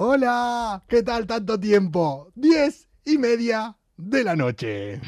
Hola, 0.00 0.84
¿qué 0.86 1.02
tal 1.02 1.26
tanto 1.26 1.58
tiempo? 1.58 2.30
Diez 2.36 2.86
y 3.04 3.18
media 3.18 3.76
de 3.96 4.22
la 4.22 4.36
noche. 4.36 5.00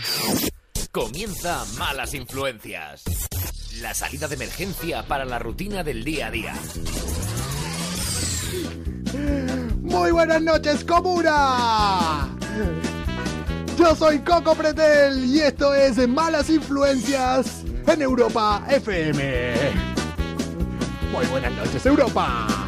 Comienza 0.90 1.64
Malas 1.78 2.12
Influencias. 2.12 3.04
La 3.80 3.94
salida 3.94 4.26
de 4.26 4.34
emergencia 4.34 5.04
para 5.04 5.24
la 5.24 5.38
rutina 5.38 5.84
del 5.84 6.02
día 6.02 6.26
a 6.26 6.30
día. 6.32 6.54
Muy 9.80 10.10
buenas 10.10 10.42
noches, 10.42 10.84
comuna. 10.84 12.36
Yo 13.78 13.94
soy 13.94 14.18
Coco 14.18 14.56
Pretel 14.56 15.24
y 15.24 15.38
esto 15.38 15.72
es 15.72 16.08
Malas 16.08 16.50
Influencias 16.50 17.62
en 17.86 18.02
Europa 18.02 18.66
FM. 18.68 19.54
Muy 21.12 21.26
buenas 21.26 21.52
noches, 21.52 21.86
Europa. 21.86 22.59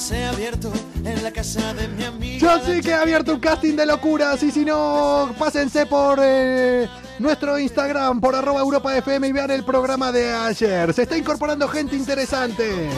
Se 0.00 0.24
ha 0.24 0.30
abierto 0.30 0.72
en 1.04 1.22
la 1.22 1.30
casa 1.30 1.72
de 1.74 1.88
mi 1.88 2.04
amiga. 2.04 2.38
Yo 2.38 2.64
sí 2.66 2.80
que 2.80 2.90
he 2.90 2.94
abierto 2.94 3.32
un 3.34 3.40
casting 3.40 3.76
de 3.76 3.86
locuras 3.86 4.42
y 4.42 4.50
si 4.50 4.64
no, 4.64 5.34
pásense 5.38 5.86
por 5.86 6.18
eh, 6.22 6.88
nuestro 7.18 7.58
Instagram, 7.58 8.20
por 8.20 8.34
arroba 8.34 8.60
Europa 8.60 8.96
FM 8.96 9.28
y 9.28 9.32
vean 9.32 9.50
el 9.50 9.64
programa 9.64 10.10
de 10.10 10.32
ayer. 10.32 10.92
Se 10.92 11.02
está 11.02 11.16
incorporando 11.16 11.68
gente 11.68 11.96
interesante. 11.96 12.88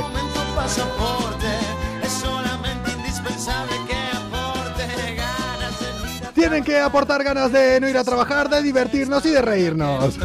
Tienen 6.34 6.65
que 6.65 6.78
aportar 6.78 7.24
ganas 7.24 7.51
de 7.52 7.80
no 7.80 7.88
ir 7.88 7.96
a 7.96 8.04
trabajar, 8.04 8.48
de 8.48 8.62
divertirnos 8.62 9.24
y 9.26 9.30
de 9.30 9.42
reírnos. 9.42 10.16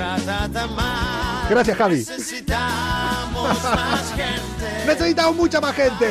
Gracias, 1.51 1.77
Javi. 1.77 1.97
Necesitamos 1.97 3.63
más 3.63 4.09
gente. 4.13 4.85
Necesitamos 4.87 5.35
mucha 5.35 5.59
más 5.59 5.75
gente. 5.75 6.07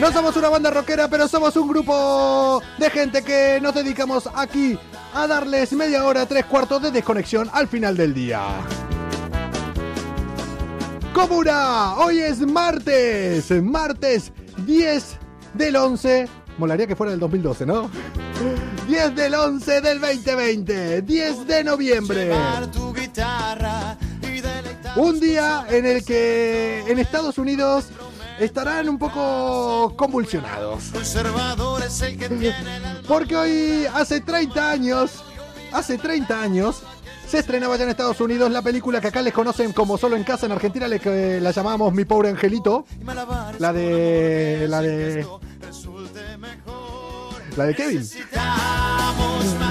No 0.00 0.10
somos 0.10 0.34
una 0.36 0.48
banda 0.48 0.70
rockera, 0.70 1.06
pero 1.08 1.28
somos 1.28 1.54
un 1.54 1.68
grupo 1.68 2.62
de 2.78 2.88
gente 2.88 3.22
que 3.22 3.58
nos 3.60 3.74
dedicamos 3.74 4.26
aquí 4.34 4.78
a 5.12 5.26
darles 5.26 5.74
media 5.74 6.06
hora, 6.06 6.24
tres 6.24 6.46
cuartos 6.46 6.80
de 6.80 6.90
desconexión 6.92 7.50
al 7.52 7.68
final 7.68 7.94
del 7.94 8.14
día. 8.14 8.40
Comuna, 11.12 11.96
hoy 11.96 12.20
es 12.20 12.40
martes, 12.40 13.50
martes 13.62 14.32
10 14.64 15.18
del 15.52 15.76
11. 15.76 16.26
Molaría 16.56 16.86
que 16.86 16.96
fuera 16.96 17.10
del 17.10 17.20
2012, 17.20 17.66
¿no? 17.66 17.90
10 18.88 19.14
del 19.14 19.34
11 19.34 19.80
del 19.82 20.00
2020, 20.00 21.02
10 21.02 21.46
de 21.46 21.64
noviembre. 21.64 22.32
Llevar 23.18 23.58
tu 23.58 23.64
guitarra 23.64 23.96
y 24.22 24.40
deleitar 24.40 24.98
Un 24.98 25.20
día 25.20 25.66
en 25.68 25.86
el 25.86 26.04
que 26.04 26.84
en 26.86 26.98
Estados 26.98 27.38
Unidos 27.38 27.86
estarán 28.38 28.88
un 28.88 28.98
poco 28.98 29.94
convulsionados. 29.96 30.84
Porque 33.08 33.36
hoy, 33.36 33.86
hace 33.92 34.20
30 34.20 34.70
años, 34.70 35.24
hace 35.72 35.98
30 35.98 36.40
años, 36.40 36.82
se 37.26 37.40
estrenaba 37.40 37.76
ya 37.76 37.84
en 37.84 37.90
Estados 37.90 38.20
Unidos 38.20 38.50
la 38.50 38.62
película 38.62 39.00
que 39.00 39.08
acá 39.08 39.20
les 39.20 39.34
conocen 39.34 39.72
como 39.72 39.98
Solo 39.98 40.16
en 40.16 40.24
Casa, 40.24 40.46
en 40.46 40.52
Argentina 40.52 40.88
le, 40.88 41.00
que 41.00 41.40
la 41.40 41.50
llamamos 41.50 41.92
Mi 41.92 42.04
Pobre 42.04 42.30
Angelito, 42.30 42.86
la 43.58 43.72
de... 43.72 44.66
la 44.68 44.80
de... 44.80 45.26
La 47.58 47.64
de 47.64 47.74
Kevin. 47.74 48.08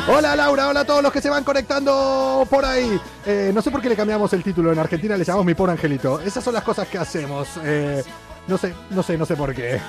Hola 0.10 0.36
Laura, 0.36 0.68
hola 0.68 0.82
a 0.82 0.86
todos 0.86 1.02
los 1.02 1.10
que 1.10 1.22
se 1.22 1.30
van 1.30 1.46
conectando 1.46 2.46
por 2.50 2.66
ahí. 2.66 3.00
Eh, 3.26 3.52
no 3.54 3.62
sé 3.62 3.72
por 3.72 3.82
qué 3.82 3.88
le 3.88 3.96
cambiamos 3.96 4.34
el 4.34 4.44
título, 4.44 4.74
en 4.74 4.80
Argentina 4.80 5.16
le 5.16 5.24
llamamos 5.24 5.46
Mi 5.46 5.54
Pobre 5.54 5.72
Angelito. 5.72 6.20
Esas 6.20 6.44
son 6.44 6.54
las 6.54 6.64
cosas 6.64 6.90
que 6.90 6.98
hacemos. 6.98 7.48
eh, 7.64 8.04
no 8.46 8.58
sé, 8.58 8.74
no 8.90 9.02
sé, 9.04 9.18
no 9.18 9.26
sé 9.26 9.38
por 9.38 9.56
qué. 9.56 9.80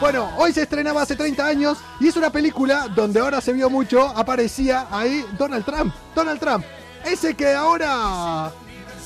Bueno, 0.00 0.30
hoy 0.36 0.52
se 0.52 0.62
estrenaba 0.62 1.02
hace 1.02 1.16
30 1.16 1.44
años 1.44 1.78
y 1.98 2.06
es 2.06 2.16
una 2.16 2.30
película 2.30 2.86
donde 2.94 3.18
ahora 3.18 3.40
se 3.40 3.52
vio 3.52 3.68
mucho, 3.68 4.06
aparecía 4.16 4.86
ahí 4.92 5.26
Donald 5.36 5.64
Trump. 5.64 5.92
Donald 6.14 6.38
Trump, 6.38 6.64
ese 7.04 7.34
que 7.34 7.52
ahora... 7.52 8.52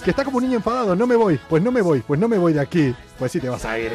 Que 0.05 0.11
está 0.11 0.23
como 0.23 0.37
un 0.37 0.45
niño 0.45 0.57
enfadado, 0.57 0.95
no 0.95 1.07
me 1.07 1.17
voy, 1.17 1.41
pues 1.49 1.63
no 1.63 1.73
me 1.73 1.81
voy, 1.81 2.01
pues 2.01 2.21
no 2.21 2.29
me 2.29 2.37
voy 2.37 2.53
de 2.53 2.61
aquí. 2.61 2.95
Pues 3.19 3.33
sí 3.33 3.41
te 3.41 3.49
vas 3.49 3.65
a 3.65 3.79
ir. 3.79 3.91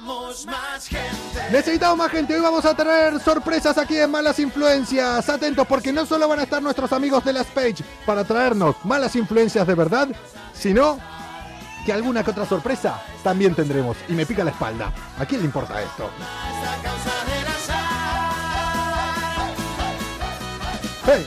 Necesitamos 0.00 0.46
más 0.46 0.86
gente. 0.86 1.50
Necesitamos 1.50 1.98
más 1.98 2.10
gente, 2.10 2.34
hoy 2.34 2.40
vamos 2.40 2.64
a 2.64 2.74
tener 2.74 3.20
sorpresas 3.20 3.76
aquí 3.76 3.98
en 3.98 4.10
Malas 4.10 4.38
Influencias. 4.38 5.28
Atentos 5.28 5.66
porque 5.66 5.92
no 5.92 6.06
solo 6.06 6.26
van 6.26 6.40
a 6.40 6.44
estar 6.44 6.62
nuestros 6.62 6.92
amigos 6.92 7.22
de 7.24 7.34
las 7.34 7.46
Page 7.46 7.84
para 8.06 8.24
traernos 8.24 8.76
malas 8.84 9.14
influencias 9.16 9.66
de 9.66 9.74
verdad, 9.74 10.08
sino 10.54 10.98
que 11.84 11.92
alguna 11.92 12.24
que 12.24 12.30
otra 12.30 12.46
sorpresa 12.46 13.02
también 13.22 13.54
tendremos. 13.54 13.96
Y 14.08 14.12
me 14.12 14.24
pica 14.24 14.44
la 14.44 14.50
espalda. 14.52 14.92
¿A 15.18 15.26
quién 15.26 15.40
le 15.40 15.46
importa 15.46 15.80
esto? 15.82 16.10
¡Hey! 21.06 21.26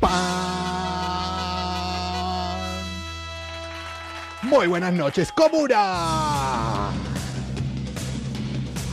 ¡Pam! 0.00 0.67
Muy 4.48 4.66
buenas 4.66 4.94
noches, 4.94 5.30
Comuna. 5.30 6.88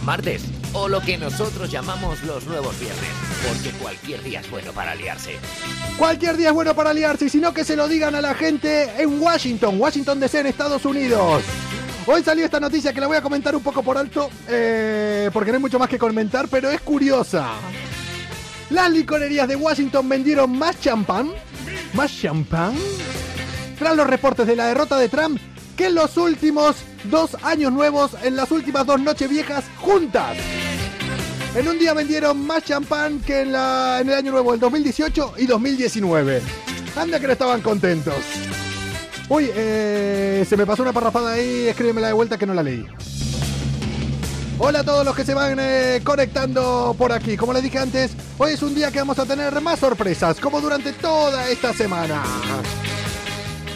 Martes, 0.03 0.43
o 0.73 0.89
lo 0.89 0.99
que 0.99 1.17
nosotros 1.17 1.71
llamamos 1.71 2.21
los 2.23 2.45
nuevos 2.45 2.77
viernes, 2.77 3.09
porque 3.47 3.71
cualquier 3.81 4.21
día 4.21 4.41
es 4.41 4.51
bueno 4.51 4.73
para 4.73 4.95
liarse. 4.95 5.37
Cualquier 5.97 6.35
día 6.35 6.49
es 6.49 6.53
bueno 6.53 6.75
para 6.75 6.93
liarse 6.93 7.27
y 7.27 7.29
si 7.29 7.37
no 7.39 7.53
que 7.53 7.63
se 7.63 7.77
lo 7.77 7.87
digan 7.87 8.15
a 8.15 8.21
la 8.21 8.35
gente 8.35 9.01
en 9.01 9.21
Washington, 9.21 9.79
Washington 9.79 10.19
DC 10.19 10.41
en 10.41 10.47
Estados 10.47 10.83
Unidos. 10.83 11.41
Hoy 12.05 12.21
salió 12.21 12.43
esta 12.43 12.59
noticia 12.59 12.91
que 12.91 12.99
la 12.99 13.07
voy 13.07 13.15
a 13.15 13.21
comentar 13.21 13.55
un 13.55 13.63
poco 13.63 13.81
por 13.81 13.97
alto, 13.97 14.29
eh, 14.49 15.29
porque 15.31 15.51
no 15.51 15.55
hay 15.55 15.61
mucho 15.61 15.79
más 15.79 15.87
que 15.87 15.97
comentar, 15.97 16.49
pero 16.49 16.69
es 16.69 16.81
curiosa. 16.81 17.51
Las 18.71 18.91
licorerías 18.91 19.47
de 19.47 19.55
Washington 19.55 20.09
vendieron 20.09 20.51
más 20.51 20.81
champán, 20.81 21.31
más 21.93 22.11
champán, 22.13 22.75
tras 23.77 23.95
los 23.95 24.07
reportes 24.07 24.47
de 24.47 24.55
la 24.55 24.67
derrota 24.67 24.97
de 24.97 25.09
Trump, 25.09 25.39
que 25.75 25.87
en 25.87 25.95
los 25.95 26.17
últimos 26.17 26.77
dos 27.05 27.35
años 27.43 27.71
nuevos, 27.71 28.11
en 28.23 28.35
las 28.35 28.51
últimas 28.51 28.85
dos 28.85 28.99
noches 28.99 29.29
viejas 29.29 29.65
juntas. 29.77 30.37
En 31.55 31.67
un 31.67 31.79
día 31.79 31.93
vendieron 31.93 32.45
más 32.45 32.63
champán 32.63 33.19
que 33.19 33.41
en, 33.41 33.51
la, 33.51 33.99
en 34.01 34.09
el 34.09 34.15
año 34.15 34.31
nuevo, 34.31 34.53
el 34.53 34.59
2018 34.59 35.35
y 35.37 35.45
2019. 35.45 36.41
Anda 36.95 37.19
que 37.19 37.27
no 37.27 37.33
estaban 37.33 37.61
contentos. 37.61 38.15
Uy, 39.29 39.49
eh, 39.53 40.45
se 40.47 40.57
me 40.57 40.65
pasó 40.65 40.83
una 40.83 40.93
parrafada 40.93 41.31
ahí, 41.31 41.67
escríbemela 41.67 42.07
de 42.07 42.13
vuelta 42.13 42.37
que 42.37 42.45
no 42.45 42.53
la 42.53 42.61
leí. 42.61 42.85
Hola 44.57 44.79
a 44.79 44.83
todos 44.83 45.03
los 45.05 45.15
que 45.15 45.25
se 45.25 45.33
van 45.33 45.57
eh, 45.59 46.01
conectando 46.03 46.95
por 46.97 47.11
aquí. 47.11 47.35
Como 47.35 47.51
les 47.51 47.63
dije 47.63 47.77
antes, 47.77 48.11
hoy 48.37 48.53
es 48.53 48.61
un 48.61 48.73
día 48.73 48.91
que 48.91 48.99
vamos 48.99 49.19
a 49.19 49.25
tener 49.25 49.59
más 49.61 49.79
sorpresas, 49.79 50.39
como 50.39 50.61
durante 50.61 50.93
toda 50.93 51.49
esta 51.49 51.73
semana. 51.73 52.23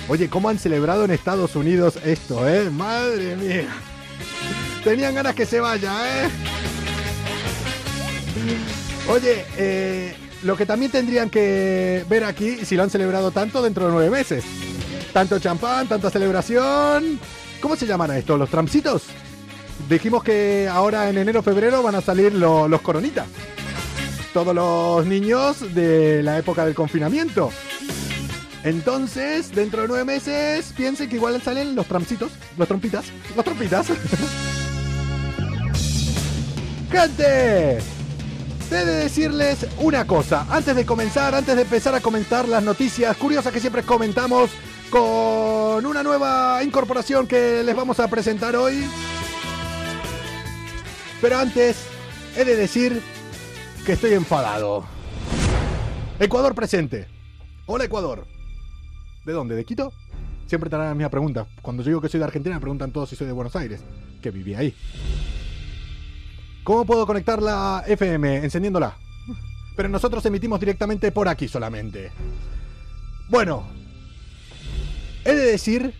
Oye, 0.10 0.28
¿cómo 0.30 0.50
han 0.50 0.58
celebrado 0.58 1.06
en 1.06 1.12
Estados 1.12 1.56
Unidos 1.56 1.98
esto, 2.04 2.48
eh? 2.50 2.70
Madre 2.70 3.36
mía. 3.36 3.68
Tenían 4.84 5.14
ganas 5.14 5.36
que 5.36 5.46
se 5.46 5.60
vaya, 5.60 6.26
eh. 6.26 6.30
Oye, 9.08 9.46
eh, 9.58 10.16
lo 10.44 10.56
que 10.58 10.66
también 10.66 10.92
tendrían 10.92 11.30
que 11.30 12.04
ver 12.10 12.24
aquí, 12.24 12.66
si 12.66 12.76
lo 12.76 12.84
han 12.84 12.90
celebrado 12.90 13.30
tanto 13.32 13.62
dentro 13.62 13.86
de 13.86 13.92
nueve 13.92 14.10
meses. 14.10 14.44
Tanto 15.14 15.38
champán, 15.40 15.88
tanta 15.88 16.10
celebración. 16.10 17.20
¿Cómo 17.62 17.76
se 17.76 17.86
llaman 17.86 18.12
a 18.12 18.18
esto? 18.18 18.38
¿Los 18.38 18.50
tramsitos? 18.50 19.04
Dijimos 19.90 20.24
que 20.24 20.68
ahora 20.72 21.10
en 21.10 21.18
enero 21.18 21.44
febrero 21.44 21.84
van 21.84 21.96
a 21.96 22.02
salir 22.02 22.34
lo- 22.34 22.68
los 22.68 22.82
coronitas. 22.82 23.28
Todos 24.34 24.54
los 24.56 25.06
niños 25.06 25.74
de 25.74 26.22
la 26.24 26.38
época 26.38 26.66
del 26.66 26.76
confinamiento. 26.76 27.52
Entonces, 28.64 29.52
dentro 29.52 29.82
de 29.84 29.88
nueve 29.88 30.04
meses, 30.06 30.74
piensen 30.76 31.10
que 31.10 31.16
igual 31.16 31.42
salen 31.42 31.76
los 31.76 31.86
tramsitos, 31.88 32.32
los 32.58 32.68
trompitas, 32.68 33.06
los 33.36 33.46
trompitas. 33.46 33.88
Gente, 36.92 37.78
he 37.78 38.76
de 38.76 38.86
decirles 38.86 39.66
una 39.78 40.06
cosa. 40.06 40.46
Antes 40.50 40.76
de 40.76 40.86
comenzar, 40.86 41.34
antes 41.36 41.56
de 41.56 41.62
empezar 41.62 41.96
a 41.96 42.02
comentar 42.02 42.50
las 42.50 42.64
noticias 42.64 43.16
curiosas 43.16 43.54
que 43.54 43.60
siempre 43.62 43.84
comentamos 43.84 44.50
con 44.90 45.86
una 45.86 46.04
nueva 46.04 46.62
incorporación 46.64 47.28
que 47.28 47.64
les 47.64 47.76
vamos 47.76 48.00
a 48.00 48.08
presentar 48.10 48.56
hoy. 48.56 48.84
Pero 51.22 51.38
antes, 51.38 51.78
he 52.36 52.44
de 52.44 52.56
decir 52.56 53.02
que 53.86 53.94
estoy 53.94 54.14
enfadado. 54.14 54.86
Ecuador 56.20 56.54
presente. 56.56 57.08
Hola 57.66 57.86
Ecuador. 57.86 58.39
¿De 59.26 59.34
dónde? 59.34 59.56
¿De 59.56 59.66
Quito? 59.66 59.94
Siempre 60.48 60.70
te 60.70 60.76
harán 60.76 60.90
la 60.90 60.96
misma 60.96 61.10
pregunta. 61.10 61.48
Cuando 61.62 61.84
yo 61.84 61.90
digo 61.90 62.02
que 62.02 62.10
soy 62.10 62.20
de 62.20 62.26
Argentina 62.26 62.56
me 62.56 62.62
preguntan 62.62 62.92
todos 62.92 63.10
si 63.10 63.16
soy 63.16 63.28
de 63.28 63.34
Buenos 63.34 63.56
Aires, 63.56 63.82
que 64.22 64.32
viví 64.32 64.56
ahí. 64.56 64.74
¿Cómo 66.64 66.86
puedo 66.86 67.06
conectar 67.06 67.42
la 67.42 67.84
FM? 67.88 68.38
Encendiéndola. 68.38 68.98
Pero 69.76 69.90
nosotros 69.90 70.26
emitimos 70.26 70.60
directamente 70.60 71.12
por 71.12 71.28
aquí 71.28 71.48
solamente. 71.48 72.12
Bueno, 73.30 73.66
He 75.26 75.36
de 75.36 75.46
decir 75.52 75.94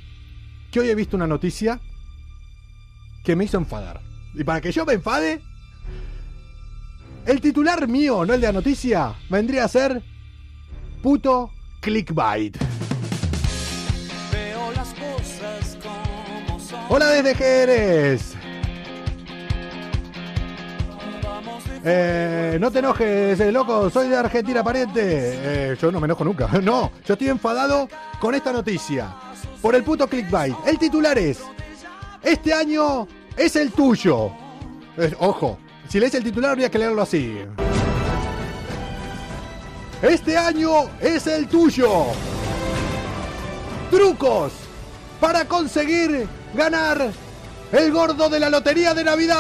que 0.72 0.80
hoy 0.80 0.90
he 0.90 0.96
visto 0.96 1.18
una 1.18 1.28
noticia 1.28 1.80
que 3.24 3.36
me 3.36 3.46
hizo 3.46 3.58
enfadar. 3.58 4.02
Y 4.34 4.44
para 4.44 4.62
que 4.62 4.72
yo 4.72 4.86
me 4.86 4.94
enfade, 4.94 5.42
el 7.26 7.42
titular 7.42 7.88
mío, 7.88 8.26
no 8.26 8.34
el 8.34 8.42
de 8.42 8.48
la 8.48 8.54
noticia, 8.54 9.14
vendría 9.30 9.66
a 9.66 9.68
ser 9.68 10.02
puto 11.04 11.52
clickbait. 11.82 12.58
Hola 16.92 17.12
desde 17.12 17.36
Jerez. 17.36 18.34
Eh, 21.86 22.58
no 22.60 22.72
te 22.72 22.80
enojes, 22.80 23.40
eh, 23.40 23.52
loco, 23.52 23.92
soy 23.92 24.10
de 24.10 24.18
Argentina, 24.18 24.64
pariente. 24.64 25.02
Eh, 25.04 25.78
yo 25.80 25.92
no 25.92 26.00
me 26.00 26.06
enojo 26.06 26.24
nunca. 26.24 26.48
No, 26.64 26.92
yo 27.06 27.14
estoy 27.14 27.30
enfadado 27.30 27.88
con 28.20 28.34
esta 28.34 28.52
noticia. 28.52 29.14
Por 29.62 29.76
el 29.76 29.84
puto 29.84 30.08
clickbait. 30.08 30.56
El 30.66 30.80
titular 30.80 31.16
es, 31.20 31.42
este 32.24 32.52
año 32.54 33.08
es 33.38 33.56
el 33.56 33.72
tuyo. 33.72 34.32
Ojo, 35.20 35.60
si 35.88 36.00
lees 36.00 36.16
el 36.16 36.24
titular 36.24 36.52
habría 36.52 36.72
que 36.72 36.80
leerlo 36.80 37.04
así. 37.04 37.38
Este 40.02 40.36
año 40.36 40.90
es 41.00 41.28
el 41.28 41.48
tuyo. 41.48 42.06
Trucos 43.92 44.54
para 45.20 45.46
conseguir 45.46 46.28
ganar 46.54 47.12
el 47.72 47.92
gordo 47.92 48.30
de 48.30 48.40
la 48.40 48.50
lotería 48.50 48.94
de 48.94 49.04
Navidad. 49.04 49.38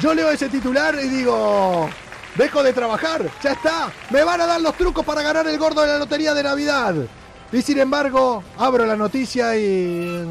Yo 0.00 0.14
leo 0.14 0.30
ese 0.30 0.48
titular 0.48 0.96
y 1.02 1.08
digo, 1.08 1.88
dejo 2.36 2.62
de 2.62 2.72
trabajar, 2.72 3.30
ya 3.42 3.52
está, 3.52 3.92
me 4.10 4.22
van 4.24 4.40
a 4.40 4.46
dar 4.46 4.60
los 4.60 4.74
trucos 4.76 5.04
para 5.04 5.22
ganar 5.22 5.46
el 5.46 5.58
gordo 5.58 5.82
de 5.82 5.88
la 5.88 5.98
lotería 5.98 6.34
de 6.34 6.42
Navidad. 6.42 6.94
Y 7.52 7.62
sin 7.62 7.78
embargo, 7.78 8.42
abro 8.58 8.84
la 8.84 8.96
noticia 8.96 9.56
y... 9.56 10.24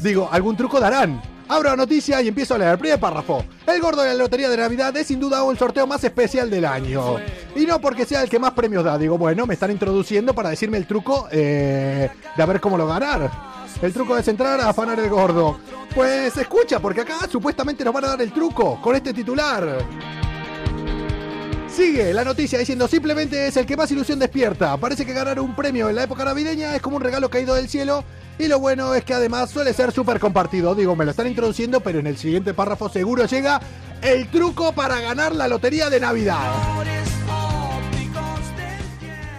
Digo, 0.00 0.28
algún 0.30 0.56
truco 0.56 0.78
darán. 0.78 1.20
Abro 1.48 1.70
la 1.70 1.76
noticia 1.76 2.20
y 2.20 2.28
empiezo 2.28 2.54
a 2.54 2.58
leer. 2.58 2.78
Primer 2.78 3.00
párrafo. 3.00 3.44
El 3.66 3.80
gordo 3.80 4.02
de 4.02 4.08
la 4.08 4.14
lotería 4.14 4.50
de 4.50 4.56
Navidad 4.56 4.94
es 4.96 5.06
sin 5.06 5.18
duda 5.18 5.42
el 5.50 5.56
sorteo 5.56 5.86
más 5.86 6.04
especial 6.04 6.50
del 6.50 6.64
año. 6.66 7.16
Y 7.56 7.64
no 7.64 7.80
porque 7.80 8.04
sea 8.04 8.22
el 8.22 8.28
que 8.28 8.38
más 8.38 8.52
premios 8.52 8.84
da. 8.84 8.98
Digo, 8.98 9.16
bueno, 9.16 9.46
me 9.46 9.54
están 9.54 9.70
introduciendo 9.70 10.34
para 10.34 10.50
decirme 10.50 10.76
el 10.76 10.86
truco 10.86 11.26
eh, 11.30 12.10
de 12.36 12.42
a 12.42 12.46
ver 12.46 12.60
cómo 12.60 12.76
lo 12.76 12.86
ganar. 12.86 13.30
El 13.80 13.92
truco 13.92 14.16
es 14.18 14.28
entrar 14.28 14.60
a 14.60 14.68
afanar 14.68 15.00
el 15.00 15.08
gordo. 15.08 15.58
Pues 15.94 16.36
escucha, 16.36 16.80
porque 16.80 17.00
acá 17.00 17.26
supuestamente 17.30 17.84
nos 17.84 17.94
van 17.94 18.04
a 18.04 18.08
dar 18.08 18.22
el 18.22 18.32
truco 18.32 18.80
con 18.82 18.94
este 18.94 19.14
titular. 19.14 19.78
Sigue 21.78 22.12
la 22.12 22.24
noticia 22.24 22.58
diciendo 22.58 22.88
simplemente 22.88 23.46
es 23.46 23.56
el 23.56 23.64
que 23.64 23.76
más 23.76 23.88
ilusión 23.92 24.18
despierta. 24.18 24.76
Parece 24.78 25.06
que 25.06 25.12
ganar 25.12 25.38
un 25.38 25.54
premio 25.54 25.88
en 25.88 25.94
la 25.94 26.02
época 26.02 26.24
navideña 26.24 26.74
es 26.74 26.82
como 26.82 26.96
un 26.96 27.02
regalo 27.04 27.30
caído 27.30 27.54
del 27.54 27.68
cielo. 27.68 28.02
Y 28.36 28.48
lo 28.48 28.58
bueno 28.58 28.96
es 28.96 29.04
que 29.04 29.14
además 29.14 29.50
suele 29.50 29.72
ser 29.72 29.92
súper 29.92 30.18
compartido. 30.18 30.74
Digo, 30.74 30.96
me 30.96 31.04
lo 31.04 31.12
están 31.12 31.28
introduciendo, 31.28 31.78
pero 31.78 32.00
en 32.00 32.08
el 32.08 32.16
siguiente 32.16 32.52
párrafo 32.52 32.88
seguro 32.88 33.26
llega 33.26 33.60
el 34.02 34.28
truco 34.28 34.72
para 34.72 35.00
ganar 35.00 35.36
la 35.36 35.46
lotería 35.46 35.88
de 35.88 36.00
Navidad. 36.00 36.52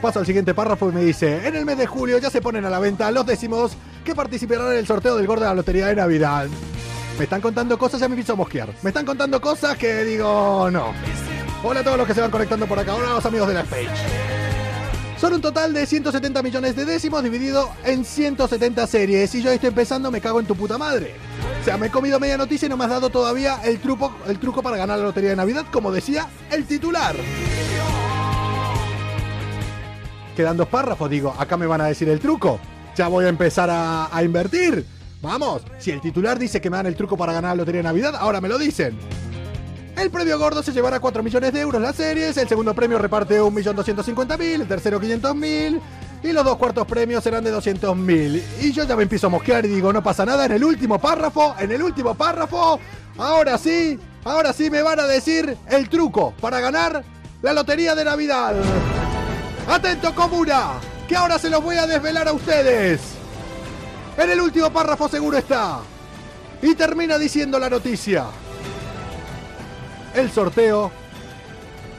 Paso 0.01 0.19
al 0.19 0.25
siguiente 0.25 0.53
párrafo 0.53 0.89
y 0.89 0.94
me 0.94 1.03
dice, 1.03 1.45
en 1.45 1.57
el 1.57 1.65
mes 1.65 1.77
de 1.77 1.88
julio 1.88 2.19
ya 2.19 2.30
se 2.30 2.39
ponen 2.39 2.63
a 2.63 2.69
la 2.69 2.80
venta 2.80 3.12
los 3.12 3.25
décimos 3.25 3.74
que 4.06 4.15
participarán 4.15 4.71
en 4.71 4.77
el 4.77 4.88
sorteo 4.88 5.18
del 5.18 5.27
gordo 5.27 5.44
de 5.44 5.50
la 5.50 5.56
lotería 5.56 5.88
de 5.88 5.95
Navidad. 5.97 6.47
Me 7.18 7.25
están 7.25 7.42
contando 7.42 7.77
cosas, 7.77 8.00
ya 8.00 8.07
me 8.07 8.24
a 8.25 8.35
mosquear. 8.35 8.69
Me 8.81 8.92
están 8.92 9.06
contando 9.06 9.42
cosas 9.42 9.77
que 9.77 10.06
digo, 10.06 10.69
no. 10.71 10.94
Hola 11.61 11.81
a 11.81 11.83
todos 11.83 11.97
los 11.97 12.07
que 12.07 12.13
se 12.13 12.21
van 12.21 12.31
conectando 12.31 12.67
por 12.67 12.79
acá. 12.79 12.95
Hola 12.95 13.11
a 13.11 13.13
los 13.15 13.25
amigos 13.25 13.50
de 13.50 13.53
la 13.53 13.63
page. 13.63 13.89
Son 15.19 15.33
un 15.33 15.41
total 15.41 15.73
de 15.73 15.85
170 15.85 16.41
millones 16.41 16.73
de 16.73 16.85
décimos 16.85 17.21
dividido 17.21 17.69
en 17.83 18.06
170 18.06 18.88
series. 18.88 19.35
Y 19.35 19.41
yo 19.41 19.51
estoy 19.51 19.67
empezando, 19.67 20.09
me 20.09 20.21
cago 20.21 20.39
en 20.39 20.45
tu 20.45 20.56
puta 20.56 20.77
madre. 20.77 21.15
O 21.59 21.65
sea, 21.65 21.77
me 21.77 21.88
he 21.88 21.89
comido 21.89 22.17
media 22.17 22.38
noticia 22.38 22.67
y 22.67 22.69
no 22.69 22.77
me 22.77 22.85
has 22.85 22.91
dado 22.91 23.09
todavía 23.09 23.59
el 23.65 23.79
truco, 23.79 24.15
el 24.25 24.39
truco 24.39 24.63
para 24.63 24.77
ganar 24.77 25.00
la 25.00 25.03
lotería 25.03 25.31
de 25.31 25.35
Navidad, 25.35 25.65
como 25.69 25.91
decía 25.91 26.29
el 26.50 26.63
titular. 26.63 27.17
Quedan 30.38 30.56
dos 30.56 30.69
párrafos, 30.69 31.09
digo, 31.09 31.35
acá 31.38 31.57
me 31.57 31.67
van 31.67 31.81
a 31.81 31.88
decir 31.88 32.07
el 32.07 32.21
truco. 32.21 32.57
Ya 32.95 33.09
voy 33.09 33.25
a 33.25 33.27
empezar 33.29 33.69
a 33.69 34.23
invertir. 34.23 34.85
Vamos, 35.21 35.63
si 35.77 35.91
el 35.91 36.00
titular 36.00 36.39
dice 36.39 36.61
que 36.61 36.69
me 36.69 36.77
dan 36.77 36.85
el 36.85 36.95
truco 36.95 37.17
para 37.17 37.33
ganar 37.33 37.51
la 37.51 37.63
lotería 37.63 37.79
de 37.79 37.83
Navidad, 37.83 38.15
ahora 38.15 38.39
me 38.39 38.47
lo 38.47 38.57
dicen. 38.57 38.97
El 40.00 40.12
premio 40.12 40.40
gordo 40.40 40.63
se 40.63 40.72
llevará 40.72 41.01
4 41.01 41.22
millones 41.22 41.51
de 41.51 41.60
euros 41.60 41.81
las 41.81 41.94
series, 41.94 42.38
el 42.38 42.48
segundo 42.48 42.74
premio 42.74 42.98
reparte 42.98 43.42
1.250.000, 43.42 44.42
el 44.62 44.66
tercero 44.66 45.01
500.000 45.01 45.81
y 46.24 46.31
los 46.31 46.46
dos 46.46 46.56
cuartos 46.56 46.88
premios 46.88 47.22
serán 47.22 47.44
de 47.44 47.54
200.000. 47.54 48.42
Y 48.62 48.72
yo 48.72 48.86
ya 48.86 48.96
me 48.96 49.04
empiezo 49.04 49.28
a 49.28 49.31
mosquear 49.31 49.66
y 49.66 49.68
digo, 49.68 49.92
no 49.92 50.01
pasa 50.01 50.25
nada, 50.25 50.46
en 50.46 50.54
el 50.54 50.63
último 50.63 51.00
párrafo, 51.00 51.54
en 51.60 51.74
el 51.74 51.84
último 51.84 52.16
párrafo, 52.16 52.80
ahora 53.18 53.57
sí, 53.57 54.00
ahora 54.24 54.54
sí 54.54 54.69
me 54.69 54.81
van 54.81 55.01
a 55.01 55.06
decir 55.06 55.57
el 55.68 55.90
truco 55.90 56.34
para 56.40 56.62
ganar 56.62 57.04
la 57.42 57.52
lotería 57.52 57.94
de 57.94 58.06
Navidad. 58.06 58.56
Atento 59.68 60.16
comuna, 60.16 60.75
que 61.10 61.18
ahora 61.18 61.38
se 61.38 61.50
los 61.50 61.62
voy 61.62 61.75
a 61.75 61.86
desvelar 61.86 62.30
a 62.30 62.31
ustedes. 62.31 63.02
En 64.18 64.30
el 64.30 64.40
último 64.40 64.72
párrafo 64.72 65.10
seguro 65.10 65.38
está. 65.38 65.80
Y 66.62 66.74
termina 66.75 67.18
diciendo 67.18 67.60
la 67.60 67.69
noticia. 67.69 68.28
El 70.13 70.31
sorteo 70.31 70.91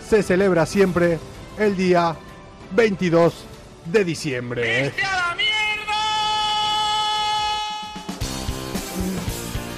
se 0.09 0.23
celebra 0.23 0.67
siempre 0.67 1.19
el 1.59 1.77
día 1.77 2.17
22 2.73 3.35
de 3.87 4.05
diciembre. 4.05 4.93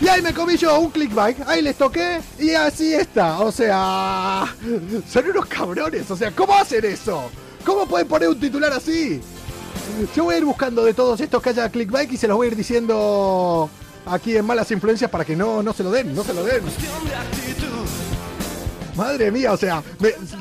Y 0.01 0.09
ahí 0.09 0.21
me 0.21 0.35
comí 0.35 0.57
yo 0.57 0.81
un 0.81 0.91
clickbait, 0.91 1.39
ahí 1.47 1.63
les 1.63 1.77
toqué 1.77 2.21
y 2.39 2.51
así 2.51 2.93
está. 2.93 3.39
O 3.41 3.53
sea, 3.53 4.53
son 5.09 5.31
unos 5.31 5.47
cabrones. 5.47 6.11
O 6.11 6.17
sea, 6.17 6.33
¿cómo 6.33 6.55
hacen 6.55 6.85
eso? 6.85 7.31
¿Cómo 7.65 7.87
pueden 7.87 8.09
poner 8.09 8.29
un 8.29 8.41
titular 8.41 8.73
así? 8.73 9.21
Yo 10.17 10.25
voy 10.25 10.35
a 10.35 10.39
ir 10.39 10.45
buscando 10.45 10.85
de 10.85 10.95
todos 10.95 11.21
estos 11.21 11.41
que 11.41 11.51
haya 11.51 11.69
clickbait 11.69 12.11
y 12.11 12.17
se 12.17 12.27
los 12.27 12.37
voy 12.37 12.47
a 12.47 12.51
ir 12.51 12.57
diciendo 12.57 13.71
aquí 14.07 14.37
en 14.37 14.45
malas 14.45 14.71
influencias 14.73 15.09
para 15.11 15.25
que 15.25 15.37
no, 15.37 15.63
no 15.63 15.73
se 15.73 15.85
lo 15.85 15.91
den, 15.91 16.15
no 16.15 16.25
se 16.25 16.35
lo 16.35 16.45
den. 16.45 16.63
Madre 18.97 19.31
mía, 19.31 19.53
o 19.53 19.57
sea, 19.57 19.83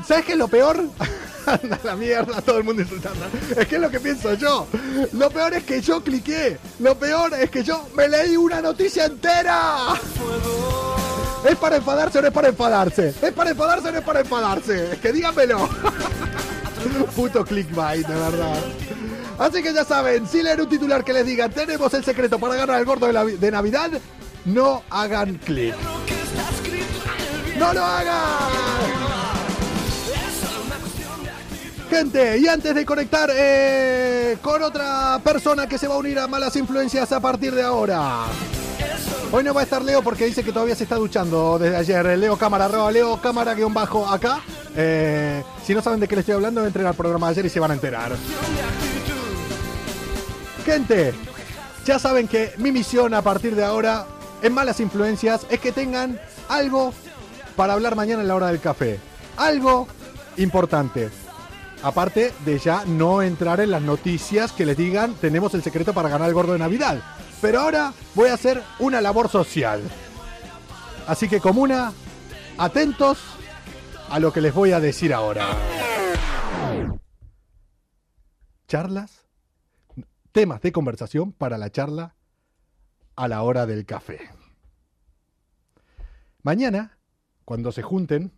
¿sabes 0.06 0.24
qué 0.24 0.32
es 0.32 0.38
lo 0.38 0.48
peor? 0.48 0.84
Anda 1.46 1.78
la 1.82 1.96
mierda, 1.96 2.40
todo 2.40 2.58
el 2.58 2.64
mundo 2.64 2.82
insultando. 2.82 3.26
Es 3.56 3.66
que 3.66 3.76
es 3.76 3.80
lo 3.80 3.90
que 3.90 3.98
pienso 3.98 4.34
yo. 4.34 4.66
Lo 5.12 5.30
peor 5.30 5.54
es 5.54 5.64
que 5.64 5.80
yo 5.80 6.02
cliqué. 6.02 6.58
Lo 6.78 6.96
peor 6.96 7.34
es 7.34 7.50
que 7.50 7.64
yo 7.64 7.88
me 7.94 8.08
leí 8.08 8.36
una 8.36 8.60
noticia 8.60 9.06
entera. 9.06 9.94
¿Es 11.48 11.56
para 11.56 11.76
enfadarse 11.76 12.18
o 12.18 12.22
no 12.22 12.28
es 12.28 12.34
para 12.34 12.48
enfadarse? 12.48 13.14
¿Es 13.20 13.32
para 13.32 13.50
enfadarse 13.50 13.88
o 13.88 13.92
no 13.92 13.98
es 13.98 14.04
para 14.04 14.20
enfadarse? 14.20 14.92
Es 14.92 14.98
que 15.00 15.12
díganmelo. 15.12 15.68
Puto 17.16 17.44
clickbait, 17.44 18.06
de 18.06 18.14
verdad. 18.14 18.60
Así 19.38 19.62
que 19.62 19.72
ya 19.72 19.84
saben, 19.84 20.28
si 20.28 20.42
leen 20.42 20.60
un 20.60 20.68
titular 20.68 21.02
que 21.02 21.12
les 21.12 21.26
diga 21.26 21.48
tenemos 21.48 21.92
el 21.94 22.04
secreto 22.04 22.38
para 22.38 22.54
ganar 22.54 22.78
el 22.78 22.84
gordo 22.84 23.06
de, 23.06 23.36
de 23.36 23.50
Navidad, 23.50 23.90
no 24.44 24.84
hagan 24.90 25.38
clic. 25.38 25.74
¡No 27.62 27.72
lo 27.72 27.84
hagan! 27.84 28.18
Gente, 31.88 32.38
y 32.38 32.48
antes 32.48 32.74
de 32.74 32.84
conectar 32.84 33.30
eh, 33.32 34.36
con 34.42 34.62
otra 34.64 35.20
persona 35.22 35.68
que 35.68 35.78
se 35.78 35.86
va 35.86 35.94
a 35.94 35.98
unir 35.98 36.18
a 36.18 36.26
Malas 36.26 36.56
Influencias 36.56 37.12
a 37.12 37.20
partir 37.20 37.54
de 37.54 37.62
ahora. 37.62 38.24
Hoy 39.30 39.44
no 39.44 39.54
va 39.54 39.60
a 39.60 39.64
estar 39.64 39.80
Leo 39.80 40.02
porque 40.02 40.26
dice 40.26 40.42
que 40.42 40.50
todavía 40.52 40.74
se 40.74 40.82
está 40.82 40.96
duchando 40.96 41.56
desde 41.56 41.76
ayer. 41.76 42.18
Leo 42.18 42.36
Cámara, 42.36 42.64
arroba 42.64 42.90
Leo 42.90 43.20
Cámara 43.20 43.54
guion 43.54 43.72
bajo 43.72 44.08
acá. 44.08 44.40
Eh, 44.74 45.44
si 45.64 45.72
no 45.72 45.82
saben 45.82 46.00
de 46.00 46.08
qué 46.08 46.16
le 46.16 46.20
estoy 46.20 46.34
hablando, 46.34 46.66
entren 46.66 46.86
al 46.86 46.94
programa 46.94 47.28
de 47.28 47.32
ayer 47.32 47.46
y 47.46 47.48
se 47.48 47.60
van 47.60 47.70
a 47.70 47.74
enterar. 47.74 48.10
Gente, 50.66 51.14
ya 51.84 52.00
saben 52.00 52.26
que 52.26 52.54
mi 52.56 52.72
misión 52.72 53.14
a 53.14 53.22
partir 53.22 53.54
de 53.54 53.62
ahora 53.62 54.06
en 54.42 54.52
Malas 54.52 54.80
Influencias 54.80 55.46
es 55.48 55.60
que 55.60 55.70
tengan 55.70 56.18
algo 56.48 56.92
para 57.56 57.74
hablar 57.74 57.96
mañana 57.96 58.22
en 58.22 58.28
la 58.28 58.34
hora 58.34 58.48
del 58.48 58.60
café. 58.60 58.98
Algo 59.36 59.86
importante. 60.36 61.10
Aparte 61.82 62.32
de 62.44 62.58
ya 62.58 62.84
no 62.84 63.22
entrar 63.22 63.60
en 63.60 63.70
las 63.70 63.82
noticias 63.82 64.52
que 64.52 64.66
les 64.66 64.76
digan 64.76 65.14
tenemos 65.14 65.52
el 65.54 65.62
secreto 65.62 65.92
para 65.92 66.08
ganar 66.08 66.28
el 66.28 66.34
gordo 66.34 66.52
de 66.52 66.58
Navidad. 66.58 67.02
Pero 67.40 67.60
ahora 67.60 67.92
voy 68.14 68.28
a 68.28 68.34
hacer 68.34 68.62
una 68.78 69.00
labor 69.00 69.28
social. 69.28 69.82
Así 71.08 71.28
que 71.28 71.40
comuna, 71.40 71.92
atentos 72.56 73.18
a 74.08 74.20
lo 74.20 74.32
que 74.32 74.40
les 74.40 74.54
voy 74.54 74.72
a 74.72 74.78
decir 74.78 75.12
ahora. 75.12 75.48
Charlas, 78.68 79.26
temas 80.30 80.60
de 80.62 80.70
conversación 80.72 81.32
para 81.32 81.58
la 81.58 81.70
charla 81.70 82.14
a 83.16 83.28
la 83.28 83.42
hora 83.42 83.66
del 83.66 83.84
café. 83.84 84.30
Mañana, 86.42 86.98
cuando 87.44 87.72
se 87.72 87.82
junten 87.82 88.32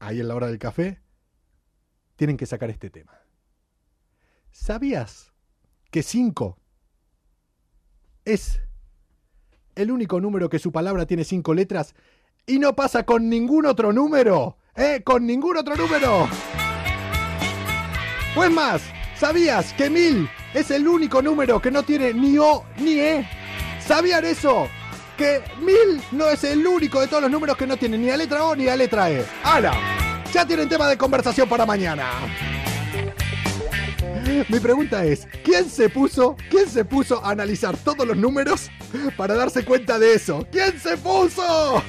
ahí 0.00 0.20
en 0.20 0.28
la 0.28 0.34
hora 0.34 0.46
del 0.46 0.58
café, 0.58 1.00
tienen 2.16 2.36
que 2.36 2.46
sacar 2.46 2.70
este 2.70 2.90
tema. 2.90 3.12
¿Sabías 4.50 5.32
que 5.90 6.02
5 6.02 6.58
es 8.24 8.60
el 9.74 9.90
único 9.90 10.20
número 10.20 10.48
que 10.48 10.58
su 10.58 10.72
palabra 10.72 11.06
tiene 11.06 11.24
cinco 11.24 11.54
letras 11.54 11.94
y 12.46 12.58
no 12.58 12.74
pasa 12.74 13.04
con 13.04 13.28
ningún 13.28 13.66
otro 13.66 13.92
número? 13.92 14.56
¿Eh? 14.74 15.02
Con 15.04 15.26
ningún 15.26 15.56
otro 15.56 15.76
número. 15.76 16.28
Pues 18.34 18.50
más, 18.50 18.82
¿sabías 19.16 19.72
que 19.74 19.88
1000 19.88 20.28
es 20.54 20.70
el 20.70 20.88
único 20.88 21.22
número 21.22 21.60
que 21.60 21.70
no 21.70 21.82
tiene 21.82 22.12
ni 22.12 22.38
O 22.38 22.64
ni 22.78 22.98
E? 22.98 23.28
¿Sabían 23.80 24.24
eso? 24.24 24.68
Que 25.16 25.42
1000 25.60 26.02
no 26.12 26.28
es 26.28 26.44
el 26.44 26.66
único 26.66 27.00
de 27.00 27.08
todos 27.08 27.22
los 27.22 27.30
números 27.30 27.56
que 27.56 27.66
no 27.66 27.76
tiene 27.76 27.96
ni 27.96 28.06
la 28.06 28.16
letra 28.16 28.44
O 28.44 28.54
ni 28.54 28.64
la 28.64 28.76
letra 28.76 29.10
E. 29.10 29.24
¡Hala! 29.42 29.74
Ya 30.32 30.46
tienen 30.46 30.68
tema 30.68 30.88
de 30.88 30.98
conversación 30.98 31.48
para 31.48 31.64
mañana. 31.64 32.10
Mi 34.48 34.60
pregunta 34.60 35.04
es, 35.04 35.26
¿quién 35.44 35.70
se 35.70 35.88
puso, 35.88 36.36
quién 36.50 36.68
se 36.68 36.84
puso 36.84 37.24
a 37.24 37.30
analizar 37.30 37.76
todos 37.76 38.06
los 38.06 38.16
números 38.16 38.70
para 39.16 39.34
darse 39.34 39.64
cuenta 39.64 39.98
de 39.98 40.14
eso? 40.14 40.46
¿Quién 40.50 40.78
se 40.78 40.96
puso? 40.96 41.82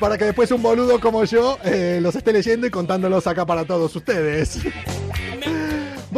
Para 0.00 0.16
que 0.16 0.24
después 0.26 0.50
un 0.52 0.62
boludo 0.62 1.00
como 1.00 1.24
yo 1.24 1.58
eh, 1.64 1.98
los 2.00 2.14
esté 2.14 2.32
leyendo 2.32 2.66
y 2.66 2.70
contándolos 2.70 3.26
acá 3.26 3.44
para 3.44 3.64
todos 3.64 3.94
ustedes. 3.94 4.58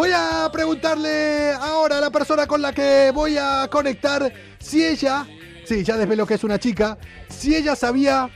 Voy 0.00 0.12
a 0.14 0.48
preguntarle 0.50 1.52
ahora 1.52 1.98
a 1.98 2.00
la 2.00 2.08
persona 2.08 2.46
con 2.46 2.62
la 2.62 2.72
que 2.72 3.10
voy 3.14 3.36
a 3.36 3.68
conectar 3.70 4.32
si 4.58 4.82
ella, 4.82 5.26
sí, 5.66 5.84
ya 5.84 5.98
desvelo 5.98 6.26
que 6.26 6.32
es 6.32 6.42
una 6.42 6.58
chica, 6.58 6.96
si 7.28 7.54
ella 7.54 7.76
sabía 7.76 8.30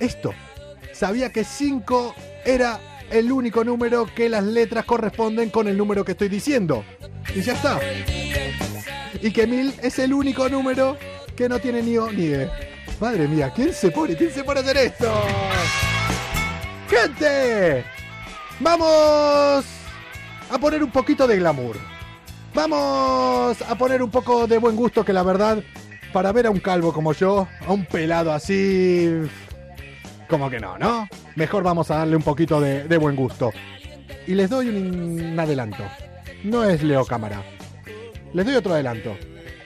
esto. 0.00 0.34
Sabía 0.92 1.30
que 1.30 1.44
5 1.44 2.12
era 2.44 2.80
el 3.08 3.30
único 3.30 3.62
número 3.62 4.04
que 4.12 4.28
las 4.28 4.42
letras 4.42 4.84
corresponden 4.84 5.50
con 5.50 5.68
el 5.68 5.78
número 5.78 6.04
que 6.04 6.10
estoy 6.10 6.28
diciendo. 6.28 6.84
Y 7.32 7.40
ya 7.40 7.52
está. 7.52 7.78
Y 9.22 9.30
que 9.30 9.46
1000 9.46 9.74
es 9.80 10.00
el 10.00 10.12
único 10.12 10.48
número 10.48 10.98
que 11.36 11.48
no 11.48 11.60
tiene 11.60 11.84
ni 11.84 11.96
O 11.98 12.10
ni 12.10 12.34
E. 12.34 12.50
Madre 12.98 13.28
mía, 13.28 13.52
¿quién 13.54 13.72
se 13.72 13.92
pone? 13.92 14.16
¿Quién 14.16 14.32
se 14.32 14.42
pone 14.42 14.58
a 14.58 14.62
hacer 14.64 14.76
esto? 14.76 15.22
¡Gente! 16.90 17.84
Vamos 18.58 19.77
a 20.50 20.58
poner 20.58 20.82
un 20.82 20.90
poquito 20.90 21.26
de 21.26 21.36
glamour. 21.36 21.76
Vamos 22.54 23.60
a 23.62 23.74
poner 23.76 24.02
un 24.02 24.10
poco 24.10 24.46
de 24.46 24.58
buen 24.58 24.76
gusto 24.76 25.04
que 25.04 25.12
la 25.12 25.22
verdad, 25.22 25.62
para 26.12 26.32
ver 26.32 26.46
a 26.46 26.50
un 26.50 26.60
calvo 26.60 26.92
como 26.92 27.12
yo, 27.12 27.46
a 27.66 27.72
un 27.72 27.84
pelado 27.84 28.32
así... 28.32 29.10
Como 30.28 30.50
que 30.50 30.60
no, 30.60 30.76
¿no? 30.76 31.08
Mejor 31.36 31.62
vamos 31.62 31.90
a 31.90 31.98
darle 31.98 32.16
un 32.16 32.22
poquito 32.22 32.60
de, 32.60 32.98
buen 32.98 33.16
gusto. 33.16 33.50
Y 34.26 34.34
les 34.34 34.50
doy 34.50 34.68
un, 34.68 35.20
un 35.20 35.40
adelanto. 35.40 35.84
No 36.44 36.64
es 36.64 36.82
Leo 36.82 37.04
Cámara. 37.06 37.42
Les 38.34 38.44
doy 38.44 38.54
otro 38.54 38.74
adelanto. 38.74 39.16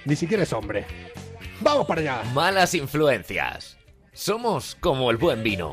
Ni 0.04 0.14
siquiera 0.14 0.44
es 0.44 0.52
hombre. 0.52 0.84
¡Vamos 1.60 1.86
para 1.86 2.00
allá! 2.00 2.22
Malas 2.32 2.74
influencias. 2.74 3.76
Somos 4.12 4.76
como 4.80 5.10
el 5.10 5.16
buen 5.16 5.42
vino. 5.42 5.72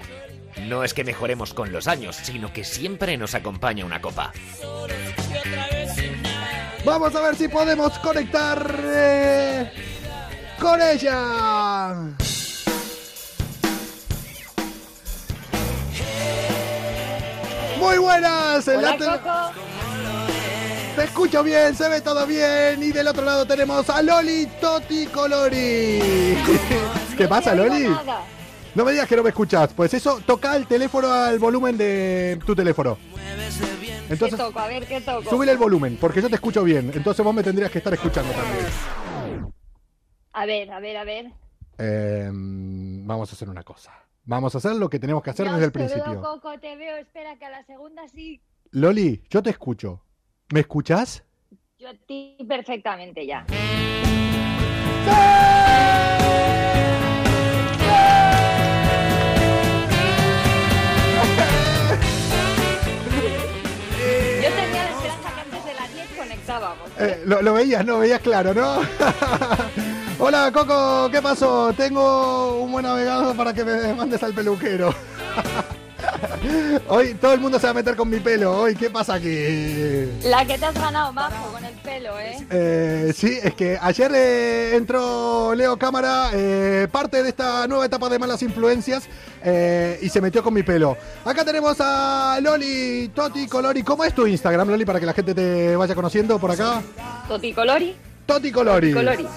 No 0.68 0.84
es 0.84 0.94
que 0.94 1.04
mejoremos 1.04 1.54
con 1.54 1.72
los 1.72 1.88
años, 1.88 2.16
sino 2.16 2.52
que 2.54 2.64
siempre 2.64 3.18
nos 3.18 3.36
acompaña 3.36 3.86
una 3.86 4.02
copa. 4.02 4.32
Vamos 6.86 7.16
a 7.16 7.22
ver 7.22 7.36
si 7.36 7.48
podemos 7.48 7.98
conectar 8.00 8.76
eh, 8.84 9.72
con 10.60 10.82
ella. 10.82 11.94
Muy 17.80 17.98
buenas. 17.98 18.68
en 18.68 18.82
la 18.82 18.94
Hola, 18.94 19.22
Coco. 19.22 19.60
Te 20.96 21.04
escucho 21.06 21.44
bien, 21.44 21.76
se 21.76 21.88
ve 21.88 22.02
todo 22.02 22.26
bien. 22.26 22.84
Y 22.84 22.92
del 22.92 23.08
otro 23.08 23.24
lado 23.24 23.46
tenemos 23.46 23.90
a 23.90 24.02
Loli 24.02 24.48
Toti 24.60 25.06
Colori. 25.08 26.00
¿Qué 27.18 27.28
pasa, 27.28 27.52
te 27.52 27.58
Loli? 27.58 27.88
No 28.76 28.86
me 28.86 28.92
digas 28.92 29.08
que 29.08 29.16
no 29.16 29.24
me 29.24 29.30
escuchas. 29.30 29.74
Pues 29.74 29.94
eso, 29.94 30.22
toca 30.26 30.56
el 30.56 30.68
teléfono 30.68 31.12
al 31.12 31.40
volumen 31.40 31.78
de 31.78 32.40
tu 32.46 32.56
teléfono. 32.56 32.98
¿Qué 34.08 34.14
Entonces, 34.14 34.40
toco? 34.40 34.60
A 34.60 34.68
ver, 34.68 34.88
¿qué 34.88 35.02
toco? 35.02 35.30
súbele 35.30 35.52
el 35.52 35.58
volumen, 35.58 35.98
porque 36.00 36.22
yo 36.22 36.30
te 36.30 36.36
escucho 36.36 36.64
bien. 36.64 36.92
Entonces 36.96 37.24
vos 37.24 37.34
me 37.34 37.44
tendrías 37.44 37.72
que 37.72 37.78
estar 37.80 37.94
escuchando 37.94 38.32
también. 38.32 39.54
A 40.34 40.46
ver, 40.46 40.72
a 40.72 40.80
ver, 40.80 40.98
a 40.98 41.04
ver. 41.04 41.32
Eh, 41.78 42.30
vamos 42.32 43.30
a 43.30 43.34
hacer 43.34 43.50
una 43.50 43.64
cosa. 43.64 43.94
Vamos 44.24 44.54
a 44.54 44.58
hacer 44.60 44.76
lo 44.76 44.90
que 44.90 45.00
tenemos 45.00 45.24
que 45.24 45.30
hacer 45.32 45.50
desde 45.50 45.66
el 45.66 45.72
te 45.72 45.80
veo, 45.80 45.88
principio. 45.90 46.22
Coco, 46.22 46.60
te 46.60 46.76
veo. 46.76 46.98
Espera, 46.98 47.36
que 47.38 47.46
a 47.46 47.50
la 47.50 47.64
segunda 47.66 48.08
sí. 48.08 48.42
Loli, 48.72 49.24
yo 49.30 49.42
te 49.42 49.50
escucho. 49.50 50.04
¿Me 50.54 50.62
escuchás? 50.62 51.24
Yo 51.80 51.90
a 51.90 51.94
ti 51.94 52.38
perfectamente 52.48 53.26
ya. 53.26 53.46
Yo 55.06 56.19
10 66.50 66.60
conectábamos. 66.60 66.90
Eh, 66.98 67.24
lo, 67.26 67.42
lo 67.42 67.54
veías, 67.54 67.86
no, 67.86 68.00
veías 68.00 68.22
claro, 68.22 68.54
¿no? 68.54 68.80
Hola, 70.20 70.52
Coco, 70.52 71.10
¿qué 71.12 71.22
pasó? 71.22 71.72
Tengo 71.74 72.62
un 72.62 72.72
buen 72.72 72.84
navegado 72.86 73.36
para 73.36 73.54
que 73.54 73.64
me 73.64 73.94
mandes 73.94 74.22
al 74.24 74.34
peluquero. 74.34 74.94
Hoy 76.88 77.14
todo 77.16 77.34
el 77.34 77.40
mundo 77.40 77.60
se 77.60 77.68
va 77.68 77.72
a 77.72 77.74
meter 77.74 77.96
con 77.96 78.10
mi 78.10 78.20
pelo. 78.20 78.62
Hoy, 78.62 78.76
¿qué 78.76 78.90
pasa 78.90 79.16
aquí? 79.16 80.10
La 80.24 80.46
que 80.46 80.58
te 80.58 80.66
has 80.66 80.74
ganado, 80.74 81.14
majo, 81.14 81.52
con 81.52 81.64
el 81.64 81.74
pelo, 81.76 82.20
¿eh? 82.20 82.38
Eh, 82.50 83.14
sí, 83.16 83.40
es 83.42 83.54
que 83.54 83.78
ayer 83.82 84.12
eh, 84.14 84.76
entró 84.76 85.54
Leo 85.56 85.78
Cámara, 85.78 86.32
eh, 86.34 86.88
parte 86.92 87.24
de 87.24 87.30
esta 87.30 87.68
nueva 87.68 87.86
etapa 87.86 88.10
de 88.10 88.20
malas 88.20 88.42
influencias, 88.42 89.08
eh, 89.44 90.00
y 90.02 90.10
se 90.10 90.22
metió 90.22 90.44
con 90.44 90.54
mi 90.54 90.64
pelo. 90.64 90.98
Acá 91.26 91.46
tenemos 91.46 91.78
a 91.80 92.40
Loli 92.42 93.12
Toti 93.14 93.48
Colori. 93.48 93.84
¿Cómo 93.84 94.04
es 94.04 94.14
tu 94.14 94.28
Instagram, 94.28 94.70
Loli, 94.70 94.86
para 94.86 95.00
que 95.00 95.06
la 95.06 95.14
gente 95.14 95.34
te 95.34 95.76
vaya 95.76 95.96
conociendo 95.96 96.40
por 96.40 96.52
acá? 96.52 96.82
Toti 97.28 97.54
Colori. 97.54 97.96
Toti 98.30 98.52
Colori. 98.52 98.94
Colori. 98.94 99.28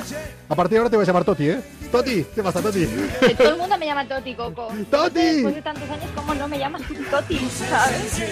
A 0.50 0.54
partir 0.54 0.72
de 0.72 0.78
ahora 0.78 0.90
te 0.90 0.96
voy 0.96 1.04
a 1.04 1.06
llamar 1.06 1.25
Toti, 1.25 1.49
¿eh? 1.49 1.62
Toti, 1.90 2.26
¿qué 2.34 2.42
pasa, 2.42 2.61
Toti? 2.61 2.87
Que 3.20 3.34
todo 3.34 3.49
el 3.49 3.56
mundo 3.56 3.78
me 3.78 3.87
llama 3.87 4.06
Toti, 4.06 4.34
Coco. 4.34 4.68
Toti. 4.90 5.18
Después 5.18 5.54
de 5.54 5.62
tantos 5.62 5.88
años, 5.88 6.11
¿cómo 6.14 6.34
no 6.34 6.46
me 6.46 6.58
llaman 6.58 6.82
Toti? 7.11 7.38
¿Sabes? 7.38 8.22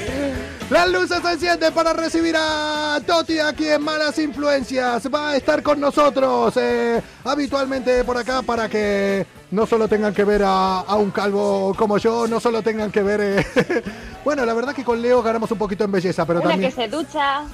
Las 0.68 0.90
luces 0.90 1.18
se 1.22 1.32
encienden 1.32 1.72
para 1.72 1.94
recibir 1.94 2.34
a 2.38 3.00
Toti 3.06 3.38
aquí 3.38 3.68
en 3.68 3.80
Malas 3.82 4.18
Influencias. 4.18 5.08
Va 5.12 5.30
a 5.30 5.36
estar 5.36 5.62
con 5.62 5.80
nosotros 5.80 6.54
eh, 6.58 7.00
habitualmente 7.24 8.04
por 8.04 8.18
acá 8.18 8.42
para 8.42 8.68
que 8.68 9.26
no 9.52 9.66
solo 9.66 9.88
tengan 9.88 10.12
que 10.12 10.24
ver 10.24 10.42
a, 10.44 10.80
a 10.80 10.94
un 10.96 11.10
calvo 11.10 11.72
como 11.74 11.96
yo, 11.96 12.26
no 12.26 12.38
solo 12.38 12.60
tengan 12.60 12.92
que 12.92 13.02
ver... 13.02 13.20
eh, 13.22 13.82
bueno, 14.26 14.44
la 14.44 14.52
verdad 14.52 14.74
que 14.74 14.84
con 14.84 15.00
Leo 15.00 15.22
ganamos 15.22 15.50
un 15.52 15.58
poquito 15.58 15.84
en 15.84 15.92
belleza, 15.92 16.26
pero 16.26 16.40
Una 16.40 16.50
también... 16.50 16.70
que 16.70 16.76
se 16.76 16.86
ducha. 16.86 17.44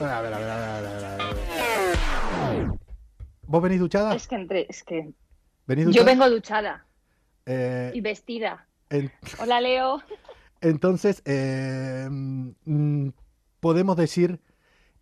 Ver, 0.00 0.08
a 0.08 0.20
ver, 0.22 0.32
a 0.32 0.38
ver, 0.38 0.50
a 0.50 0.56
ver, 0.56 1.04
a 1.04 1.16
ver. 1.16 1.79
¿Vos 3.50 3.60
venís 3.60 3.80
duchada? 3.80 4.14
Es 4.14 4.28
que 4.28 4.36
entre, 4.36 4.66
es 4.68 4.84
que 4.84 5.10
¿Venís 5.66 5.88
yo 5.92 6.04
vengo 6.04 6.30
duchada 6.30 6.86
Eh, 7.46 7.90
y 7.92 8.00
vestida. 8.00 8.68
Hola, 9.40 9.60
Leo. 9.60 10.00
Entonces, 10.60 11.20
eh, 11.24 12.06
mm, 12.08 13.08
podemos 13.58 13.96
decir 13.96 14.40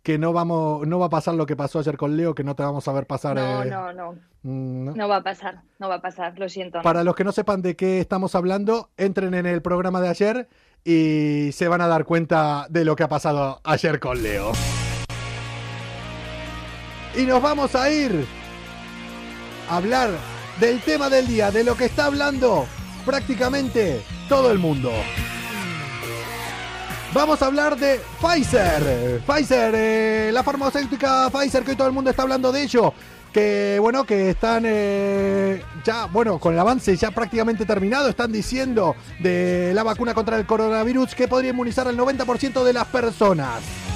que 0.01 0.17
no 0.17 0.33
vamos, 0.33 0.87
no 0.87 0.97
va 0.97 1.05
a 1.05 1.09
pasar 1.09 1.35
lo 1.35 1.45
que 1.45 1.55
pasó 1.55 1.77
ayer 1.77 1.95
con 1.95 2.17
Leo, 2.17 2.33
que 2.33 2.43
no 2.43 2.55
te 2.55 2.63
vamos 2.63 2.87
a 2.87 2.91
ver 2.91 3.05
pasar. 3.05 3.35
No, 3.35 3.61
eh, 3.61 3.69
no, 3.69 3.93
no. 3.93 4.13
mm, 4.41 4.85
¿no? 4.85 4.95
No 4.95 5.07
va 5.07 5.17
a 5.17 5.23
pasar. 5.23 5.61
No 5.77 5.87
va 5.87 5.95
a 5.95 6.01
pasar. 6.01 6.39
Lo 6.39 6.49
siento. 6.49 6.79
no. 6.79 6.83
Para 6.83 7.03
los 7.03 7.15
que 7.15 7.23
no 7.23 7.31
sepan 7.31 7.61
de 7.61 7.75
qué 7.75 7.99
estamos 7.99 8.33
hablando, 8.33 8.89
entren 8.97 9.35
en 9.35 9.45
el 9.45 9.61
programa 9.61 10.01
de 10.01 10.07
ayer 10.07 10.49
y 10.83 11.51
se 11.51 11.67
van 11.67 11.81
a 11.81 11.87
dar 11.87 12.03
cuenta 12.03 12.65
de 12.71 12.83
lo 12.83 12.95
que 12.95 13.03
ha 13.03 13.09
pasado 13.09 13.61
ayer 13.63 13.99
con 13.99 14.23
Leo. 14.23 14.53
Y 17.15 17.25
nos 17.27 17.43
vamos 17.43 17.75
a 17.75 17.91
ir 17.91 18.25
hablar 19.69 20.11
del 20.59 20.81
tema 20.81 21.09
del 21.09 21.27
día, 21.27 21.51
de 21.51 21.63
lo 21.63 21.75
que 21.75 21.85
está 21.85 22.05
hablando 22.05 22.65
prácticamente 23.05 24.01
todo 24.27 24.51
el 24.51 24.59
mundo. 24.59 24.91
Vamos 27.13 27.41
a 27.41 27.47
hablar 27.47 27.75
de 27.77 27.99
Pfizer. 28.21 29.21
Pfizer, 29.25 29.73
eh, 29.75 30.29
la 30.31 30.43
farmacéutica 30.43 31.29
Pfizer, 31.31 31.63
que 31.63 31.71
hoy 31.71 31.77
todo 31.77 31.87
el 31.87 31.93
mundo 31.93 32.11
está 32.11 32.23
hablando 32.23 32.51
de 32.51 32.63
ello. 32.63 32.93
Que 33.33 33.77
bueno, 33.79 34.05
que 34.05 34.31
están 34.31 34.63
eh, 34.65 35.63
ya, 35.83 36.05
bueno, 36.05 36.39
con 36.39 36.53
el 36.53 36.59
avance 36.59 36.95
ya 36.95 37.11
prácticamente 37.11 37.65
terminado. 37.65 38.09
Están 38.09 38.31
diciendo 38.31 38.95
de 39.19 39.71
la 39.73 39.83
vacuna 39.83 40.13
contra 40.13 40.37
el 40.37 40.45
coronavirus 40.45 41.15
que 41.15 41.27
podría 41.27 41.51
inmunizar 41.51 41.87
al 41.87 41.97
90% 41.97 42.63
de 42.63 42.73
las 42.73 42.85
personas. 42.85 43.88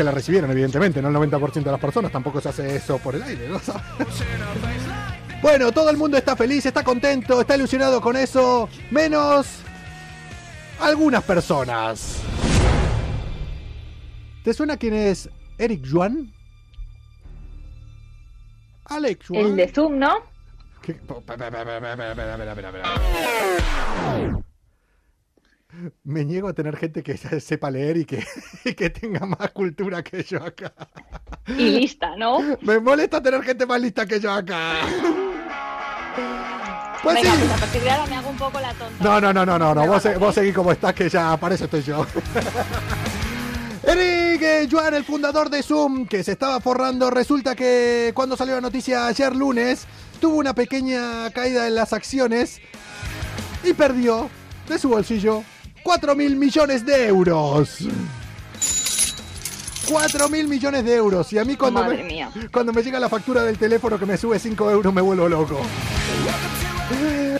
Que 0.00 0.04
la 0.04 0.12
recibieron, 0.12 0.50
evidentemente, 0.50 1.02
no 1.02 1.08
el 1.10 1.14
90% 1.14 1.62
de 1.62 1.70
las 1.72 1.78
personas. 1.78 2.10
Tampoco 2.10 2.40
se 2.40 2.48
hace 2.48 2.74
eso 2.74 2.96
por 2.96 3.16
el 3.16 3.22
aire, 3.22 3.50
¿no? 3.50 3.60
Bueno, 5.42 5.72
todo 5.72 5.90
el 5.90 5.98
mundo 5.98 6.16
está 6.16 6.34
feliz, 6.34 6.64
está 6.64 6.82
contento, 6.82 7.38
está 7.38 7.54
ilusionado 7.54 8.00
con 8.00 8.16
eso, 8.16 8.66
menos 8.90 9.58
algunas 10.80 11.22
personas. 11.22 12.16
¿Te 14.42 14.54
suena 14.54 14.78
quién 14.78 14.94
es 14.94 15.28
Eric 15.58 15.86
Juan? 15.92 16.32
Alex 18.86 19.28
Juan. 19.28 19.40
El 19.48 19.56
de 19.56 19.68
Zoom, 19.68 19.98
¿no? 19.98 20.14
¿Qué? 20.80 20.92
Espera, 20.92 21.18
espera, 21.18 21.44
espera, 21.46 21.92
espera, 21.92 22.10
espera, 22.12 22.52
espera, 22.52 22.68
espera. 22.68 24.39
Me 26.04 26.24
niego 26.24 26.48
a 26.48 26.52
tener 26.52 26.76
gente 26.76 27.02
que 27.02 27.16
sepa 27.40 27.70
leer 27.70 27.96
y 27.98 28.04
que, 28.04 28.24
y 28.64 28.74
que 28.74 28.90
tenga 28.90 29.26
más 29.26 29.50
cultura 29.52 30.02
que 30.02 30.22
yo 30.22 30.42
acá. 30.42 30.72
Y 31.46 31.70
lista, 31.70 32.16
¿no? 32.16 32.38
Me 32.62 32.78
molesta 32.80 33.22
tener 33.22 33.42
gente 33.42 33.66
más 33.66 33.80
lista 33.80 34.06
que 34.06 34.20
yo 34.20 34.32
acá. 34.32 34.74
Pues 37.02 37.14
Venga, 37.14 37.32
sí. 37.32 37.38
pues 37.40 37.52
a 37.52 37.56
partir 37.56 37.82
de 37.82 37.90
ahora 37.90 38.06
me 38.10 38.16
hago 38.16 38.28
un 38.30 38.36
poco 38.36 38.60
la 38.60 38.74
tonta. 38.74 39.02
No, 39.04 39.20
no, 39.20 39.32
no, 39.32 39.46
no, 39.46 39.58
no, 39.58 39.74
no. 39.74 39.86
Vos, 39.86 40.02
se- 40.02 40.32
seguís 40.34 40.54
como 40.54 40.70
estás, 40.70 40.92
que 40.92 41.08
ya 41.08 41.36
para 41.38 41.54
eso 41.54 41.64
estoy 41.64 41.82
yo. 41.82 42.06
Eric 43.82 44.70
Joan, 44.70 44.94
el 44.94 45.04
fundador 45.04 45.48
de 45.48 45.62
Zoom, 45.62 46.06
que 46.06 46.22
se 46.22 46.32
estaba 46.32 46.60
forrando, 46.60 47.10
resulta 47.10 47.56
que 47.56 48.12
cuando 48.14 48.36
salió 48.36 48.54
la 48.56 48.60
noticia 48.60 49.06
ayer 49.06 49.34
lunes, 49.34 49.86
tuvo 50.20 50.36
una 50.36 50.54
pequeña 50.54 51.30
caída 51.30 51.66
en 51.66 51.74
las 51.74 51.94
acciones 51.94 52.60
y 53.64 53.72
perdió 53.72 54.28
de 54.68 54.78
su 54.78 54.90
bolsillo 54.90 55.42
4 55.82 56.14
mil 56.16 56.36
millones 56.36 56.84
de 56.84 57.06
euros. 57.06 57.78
4 59.88 60.28
mil 60.28 60.46
millones 60.48 60.84
de 60.84 60.94
euros. 60.94 61.32
Y 61.32 61.38
a 61.38 61.44
mí 61.44 61.56
cuando 61.56 61.82
Madre 61.82 61.98
me, 61.98 62.04
mía. 62.04 62.30
cuando 62.52 62.72
me 62.72 62.82
llega 62.82 63.00
la 63.00 63.08
factura 63.08 63.42
del 63.44 63.58
teléfono 63.58 63.98
que 63.98 64.06
me 64.06 64.16
sube 64.16 64.38
5 64.38 64.70
euros 64.70 64.92
me 64.94 65.00
vuelvo 65.00 65.28
loco. 65.28 65.60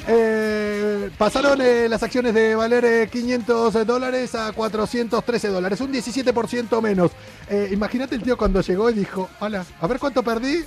Eh, 0.08 1.10
pasaron 1.18 1.60
eh, 1.60 1.86
las 1.88 2.02
acciones 2.02 2.34
de 2.34 2.54
valer 2.54 2.84
eh, 2.84 3.08
500 3.10 3.86
dólares 3.86 4.34
a 4.34 4.52
413 4.52 5.48
dólares, 5.48 5.80
un 5.80 5.92
17% 5.92 6.80
menos. 6.82 7.12
Eh, 7.48 7.68
Imagínate 7.72 8.14
el 8.16 8.22
tío 8.22 8.36
cuando 8.36 8.60
llegó 8.62 8.90
y 8.90 8.94
dijo, 8.94 9.28
hola, 9.40 9.64
a 9.80 9.86
ver 9.86 9.98
cuánto 9.98 10.22
perdí. 10.22 10.64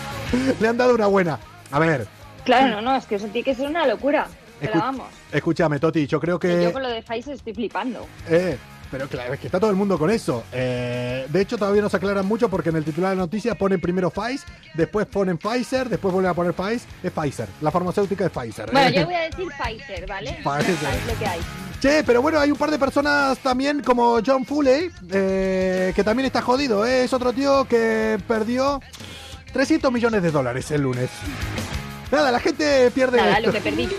Le 0.60 0.68
han 0.68 0.76
dado 0.76 0.94
una 0.94 1.06
buena. 1.06 1.38
A 1.70 1.78
ver, 1.78 2.06
Claro, 2.44 2.76
no, 2.76 2.82
no, 2.82 2.96
es 2.96 3.06
que 3.06 3.14
eso 3.14 3.26
tiene 3.26 3.44
que 3.44 3.54
ser 3.54 3.68
una 3.68 3.86
locura. 3.86 4.26
Pero 4.62 4.74
escu- 4.74 4.80
vamos, 4.80 5.06
escúchame, 5.30 5.78
Toti, 5.78 6.06
yo 6.06 6.18
creo 6.20 6.38
que 6.38 6.62
yo 6.64 6.72
con 6.72 6.82
lo 6.82 6.88
de 6.88 7.02
Pfizer 7.02 7.34
estoy 7.34 7.52
flipando. 7.54 8.06
Eh, 8.28 8.56
pero 8.90 9.08
claro, 9.08 9.32
es 9.32 9.40
que 9.40 9.46
está 9.46 9.58
todo 9.58 9.70
el 9.70 9.76
mundo 9.76 9.98
con 9.98 10.10
eso. 10.10 10.44
Eh, 10.52 11.26
de 11.28 11.40
hecho, 11.40 11.56
todavía 11.56 11.80
no 11.80 11.88
se 11.88 11.96
aclaran 11.96 12.26
mucho 12.26 12.48
porque 12.50 12.68
en 12.68 12.76
el 12.76 12.84
titular 12.84 13.10
de 13.10 13.16
la 13.16 13.22
noticia 13.22 13.54
ponen 13.54 13.80
primero 13.80 14.10
Pfizer, 14.10 14.46
después 14.74 15.06
ponen 15.06 15.38
Pfizer, 15.38 15.88
después 15.88 16.12
vuelven 16.12 16.30
a 16.30 16.34
poner 16.34 16.52
Pfizer. 16.52 16.88
Es 17.02 17.10
Pfizer, 17.10 17.48
la 17.62 17.70
farmacéutica 17.70 18.26
es 18.26 18.30
Pfizer. 18.30 18.70
Bueno, 18.70 18.88
Eh, 18.88 18.92
yo 19.00 19.06
voy 19.06 19.14
a 19.14 19.20
decir 19.22 19.46
Pfizer, 19.58 20.06
¿vale? 20.06 20.32
Pfizer. 20.44 20.94
Es 20.94 21.06
lo 21.06 21.18
que 21.18 21.26
hay. 21.26 21.40
Che, 21.80 22.04
pero 22.04 22.20
bueno, 22.22 22.38
hay 22.38 22.50
un 22.50 22.58
par 22.58 22.70
de 22.70 22.78
personas 22.78 23.38
también 23.38 23.82
como 23.82 24.20
John 24.24 24.44
Foley, 24.44 24.90
eh, 25.10 25.92
que 25.96 26.04
también 26.04 26.26
está 26.26 26.40
jodido. 26.42 26.84
Es 26.84 27.12
otro 27.14 27.32
tío 27.32 27.64
que 27.64 28.18
perdió 28.28 28.80
300 29.52 29.90
millones 29.90 30.22
de 30.22 30.30
dólares 30.30 30.70
el 30.70 30.82
lunes. 30.82 31.08
Nada, 32.12 32.30
la 32.30 32.38
gente 32.40 32.90
pierde 32.90 33.16
Nada, 33.16 33.32
esto. 33.38 33.46
lo 33.46 33.52
que 33.54 33.60
perdí 33.62 33.84
yo. 33.86 33.96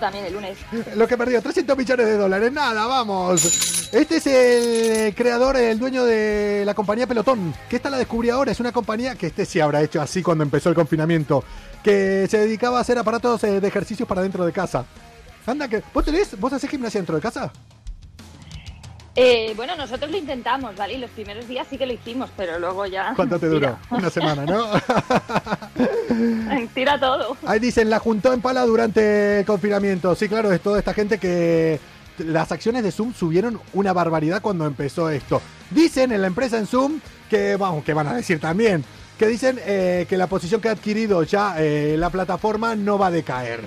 También 0.00 0.24
el 0.26 0.32
lunes. 0.32 0.58
Lo 0.96 1.08
que 1.08 1.16
perdió, 1.16 1.40
300 1.40 1.76
millones 1.76 2.06
de 2.06 2.16
dólares. 2.16 2.52
Nada, 2.52 2.86
vamos. 2.86 3.88
Este 3.92 4.16
es 4.16 4.26
el 4.26 5.14
creador, 5.14 5.56
el 5.56 5.78
dueño 5.78 6.04
de 6.04 6.62
la 6.66 6.74
compañía 6.74 7.06
Pelotón, 7.06 7.54
que 7.68 7.76
esta 7.76 7.90
la 7.90 7.98
descubrí 7.98 8.30
ahora. 8.30 8.52
Es 8.52 8.60
una 8.60 8.72
compañía 8.72 9.14
que 9.14 9.28
este 9.28 9.44
sí 9.44 9.60
habrá 9.60 9.82
hecho 9.82 10.00
así 10.00 10.22
cuando 10.22 10.44
empezó 10.44 10.68
el 10.68 10.74
confinamiento, 10.74 11.44
que 11.82 12.26
se 12.28 12.38
dedicaba 12.38 12.78
a 12.78 12.80
hacer 12.80 12.98
aparatos 12.98 13.42
eh, 13.44 13.60
de 13.60 13.68
ejercicios 13.68 14.08
para 14.08 14.22
dentro 14.22 14.44
de 14.44 14.52
casa. 14.52 14.84
Anda, 15.46 15.68
que 15.68 15.82
¿vos 15.92 16.04
tenés? 16.04 16.38
¿Vos 16.38 16.52
hacés 16.52 16.70
gimnasia 16.70 16.98
dentro 16.98 17.16
de 17.16 17.22
casa? 17.22 17.52
Eh, 19.16 19.52
bueno, 19.56 19.76
nosotros 19.76 20.10
lo 20.10 20.16
intentamos, 20.16 20.74
¿vale? 20.74 20.94
Y 20.94 20.98
los 20.98 21.10
primeros 21.10 21.46
días 21.46 21.66
sí 21.70 21.78
que 21.78 21.86
lo 21.86 21.92
hicimos, 21.92 22.30
pero 22.36 22.58
luego 22.58 22.84
ya. 22.86 23.12
¿Cuánto 23.16 23.38
te 23.38 23.46
duró? 23.46 23.78
Una 23.90 24.10
semana, 24.10 24.44
¿no? 24.44 24.70
Tira, 26.74 26.98
todo. 26.98 27.36
Ahí 27.46 27.60
dicen, 27.60 27.90
la 27.90 28.00
juntó 28.00 28.32
en 28.32 28.40
pala 28.40 28.66
durante 28.66 29.40
el 29.40 29.46
confinamiento. 29.46 30.14
Sí, 30.16 30.28
claro, 30.28 30.52
es 30.52 30.60
toda 30.60 30.80
esta 30.80 30.94
gente 30.94 31.18
que 31.18 31.78
las 32.18 32.50
acciones 32.50 32.82
de 32.82 32.90
Zoom 32.90 33.14
subieron 33.14 33.60
una 33.72 33.92
barbaridad 33.92 34.42
cuando 34.42 34.66
empezó 34.66 35.08
esto. 35.10 35.40
Dicen 35.70 36.10
en 36.12 36.20
la 36.20 36.26
empresa 36.26 36.58
en 36.58 36.66
Zoom 36.66 37.00
que, 37.30 37.56
vamos, 37.56 37.84
que 37.84 37.94
van 37.94 38.08
a 38.08 38.14
decir 38.14 38.40
también, 38.40 38.84
que 39.18 39.26
dicen 39.28 39.60
eh, 39.64 40.06
que 40.08 40.16
la 40.16 40.26
posición 40.26 40.60
que 40.60 40.68
ha 40.68 40.72
adquirido 40.72 41.22
ya 41.22 41.54
eh, 41.58 41.96
la 41.96 42.10
plataforma 42.10 42.74
no 42.74 42.98
va 42.98 43.08
a 43.08 43.10
decaer. 43.12 43.60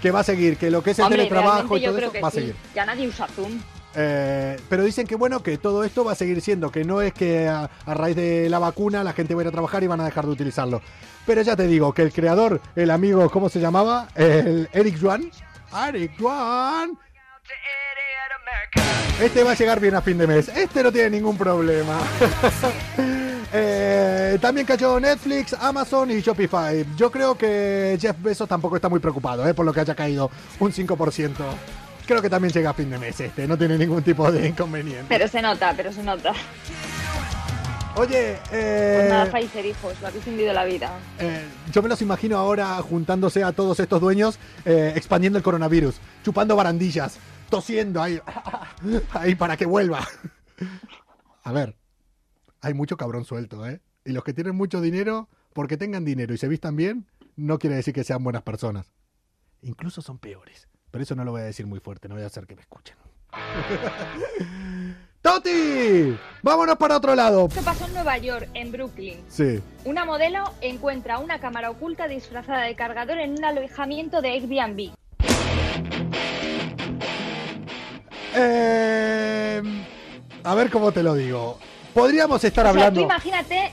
Que 0.00 0.10
va 0.10 0.20
a 0.20 0.24
seguir, 0.24 0.56
que 0.56 0.70
lo 0.70 0.82
que 0.82 0.90
es 0.92 0.98
el 0.98 1.04
Hombre, 1.04 1.24
teletrabajo 1.24 1.76
y 1.76 1.84
todo 1.84 1.98
eso 1.98 2.12
va 2.22 2.28
a 2.28 2.30
sí. 2.30 2.38
seguir. 2.38 2.56
Ya 2.74 2.86
nadie 2.86 3.08
usa 3.08 3.26
Zoom. 3.28 3.58
Eh, 3.98 4.60
pero 4.68 4.84
dicen 4.84 5.06
que 5.06 5.16
bueno, 5.16 5.42
que 5.42 5.56
todo 5.56 5.82
esto 5.82 6.04
va 6.04 6.12
a 6.12 6.14
seguir 6.14 6.42
siendo, 6.42 6.70
que 6.70 6.84
no 6.84 7.00
es 7.00 7.14
que 7.14 7.48
a, 7.48 7.70
raíz 7.86 8.14
de 8.14 8.48
la 8.50 8.58
vacuna 8.58 9.02
la 9.02 9.14
gente 9.14 9.34
va 9.34 9.40
a 9.40 9.44
ir 9.44 9.48
a 9.48 9.52
trabajar 9.52 9.82
y 9.82 9.86
van 9.86 10.00
a 10.00 10.04
dejar 10.04 10.26
de 10.26 10.32
utilizarlo. 10.32 10.82
Pero 11.24 11.42
ya 11.42 11.56
te 11.56 11.66
digo 11.66 11.92
que 11.94 12.02
el 12.02 12.12
creador, 12.12 12.60
el 12.76 12.90
amigo, 12.90 13.28
¿cómo 13.30 13.48
se 13.48 13.58
llamaba? 13.58 14.08
El 14.14 14.68
Eric 14.72 15.00
Juan. 15.00 15.30
Eric 15.88 16.12
Juan. 16.20 16.98
Este 19.20 19.42
va 19.42 19.52
a 19.52 19.54
llegar 19.54 19.80
bien 19.80 19.94
a 19.94 20.02
fin 20.02 20.18
de 20.18 20.26
mes. 20.26 20.48
Este 20.48 20.82
no 20.82 20.92
tiene 20.92 21.10
ningún 21.10 21.36
problema. 21.36 21.98
Eh, 23.58 24.38
también 24.40 24.66
cayó 24.66 25.00
Netflix, 25.00 25.54
Amazon 25.54 26.10
y 26.10 26.20
Shopify. 26.20 26.84
Yo 26.94 27.10
creo 27.10 27.38
que 27.38 27.96
Jeff 27.98 28.16
Bezos 28.20 28.46
tampoco 28.46 28.76
está 28.76 28.90
muy 28.90 29.00
preocupado 29.00 29.48
eh, 29.48 29.54
por 29.54 29.64
lo 29.64 29.72
que 29.72 29.80
haya 29.80 29.94
caído 29.94 30.30
un 30.58 30.72
5%. 30.72 31.32
Creo 32.06 32.22
que 32.22 32.30
también 32.30 32.52
llega 32.52 32.70
a 32.70 32.74
fin 32.74 32.88
de 32.90 32.98
mes 32.98 33.20
este, 33.20 33.48
no 33.48 33.58
tiene 33.58 33.76
ningún 33.76 34.02
tipo 34.02 34.30
de 34.30 34.46
inconveniente. 34.48 35.06
Pero 35.08 35.26
se 35.28 35.42
nota, 35.42 35.74
pero 35.76 35.92
se 35.92 36.02
nota. 36.02 36.32
Oye, 37.96 38.38
eh, 38.52 38.94
Pues 38.98 39.10
nada, 39.10 39.30
Pfizer, 39.32 39.64
hijos, 39.66 40.00
lo 40.02 40.08
habéis 40.08 40.26
hundido 40.26 40.52
la 40.52 40.64
vida. 40.64 40.90
eh, 41.18 41.44
yo 41.72 41.82
me 41.82 41.88
los 41.88 42.02
imagino 42.02 42.36
ahora 42.36 42.76
juntándose 42.82 43.42
a 43.42 43.52
todos 43.52 43.80
estos 43.80 44.00
dueños, 44.00 44.38
eh, 44.66 44.92
expandiendo 44.94 45.38
el 45.38 45.42
coronavirus, 45.42 45.96
chupando 46.22 46.54
barandillas, 46.56 47.18
tosiendo 47.48 48.02
ahí, 48.02 48.20
ahí 49.14 49.34
para 49.34 49.56
que 49.56 49.64
vuelva. 49.64 50.06
A 51.42 51.52
ver, 51.52 51.74
hay 52.60 52.74
mucho 52.74 52.96
cabrón 52.98 53.24
suelto, 53.24 53.66
¿eh? 53.66 53.80
Y 54.04 54.12
los 54.12 54.24
que 54.24 54.34
tienen 54.34 54.54
mucho 54.54 54.80
dinero, 54.82 55.28
porque 55.54 55.76
tengan 55.78 56.04
dinero 56.04 56.34
y 56.34 56.38
se 56.38 56.48
vistan 56.48 56.76
bien, 56.76 57.06
no 57.34 57.58
quiere 57.58 57.76
decir 57.76 57.94
que 57.94 58.04
sean 58.04 58.22
buenas 58.22 58.42
personas. 58.42 58.92
Incluso 59.62 60.02
son 60.02 60.18
peores. 60.18 60.68
Pero 60.96 61.02
eso 61.02 61.14
no 61.14 61.24
lo 61.26 61.32
voy 61.32 61.42
a 61.42 61.44
decir 61.44 61.66
muy 61.66 61.78
fuerte, 61.78 62.08
no 62.08 62.14
voy 62.14 62.24
a 62.24 62.26
hacer 62.28 62.46
que 62.46 62.54
me 62.54 62.62
escuchen. 62.62 62.96
¡Toti! 65.20 66.16
Vámonos 66.42 66.76
para 66.78 66.96
otro 66.96 67.14
lado. 67.14 67.48
Esto 67.48 67.60
pasó 67.60 67.84
en 67.84 67.92
Nueva 67.92 68.16
York, 68.16 68.48
en 68.54 68.72
Brooklyn. 68.72 69.22
Sí. 69.28 69.60
Una 69.84 70.06
modelo 70.06 70.54
encuentra 70.62 71.18
una 71.18 71.38
cámara 71.38 71.68
oculta 71.68 72.08
disfrazada 72.08 72.62
de 72.62 72.74
cargador 72.74 73.18
en 73.18 73.32
un 73.32 73.44
alojamiento 73.44 74.22
de 74.22 74.30
Airbnb. 74.30 74.94
Eh, 78.34 79.62
a 80.44 80.54
ver 80.54 80.70
cómo 80.70 80.92
te 80.92 81.02
lo 81.02 81.12
digo. 81.12 81.58
Podríamos 81.92 82.42
estar 82.42 82.64
O 82.64 82.68
sea, 82.68 82.72
tú 82.72 82.78
hablando. 82.78 83.00
imagínate, 83.02 83.70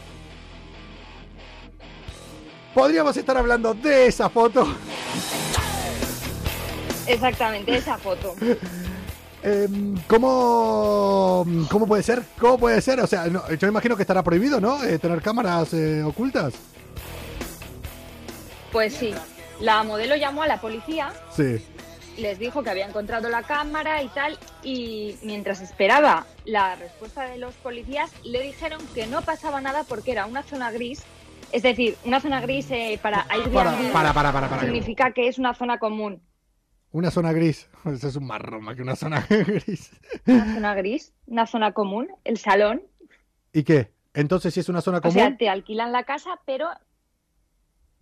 Podríamos 2.74 3.16
estar 3.16 3.38
hablando 3.38 3.74
de 3.74 4.08
esa 4.08 4.30
foto. 4.30 4.68
Exactamente, 7.08 7.76
esa 7.76 7.98
foto. 7.98 8.36
Eh, 9.46 9.68
¿cómo, 10.08 11.46
¿Cómo 11.70 11.86
puede 11.86 12.02
ser? 12.02 12.24
¿Cómo 12.40 12.58
puede 12.58 12.80
ser? 12.80 13.02
O 13.02 13.08
sea, 13.08 13.26
no, 13.26 13.44
yo 13.56 13.68
imagino 13.68 13.98
que 13.98 14.04
estará 14.04 14.24
prohibido, 14.24 14.62
¿no? 14.62 14.82
Eh, 14.86 14.98
tener 15.00 15.22
cámaras 15.22 15.74
eh, 15.74 16.02
ocultas. 16.02 16.54
Pues 18.72 18.94
sí, 18.96 19.14
la 19.60 19.84
modelo 19.84 20.16
llamó 20.16 20.44
a 20.44 20.48
la 20.48 20.62
policía, 20.62 21.12
Sí. 21.36 21.62
les 22.18 22.40
dijo 22.40 22.64
que 22.64 22.70
había 22.70 22.88
encontrado 22.88 23.28
la 23.28 23.44
cámara 23.44 24.02
y 24.02 24.08
tal, 24.08 24.38
y 24.64 25.18
mientras 25.24 25.60
esperaba 25.60 26.26
la 26.46 26.76
respuesta 26.76 27.24
de 27.24 27.38
los 27.38 27.54
policías, 27.56 28.12
le 28.24 28.42
dijeron 28.42 28.80
que 28.96 29.08
no 29.08 29.24
pasaba 29.24 29.60
nada 29.60 29.84
porque 29.84 30.14
era 30.14 30.26
una 30.26 30.44
zona 30.44 30.72
gris. 30.72 31.04
Es 31.52 31.64
decir, 31.64 31.98
una 32.06 32.22
zona 32.22 32.40
gris 32.40 32.68
eh, 32.72 32.98
para 33.02 33.26
Airbnb 33.30 33.54
Para, 33.54 33.74
para, 33.92 34.14
para, 34.14 34.32
para, 34.32 34.50
para. 34.50 34.62
significa 34.62 35.12
que 35.12 35.28
es 35.28 35.38
una 35.38 35.54
zona 35.54 35.78
común. 35.80 36.22
Una 36.94 37.12
zona 37.12 37.34
gris. 37.34 37.68
Eso 37.86 38.08
es 38.08 38.16
un 38.16 38.26
marrón 38.26 38.64
más 38.64 38.76
que 38.76 38.82
una 38.82 38.96
zona 38.96 39.26
gris. 39.30 39.92
Una 40.26 40.54
zona 40.54 40.76
gris, 40.76 41.14
una 41.26 41.46
zona 41.46 41.74
común, 41.74 42.08
el 42.24 42.38
salón. 42.38 42.82
¿Y 43.52 43.64
qué? 43.64 43.92
Entonces, 44.14 44.54
si 44.54 44.60
es 44.62 44.70
una 44.70 44.80
zona 44.82 45.00
O 45.00 45.02
común, 45.02 45.14
sea, 45.16 45.36
te 45.38 45.50
alquilan 45.50 45.92
la 45.92 46.04
casa, 46.04 46.40
pero 46.46 46.68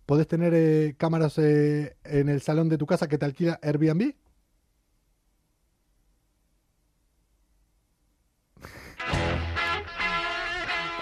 ¿podés 0.06 0.26
tener 0.28 0.52
eh, 0.54 0.94
cámaras 0.98 1.38
eh, 1.38 1.96
en 2.04 2.28
el 2.28 2.42
salón 2.42 2.68
de 2.68 2.76
tu 2.78 2.86
casa 2.86 3.08
que 3.08 3.16
te 3.18 3.24
alquila 3.24 3.58
Airbnb? 3.62 4.12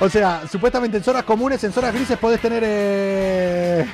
O 0.00 0.09
sea, 0.09 0.46
supuestamente 0.48 0.96
en 0.96 1.05
zonas 1.05 1.24
comunes, 1.24 1.62
en 1.64 1.72
zonas 1.72 1.92
grises 1.92 2.18
podés 2.18 2.40
tener... 2.40 2.62
eh, 2.64 3.87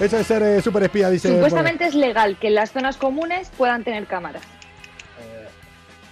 Eso 0.00 0.18
es 0.18 0.26
ser 0.26 0.42
eh, 0.42 0.60
super 0.60 0.82
espía, 0.82 1.08
dice. 1.10 1.28
Supuestamente 1.28 1.86
es 1.86 1.94
legal 1.94 2.36
que 2.38 2.48
en 2.48 2.56
las 2.56 2.72
zonas 2.72 2.96
comunes 2.96 3.50
puedan 3.56 3.84
tener 3.84 4.06
cámaras. 4.06 4.42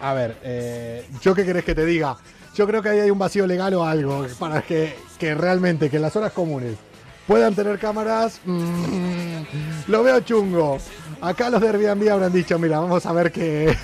A 0.01 0.14
ver, 0.14 0.37
eh, 0.42 1.07
¿yo 1.21 1.35
qué 1.35 1.45
querés 1.45 1.64
que 1.64 1.75
te 1.77 1.85
diga? 1.85 2.16
Yo 2.55 2.66
creo 2.66 2.83
que 2.83 2.88
ahí 2.88 2.99
hay 2.99 3.11
un 3.11 3.18
vacío 3.18 3.47
legal 3.47 3.73
o 3.75 3.85
algo 3.85 4.27
para 4.38 4.61
que, 4.62 4.97
que 5.18 5.35
realmente, 5.35 5.88
que 5.88 5.97
en 5.97 6.03
las 6.03 6.12
zonas 6.12 6.33
comunes 6.33 6.77
puedan 7.27 7.55
tener 7.55 7.79
cámaras. 7.79 8.40
mm, 8.45 9.42
lo 9.87 10.03
veo 10.03 10.21
chungo. 10.21 10.79
Acá 11.21 11.51
los 11.51 11.61
de 11.61 11.68
Airbnb 11.68 12.11
habrán 12.11 12.33
dicho, 12.33 12.59
mira, 12.59 12.81
vamos 12.81 13.07
a 13.07 13.12
ver 13.12 13.31
que... 13.31 13.77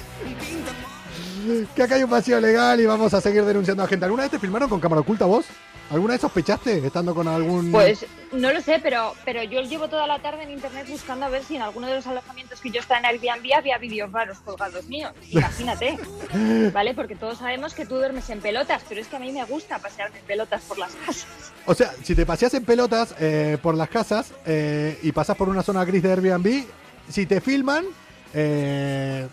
Que 1.75 1.83
acá 1.83 1.95
hay 1.95 2.03
un 2.03 2.11
vacío 2.11 2.39
legal 2.41 2.79
y 2.79 2.85
vamos 2.85 3.15
a 3.15 3.23
seguir 3.23 3.43
denunciando 3.45 3.83
a 3.83 3.87
gente. 3.87 4.05
¿Alguna 4.05 4.25
vez 4.25 4.33
te 4.33 4.39
filmaron 4.39 4.69
con 4.69 4.81
cámara 4.81 5.01
oculta 5.01 5.25
vos? 5.25 5.47
¿Alguna 5.91 6.15
vez 6.15 6.21
sospechaste 6.21 6.87
estando 6.87 7.15
con 7.15 7.27
algún...? 7.29 7.73
Pues 7.73 8.05
no 8.33 8.53
lo 8.53 8.61
sé, 8.61 8.79
pero, 8.83 9.15
pero 9.25 9.43
yo 9.43 9.63
llevo 9.63 9.89
toda 9.89 10.07
la 10.07 10.19
tarde 10.19 10.43
en 10.43 10.51
internet 10.51 10.87
buscando 10.89 11.25
a 11.25 11.31
ver 11.31 11.43
si 11.43 11.57
en 11.57 11.63
alguno 11.63 11.87
de 11.87 11.95
los 11.95 12.07
alojamientos 12.07 12.61
que 12.61 12.71
yo 12.71 12.81
estaba 12.81 13.01
en 13.01 13.07
Airbnb 13.07 13.55
había 13.57 13.79
vídeos 13.79 14.13
raros 14.13 14.39
colgados 14.41 14.85
míos. 14.87 15.13
Imagínate, 15.31 15.99
¿vale? 16.75 16.93
Porque 16.93 17.17
todos 17.17 17.39
sabemos 17.39 17.73
que 17.73 17.87
tú 17.87 17.95
duermes 17.95 18.29
en 18.29 18.41
pelotas, 18.41 18.83
pero 18.87 19.01
es 19.01 19.07
que 19.07 19.17
a 19.17 19.19
mí 19.19 19.33
me 19.33 19.45
gusta 19.47 19.79
pasearme 19.79 20.19
en 20.19 20.25
pelotas 20.27 20.63
por 20.63 20.79
las 20.79 20.95
casas. 20.95 21.27
O 21.65 21.75
sea, 21.75 21.95
si 22.03 22.15
te 22.15 22.27
paseas 22.27 22.53
en 22.53 22.65
pelotas 22.67 23.15
eh, 23.19 23.57
por 23.63 23.75
las 23.75 23.89
casas 23.89 24.33
eh, 24.45 24.99
y 25.03 25.13
pasas 25.13 25.37
por 25.39 25.49
una 25.49 25.63
zona 25.63 25.87
gris 25.87 26.03
de 26.03 26.13
Airbnb, 26.13 26.65
si 27.09 27.25
te 27.25 27.41
filman, 27.41 27.87
eh, 28.35 29.27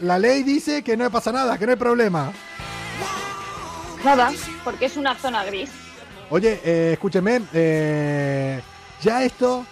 la 0.00 0.18
ley 0.18 0.42
dice 0.42 0.82
que 0.82 0.98
no 0.98 1.10
pasa 1.10 1.32
nada, 1.32 1.56
que 1.56 1.64
no 1.64 1.72
hay 1.72 1.78
problema. 1.78 2.30
Nada, 4.04 4.32
porque 4.64 4.86
es 4.86 4.96
una 4.96 5.14
zona 5.14 5.44
gris. 5.44 5.70
Oye, 6.30 6.60
eh, 6.64 6.90
escúcheme, 6.94 7.42
eh, 7.52 8.60
ya 9.02 9.22
esto 9.22 9.64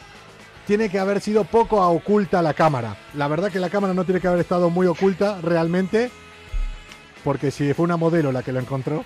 tiene 0.67 0.89
que 0.89 0.99
haber 0.99 1.21
sido 1.21 1.45
poco 1.45 1.83
a 1.83 1.89
oculta 1.89 2.43
la 2.43 2.55
cámara. 2.55 2.97
La 3.15 3.29
verdad 3.29 3.51
que 3.51 3.59
la 3.59 3.71
cámara 3.71 3.95
no 3.95 4.05
tiene 4.05 4.21
que 4.21 4.29
haber 4.29 4.41
estado 4.41 4.71
muy 4.71 4.87
oculta 4.87 5.39
realmente, 5.43 6.11
porque 7.25 7.51
si 7.51 7.73
fue 7.75 7.85
una 7.85 7.97
modelo 7.97 8.31
la 8.31 8.43
que 8.43 8.53
lo 8.53 8.61
encontró. 8.61 9.05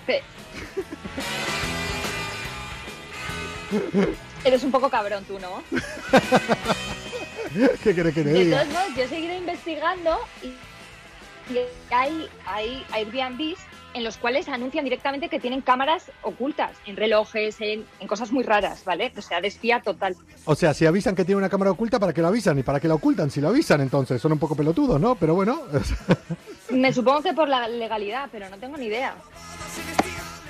Eres 4.43 4.63
un 4.63 4.71
poco 4.71 4.89
cabrón 4.89 5.23
tú, 5.25 5.39
¿no? 5.39 5.63
¿Qué 7.83 7.95
querés 7.95 8.13
que 8.13 8.23
te 8.23 8.29
De 8.29 8.43
diga? 8.43 8.61
todos 8.61 8.73
modos, 8.73 8.87
yo 8.97 9.07
seguiré 9.07 9.37
investigando 9.37 10.19
y, 10.43 10.47
y 11.53 11.59
hay, 11.89 12.27
hay 12.45 12.85
Airbnbs 12.91 13.59
en 13.95 14.03
los 14.03 14.17
cuales 14.17 14.49
anuncian 14.49 14.83
directamente 14.83 15.29
que 15.29 15.39
tienen 15.39 15.61
cámaras 15.61 16.11
ocultas 16.21 16.71
en 16.85 16.97
relojes, 16.97 17.59
en, 17.61 17.85
en 18.01 18.07
cosas 18.07 18.31
muy 18.33 18.43
raras, 18.43 18.83
¿vale? 18.83 19.13
O 19.17 19.21
sea, 19.21 19.39
desfía 19.39 19.79
total. 19.79 20.17
O 20.43 20.53
sea, 20.53 20.73
si 20.73 20.85
avisan 20.85 21.15
que 21.15 21.23
tiene 21.23 21.39
una 21.39 21.49
cámara 21.49 21.71
oculta, 21.71 21.97
¿para 21.97 22.13
qué 22.13 22.21
lo 22.21 22.27
avisan? 22.27 22.59
¿Y 22.59 22.63
para 22.63 22.81
qué 22.81 22.89
la 22.89 22.95
ocultan? 22.95 23.31
Si 23.31 23.39
lo 23.39 23.47
avisan, 23.47 23.79
entonces 23.79 24.21
son 24.21 24.33
un 24.33 24.39
poco 24.39 24.53
pelotudos, 24.53 24.99
¿no? 24.99 25.15
Pero 25.15 25.33
bueno. 25.33 25.61
Me 26.69 26.91
supongo 26.91 27.21
que 27.21 27.33
por 27.33 27.47
la 27.47 27.69
legalidad, 27.69 28.27
pero 28.31 28.49
no 28.49 28.57
tengo 28.57 28.75
ni 28.75 28.87
idea. 28.87 29.15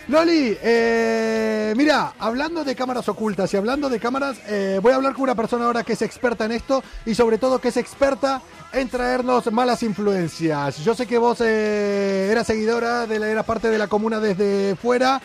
Loli, 0.08 0.56
eh, 0.62 1.74
mira, 1.76 2.14
hablando 2.20 2.64
de 2.64 2.76
cámaras 2.76 3.10
ocultas 3.10 3.52
y 3.54 3.58
hablando 3.58 3.90
de 3.90 4.00
cámaras, 4.00 4.38
eh, 4.48 4.80
voy 4.82 4.92
a 4.94 4.98
hablar 4.98 5.14
con 5.14 5.24
una 5.24 5.34
persona 5.34 5.66
ahora 5.66 5.84
que 5.84 5.94
es 5.94 6.02
experta 6.04 6.46
en 6.46 6.52
esto 6.52 6.84
y 7.08 7.16
sobre 7.16 7.40
todo 7.40 7.60
que 7.60 7.70
es 7.70 7.78
experta 7.78 8.40
en 8.72 8.88
traernos 8.88 9.52
malas 9.52 9.82
influencias. 9.82 10.78
Yo 10.86 10.94
sé 10.94 11.08
que 11.08 11.18
vos 11.18 11.40
eh, 11.42 12.30
eras 12.32 12.46
seguidora, 12.46 13.08
de 13.08 13.18
la, 13.18 13.28
eras 13.30 13.46
parte 13.46 13.70
de 13.70 13.80
la 13.80 13.88
comuna 13.88 14.20
desde 14.20 14.76
fuera. 14.76 15.20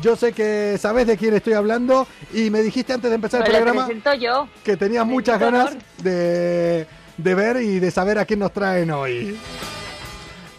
Yo 0.00 0.16
sé 0.16 0.32
que 0.32 0.78
sabés 0.80 1.06
de 1.06 1.18
quién 1.18 1.34
estoy 1.34 1.52
hablando 1.52 2.06
y 2.32 2.48
me 2.48 2.62
dijiste 2.62 2.94
antes 2.94 3.10
de 3.10 3.16
empezar 3.16 3.40
el 3.42 3.46
Pero 3.52 3.58
programa 3.64 4.14
yo. 4.18 4.48
que 4.64 4.78
tenías 4.78 5.06
Me 5.06 5.12
muchas 5.12 5.38
ganas 5.38 5.76
de, 5.98 6.86
de 7.18 7.34
ver 7.34 7.58
y 7.58 7.78
de 7.80 7.90
saber 7.90 8.18
a 8.18 8.24
quién 8.24 8.38
nos 8.38 8.52
traen 8.52 8.90
hoy. 8.92 9.38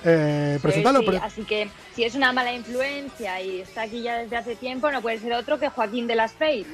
Eh, 0.05 0.53
Sí, 0.57 0.61
presentalo, 0.61 0.99
sí, 0.99 1.05
pre- 1.05 1.17
Así 1.17 1.43
que 1.43 1.69
si 1.95 2.03
es 2.03 2.15
una 2.15 2.31
mala 2.33 2.53
influencia 2.53 3.41
y 3.41 3.61
está 3.61 3.83
aquí 3.83 4.01
ya 4.01 4.17
desde 4.17 4.37
hace 4.37 4.55
tiempo, 4.55 4.91
no 4.91 5.01
puede 5.01 5.19
ser 5.19 5.33
otro 5.33 5.59
que 5.59 5.69
Joaquín 5.69 6.07
de 6.07 6.15
las 6.15 6.33
Feit. 6.33 6.67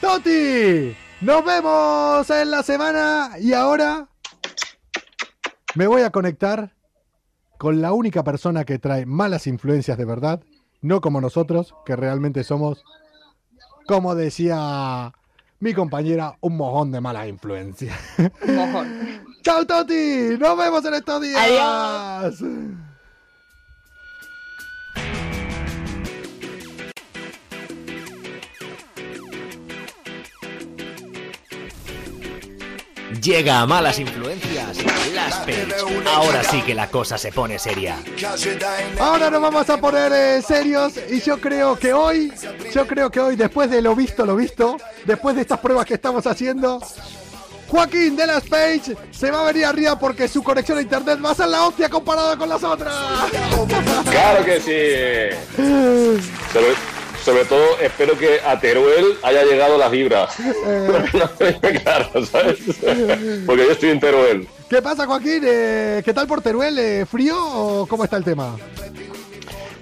Toti, 0.00 0.94
nos 1.22 1.44
vemos 1.44 2.28
en 2.30 2.50
la 2.50 2.62
semana 2.62 3.30
y 3.40 3.52
ahora 3.54 4.08
me 5.74 5.86
voy 5.86 6.02
a 6.02 6.10
conectar 6.10 6.72
con 7.58 7.80
la 7.80 7.92
única 7.92 8.22
persona 8.22 8.64
que 8.64 8.78
trae 8.78 9.06
malas 9.06 9.46
influencias 9.46 9.96
de 9.96 10.04
verdad, 10.04 10.42
no 10.82 11.00
como 11.00 11.20
nosotros, 11.22 11.74
que 11.86 11.96
realmente 11.96 12.44
somos, 12.44 12.84
como 13.86 14.14
decía 14.14 15.12
mi 15.58 15.72
compañera, 15.72 16.36
un 16.40 16.56
mojón 16.58 16.92
de 16.92 17.00
malas 17.00 17.28
influencias. 17.28 17.98
Un 18.46 18.56
mojón. 18.56 19.26
¡Chao, 19.46 19.64
Toti! 19.64 20.36
¡Nos 20.40 20.58
vemos 20.58 20.84
en 20.86 20.94
estos 20.94 21.22
días! 21.22 21.40
Adiós. 21.40 22.42
Llega 33.22 33.60
a 33.60 33.66
malas 33.66 34.00
influencias 34.00 34.78
Las 35.14 35.36
Page. 35.36 35.74
Ahora 36.12 36.42
sí 36.42 36.60
que 36.62 36.74
la 36.74 36.88
cosa 36.90 37.16
se 37.16 37.30
pone 37.30 37.60
seria. 37.60 37.98
Ahora 38.98 39.30
nos 39.30 39.40
vamos 39.40 39.70
a 39.70 39.80
poner 39.80 40.12
eh, 40.12 40.42
serios 40.42 40.94
y 41.08 41.20
yo 41.20 41.40
creo 41.40 41.76
que 41.78 41.92
hoy, 41.92 42.32
yo 42.74 42.86
creo 42.86 43.10
que 43.10 43.20
hoy, 43.20 43.36
después 43.36 43.70
de 43.70 43.80
lo 43.80 43.94
visto, 43.94 44.26
lo 44.26 44.34
visto, 44.34 44.76
después 45.04 45.36
de 45.36 45.42
estas 45.42 45.60
pruebas 45.60 45.86
que 45.86 45.94
estamos 45.94 46.26
haciendo, 46.26 46.80
Joaquín 47.68 48.16
de 48.16 48.26
las 48.26 48.44
Page 48.44 48.96
se 49.10 49.30
va 49.30 49.42
a 49.42 49.52
venir 49.52 49.64
arriba 49.64 49.98
porque 49.98 50.28
su 50.28 50.42
conexión 50.42 50.78
a 50.78 50.82
internet 50.82 51.18
va 51.24 51.30
a 51.30 51.34
ser 51.34 51.48
la 51.48 51.66
hostia 51.66 51.88
comparada 51.88 52.36
con 52.36 52.48
las 52.48 52.62
otras. 52.62 52.94
Claro 54.10 54.44
que 54.44 54.60
sí. 54.60 55.62
Sobre, 56.52 56.74
sobre 57.24 57.44
todo 57.44 57.78
espero 57.80 58.16
que 58.16 58.40
a 58.40 58.58
Teruel 58.60 59.18
haya 59.22 59.44
llegado 59.44 59.76
la 59.76 59.90
fibra. 59.90 60.28
claro, 61.82 62.26
¿sabes? 62.26 62.58
Porque 63.44 63.64
yo 63.64 63.72
estoy 63.72 63.90
en 63.90 64.00
Teruel. 64.00 64.48
¿Qué 64.68 64.82
pasa, 64.82 65.06
Joaquín? 65.06 65.42
Eh, 65.44 66.02
¿Qué 66.04 66.12
tal 66.12 66.26
por 66.26 66.42
Teruel? 66.42 66.78
Eh, 66.78 67.06
¿Frío 67.06 67.36
o 67.38 67.86
cómo 67.86 68.04
está 68.04 68.16
el 68.16 68.24
tema? 68.24 68.56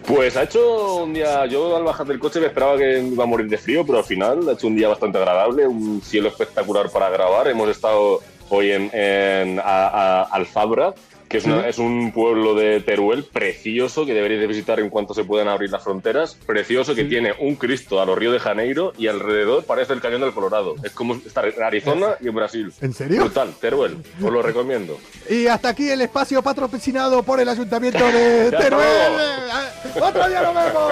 Pues 0.07 0.37
ha 0.37 0.43
hecho 0.43 0.97
un 0.97 1.15
día, 1.15 1.47
yo 1.47 1.75
al 1.77 1.83
bajar 1.83 2.07
del 2.07 2.19
coche 2.19 2.39
me 2.39 2.47
esperaba 2.47 2.77
que 2.77 2.99
iba 3.01 3.25
a 3.25 3.27
morir 3.27 3.49
de 3.49 3.57
frío, 3.57 3.87
pero 3.87 3.99
al 3.99 4.05
final 4.05 4.47
ha 4.49 4.53
hecho 4.53 4.67
un 4.67 4.77
día 4.77 4.89
bastante 4.89 5.17
agradable, 5.19 5.67
un 5.67 6.03
cielo 6.03 6.29
espectacular 6.29 6.91
para 6.91 7.09
grabar. 7.09 7.49
Hemos 7.49 7.71
estado 7.71 8.21
hoy 8.51 8.71
en, 8.73 8.91
en 8.93 9.59
a- 9.61 9.63
a- 9.65 10.23
Alfabra, 10.25 10.95
que 11.29 11.39
es, 11.39 11.45
una- 11.47 11.69
es 11.69 11.79
un 11.79 12.13
pueblo 12.13 12.55
de 12.55 12.81
Teruel 12.81 13.25
precioso 13.25 14.07
que 14.07 14.15
deberéis 14.15 14.41
de 14.41 14.47
visitar 14.47 14.79
en 14.81 14.89
cuanto 14.91 15.15
se 15.15 15.25
puedan 15.25 15.49
abrir 15.49 15.71
las 15.71 15.83
fronteras. 15.83 16.37
Precioso 16.47 16.95
que 16.95 17.05
tiene 17.05 17.33
un 17.41 17.57
Cristo 17.57 18.01
a 18.01 18.07
los 18.07 18.17
Río 18.19 18.31
de 18.33 18.39
Janeiro 18.39 18.93
y 18.99 19.07
alrededor 19.09 19.65
parece 19.65 19.93
el 19.95 20.01
cañón 20.01 20.21
del 20.21 20.33
Colorado. 20.33 20.75
Es 20.85 20.93
como 20.93 21.15
estar 21.15 21.47
en 21.47 21.63
Arizona 21.63 22.17
y 22.21 22.29
en 22.29 22.35
Brasil. 22.35 22.73
¿En 22.81 22.93
serio? 22.93 23.21
Brutal, 23.23 23.53
Teruel, 23.61 23.97
os 24.23 24.31
lo 24.33 24.43
recomiendo. 24.43 24.99
Y 25.29 25.47
hasta 25.47 25.71
aquí 25.71 25.89
el 25.91 26.01
espacio 26.03 26.43
patrocinado 26.43 27.23
por 27.23 27.41
el 27.41 27.49
Ayuntamiento 27.49 28.05
de 28.07 28.51
Teruel. 28.59 28.87
Eh, 28.87 30.01
¡Otro 30.01 30.29
día 30.29 30.43
nos 30.43 30.55
vemos! 30.55 30.85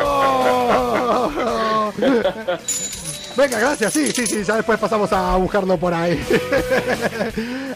Venga, 3.37 3.59
gracias. 3.59 3.93
Sí, 3.93 4.13
sí, 4.13 4.27
sí. 4.27 4.45
Ya 4.45 4.57
después 4.57 4.79
pasamos 4.79 5.13
a 5.13 5.37
buscarlo 5.37 5.77
por 5.79 5.93
ahí. 5.95 6.23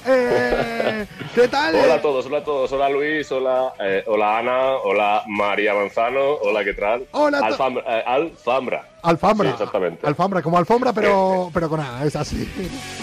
Eh, 0.09 1.05
¿Qué 1.35 1.49
tal? 1.49 1.75
Hola 1.75 1.95
a 1.95 2.01
todos, 2.01 2.27
hola 2.27 2.39
a 2.39 2.45
todos. 2.45 2.71
Hola 2.71 2.89
Luis, 2.89 3.31
hola, 3.33 3.73
eh, 3.81 4.05
hola 4.07 4.39
Ana, 4.39 4.77
hola 4.85 5.25
María 5.27 5.75
Manzano, 5.75 6.35
hola, 6.43 6.63
¿qué 6.63 6.75
tal? 6.75 7.05
Hola 7.11 7.39
Alfambra. 7.39 7.83
eh, 7.89 8.05
Alfambra. 8.07 8.89
Alfambra. 9.03 9.49
Sí, 9.49 9.53
exactamente. 9.55 10.07
Alfambra, 10.07 10.43
como 10.43 10.59
alfombra, 10.59 10.93
pero, 10.93 11.51
pero 11.53 11.69
con 11.69 11.81
A, 11.81 12.05
es 12.05 12.15
así. 12.15 12.49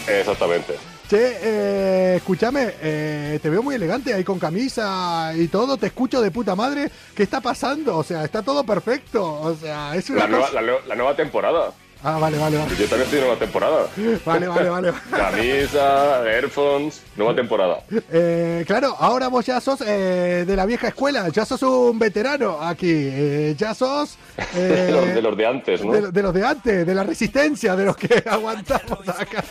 Exactamente. 0.07 0.75
Che, 1.09 1.37
eh, 1.41 2.15
escúchame, 2.15 2.73
eh, 2.81 3.37
te 3.43 3.49
veo 3.49 3.61
muy 3.61 3.75
elegante 3.75 4.13
ahí 4.13 4.23
con 4.23 4.39
camisa 4.39 5.33
y 5.35 5.49
todo, 5.49 5.75
te 5.75 5.87
escucho 5.87 6.21
de 6.21 6.31
puta 6.31 6.55
madre. 6.55 6.89
¿Qué 7.13 7.23
está 7.23 7.41
pasando? 7.41 7.97
O 7.97 8.03
sea, 8.03 8.23
está 8.23 8.41
todo 8.41 8.63
perfecto. 8.63 9.41
O 9.41 9.53
sea, 9.55 9.93
es 9.95 10.09
una 10.09 10.19
La 10.21 10.27
nueva, 10.27 10.47
cosa- 10.47 10.61
la 10.61 10.95
nueva 10.95 11.15
temporada. 11.17 11.73
Ah, 12.05 12.17
vale, 12.19 12.37
vale, 12.37 12.57
vale. 12.57 12.69
Yo 12.75 12.85
también 12.87 13.01
estoy 13.03 13.19
en 13.19 13.25
nueva 13.25 13.39
temporada. 13.39 13.87
Vale, 14.25 14.47
vale, 14.47 14.69
vale. 14.69 14.93
Camisa, 15.09 16.29
earphones, 16.29 17.01
nueva 17.15 17.33
temporada. 17.33 17.79
Eh, 18.11 18.63
claro, 18.67 18.95
ahora 18.99 19.29
vos 19.29 19.45
ya 19.45 19.61
sos 19.61 19.79
eh, 19.87 20.43
de 20.45 20.55
la 20.55 20.65
vieja 20.65 20.89
escuela, 20.89 21.29
ya 21.29 21.45
sos 21.45 21.61
un 21.63 21.97
veterano 21.97 22.61
aquí, 22.61 22.91
eh, 22.91 23.55
ya 23.57 23.73
sos 23.73 24.17
eh, 24.55 24.59
De 24.59 24.91
los, 24.91 25.05
de 25.15 25.21
los 25.21 25.37
de 25.37 25.45
antes, 25.45 25.85
¿no? 25.85 25.93
de- 25.93 26.11
de 26.11 26.21
los 26.23 26.33
de 26.33 26.45
antes, 26.45 26.85
de 26.85 26.93
la 26.95 27.03
resistencia, 27.03 27.75
de 27.75 27.85
los 27.85 27.95
que 27.95 28.21
aguantamos 28.29 29.07
acá. 29.07 29.43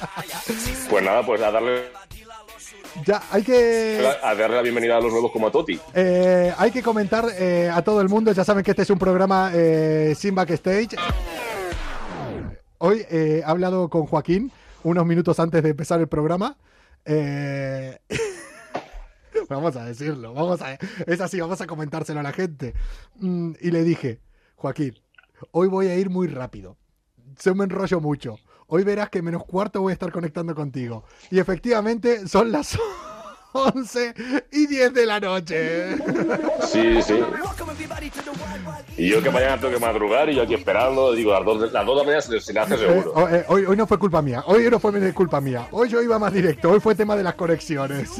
Pues 0.91 1.03
nada, 1.05 1.25
pues 1.25 1.41
a 1.41 1.51
darle, 1.51 1.85
Ya, 3.07 3.23
hay 3.31 3.43
que... 3.43 4.07
a 4.23 4.35
darle 4.35 4.57
la 4.57 4.63
bienvenida 4.63 4.99
a 4.99 5.01
los 5.01 5.11
nuevos 5.11 5.33
como 5.33 5.47
a 5.47 5.51
Toti. 5.51 5.81
Hay 5.95 6.71
que 6.71 6.83
comentar 6.83 7.25
a 7.73 7.83
todo 7.83 8.03
el 8.03 8.11
mundo, 8.11 8.31
ya 8.33 8.45
saben 8.45 8.63
que 8.63 8.73
este 8.73 8.83
es 8.83 8.91
un 8.91 8.99
programa 8.99 9.51
sin 10.15 10.35
backstage. 10.35 10.97
Hoy 12.85 13.07
eh, 13.11 13.39
he 13.39 13.45
hablado 13.45 13.89
con 13.89 14.07
Joaquín 14.07 14.51
unos 14.83 15.07
minutos 15.07 15.39
antes 15.39 15.63
de 15.63 15.71
empezar 15.71 16.01
el 16.01 16.09
programa. 16.09 16.57
Eh, 17.05 17.97
vamos 19.49 19.77
a 19.77 19.85
decirlo, 19.85 20.35
vamos 20.35 20.61
a, 20.63 20.75
es 21.07 21.21
así, 21.21 21.39
vamos 21.39 21.61
a 21.61 21.69
comentárselo 21.69 22.19
a 22.19 22.25
la 22.25 22.33
gente. 22.33 22.75
Mm, 23.21 23.53
y 23.61 23.71
le 23.71 23.85
dije, 23.85 24.19
Joaquín, 24.57 24.99
hoy 25.53 25.69
voy 25.69 25.87
a 25.87 25.97
ir 25.97 26.11
muy 26.11 26.27
rápido. 26.27 26.77
Se 27.39 27.55
me 27.55 27.63
enrollo 27.63 28.01
mucho. 28.01 28.41
Hoy 28.67 28.83
verás 28.83 29.11
que 29.11 29.23
menos 29.23 29.45
cuarto 29.45 29.81
voy 29.81 29.93
a 29.93 29.95
estar 29.95 30.11
conectando 30.11 30.53
contigo. 30.57 31.05
Y 31.31 31.39
efectivamente 31.39 32.27
son 32.27 32.51
las 32.51 32.77
11 33.53 34.15
y 34.51 34.67
10 34.67 34.95
de 34.95 35.07
la 35.07 35.21
noche. 35.21 35.97
Sí, 36.71 37.03
sí. 37.03 37.21
Y 38.97 39.09
yo 39.09 39.23
que 39.23 39.31
mañana 39.31 39.59
tengo 39.59 39.73
que 39.75 39.81
madrugar 39.81 40.29
y 40.31 40.35
yo 40.37 40.43
aquí 40.43 40.55
esperando, 40.55 41.13
digo, 41.13 41.33
las 41.33 41.45
dos, 41.45 41.61
de- 41.63 41.71
las 41.71 41.85
dos 41.87 41.95
de 41.97 42.01
la 42.01 42.05
mañana 42.05 42.21
se, 42.41 42.53
le 42.53 42.61
hace 42.61 42.75
Eh, 42.75 42.79
seguro. 42.79 43.13
ho- 43.15 43.29
eh, 43.29 43.45
hoy, 43.49 43.65
hoy 43.67 43.77
no 43.77 43.87
fue 43.87 43.99
culpa 43.99 44.21
mía, 44.23 44.43
hoy 44.47 44.69
no 44.71 44.79
fue 44.79 45.13
culpa 45.15 45.41
mía. 45.41 45.67
Hoy 45.71 45.89
yo 45.89 46.03
iba 46.03 46.19
más 46.19 46.33
directo, 46.33 46.71
hoy 46.71 46.81
fue 46.81 46.95
tema 46.95 47.17
de 47.17 47.23
las 47.23 47.35
conexiones. 47.35 48.11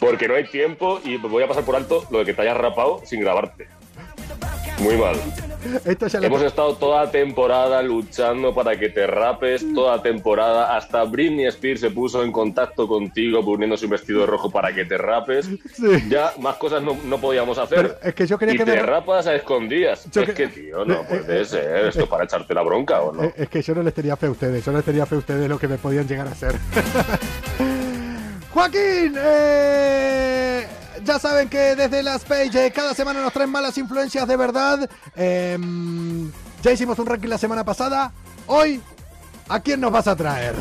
Porque 0.00 0.28
no 0.28 0.34
hay 0.34 0.44
tiempo 0.48 1.00
y 1.04 1.16
voy 1.18 1.42
a 1.42 1.48
pasar 1.48 1.64
por 1.64 1.76
alto 1.76 2.06
lo 2.10 2.18
de 2.20 2.24
que 2.26 2.34
te 2.34 2.42
hayas 2.42 2.56
rapado 2.56 3.00
sin 3.04 3.20
grabarte. 3.20 3.68
Muy 4.78 4.96
mal. 4.96 5.16
Esto 5.84 6.06
Hemos 6.22 6.42
estado 6.42 6.74
toda 6.76 7.10
temporada 7.10 7.82
luchando 7.82 8.54
para 8.54 8.78
que 8.78 8.88
te 8.88 9.06
rapes, 9.06 9.64
toda 9.74 10.02
temporada. 10.02 10.76
Hasta 10.76 11.04
Britney 11.04 11.46
Spears 11.46 11.80
se 11.80 11.90
puso 11.90 12.22
en 12.22 12.32
contacto 12.32 12.86
contigo 12.88 13.44
poniéndose 13.44 13.84
un 13.86 13.90
vestido 13.92 14.26
rojo 14.26 14.50
para 14.50 14.74
que 14.74 14.84
te 14.84 14.96
rapes. 14.98 15.46
Sí. 15.74 15.86
Ya 16.08 16.32
más 16.40 16.56
cosas 16.56 16.82
no, 16.82 16.96
no 17.04 17.18
podíamos 17.18 17.58
hacer. 17.58 17.76
Pero 17.76 17.94
es 18.02 18.14
que 18.14 18.26
yo 18.26 18.38
quería 18.38 18.54
y 18.54 18.58
que 18.58 18.64
te 18.64 18.72
me- 18.76 18.82
rapas 18.82 19.26
a 19.26 19.34
escondidas. 19.34 20.06
Yo 20.10 20.22
es 20.22 20.28
que- 20.28 20.34
que, 20.34 20.48
tío, 20.48 20.84
no 20.84 20.94
eh, 20.94 20.98
eh, 21.10 21.16
puede 21.24 21.44
ser. 21.44 21.86
Esto 21.86 22.08
para 22.08 22.24
echarte 22.24 22.54
la 22.54 22.62
bronca 22.62 23.00
o 23.02 23.12
no. 23.12 23.24
Eh, 23.24 23.34
Es 23.36 23.48
que 23.48 23.62
yo 23.62 23.74
no 23.74 23.82
les 23.82 23.94
tenía 23.94 24.16
fe 24.16 24.26
a 24.26 24.30
ustedes, 24.30 24.64
yo 24.64 24.72
no 24.72 24.78
les 24.78 24.84
tenía 24.84 25.06
fe 25.06 25.14
a 25.14 25.18
ustedes 25.18 25.48
lo 25.48 25.58
que 25.58 25.68
me 25.68 25.78
podían 25.78 26.06
llegar 26.06 26.26
a 26.28 26.30
hacer. 26.32 26.54
Joaquín, 28.50 29.14
eh, 29.18 30.66
ya 31.04 31.18
saben 31.18 31.48
que 31.48 31.74
desde 31.76 32.02
las 32.02 32.24
Page 32.24 32.70
cada 32.72 32.94
semana 32.94 33.20
nos 33.20 33.32
traen 33.32 33.50
malas 33.50 33.76
influencias 33.78 34.26
de 34.26 34.36
verdad. 34.36 34.88
Eh, 35.16 35.58
ya 36.62 36.72
hicimos 36.72 36.98
un 36.98 37.06
ranking 37.06 37.28
la 37.28 37.38
semana 37.38 37.64
pasada. 37.64 38.12
Hoy, 38.46 38.80
¿a 39.48 39.60
quién 39.60 39.80
nos 39.80 39.92
vas 39.92 40.06
a 40.08 40.16
traer? 40.16 40.54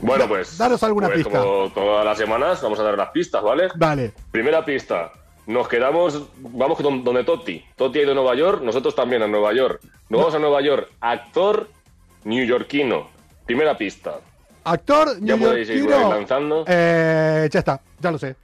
Bueno, 0.00 0.28
pues. 0.28 0.58
daros 0.58 0.82
alguna 0.82 1.06
pues 1.08 1.24
pista. 1.24 1.40
Como 1.40 1.70
todas 1.70 2.04
las 2.04 2.18
semanas, 2.18 2.60
vamos 2.62 2.78
a 2.78 2.82
dar 2.82 2.96
las 2.98 3.10
pistas, 3.10 3.42
¿vale? 3.42 3.68
Vale, 3.76 4.12
Primera 4.30 4.64
pista. 4.64 5.10
Nos 5.46 5.68
quedamos, 5.68 6.28
vamos 6.38 6.78
don- 6.82 7.04
donde 7.04 7.22
Totti. 7.24 7.64
Totti 7.76 7.98
ha 7.98 8.02
ido 8.02 8.12
a 8.12 8.14
Nueva 8.14 8.34
York, 8.34 8.62
nosotros 8.62 8.94
también 8.94 9.22
a 9.22 9.26
Nueva 9.26 9.52
York. 9.52 9.80
Nos 10.08 10.20
vamos 10.20 10.34
a 10.34 10.38
Nueva 10.38 10.60
York. 10.62 10.90
Actor 11.00 11.68
newyorquino. 12.24 13.08
Primera 13.46 13.76
pista. 13.76 14.20
actor 14.64 15.18
Ya 15.20 15.36
podéis 15.36 15.68
ir 15.68 15.84
lanzando. 15.88 16.64
Eh, 16.66 17.48
ya 17.52 17.58
está, 17.58 17.80
ya 18.00 18.10
lo 18.10 18.18
sé. 18.18 18.36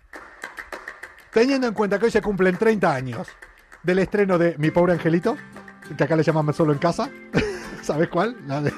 Teniendo 1.33 1.67
en 1.69 1.75
cuenta 1.75 1.99
que 1.99 2.07
hoy 2.07 2.11
se 2.11 2.21
cumplen 2.23 2.57
30 2.57 2.93
años 2.95 3.29
del 3.83 4.01
estreno 4.01 4.37
de 4.39 4.57
Mi 4.59 4.71
Pobre 4.71 4.93
Angelito, 4.95 5.37
que 5.97 6.05
acá 6.05 6.17
le 6.17 6.23
llamamos 6.23 6.57
solo 6.57 6.73
en 6.73 6.79
casa, 6.79 7.09
¿sabes 7.83 8.09
cuál? 8.09 8.37
La 8.47 8.61
de- 8.63 8.73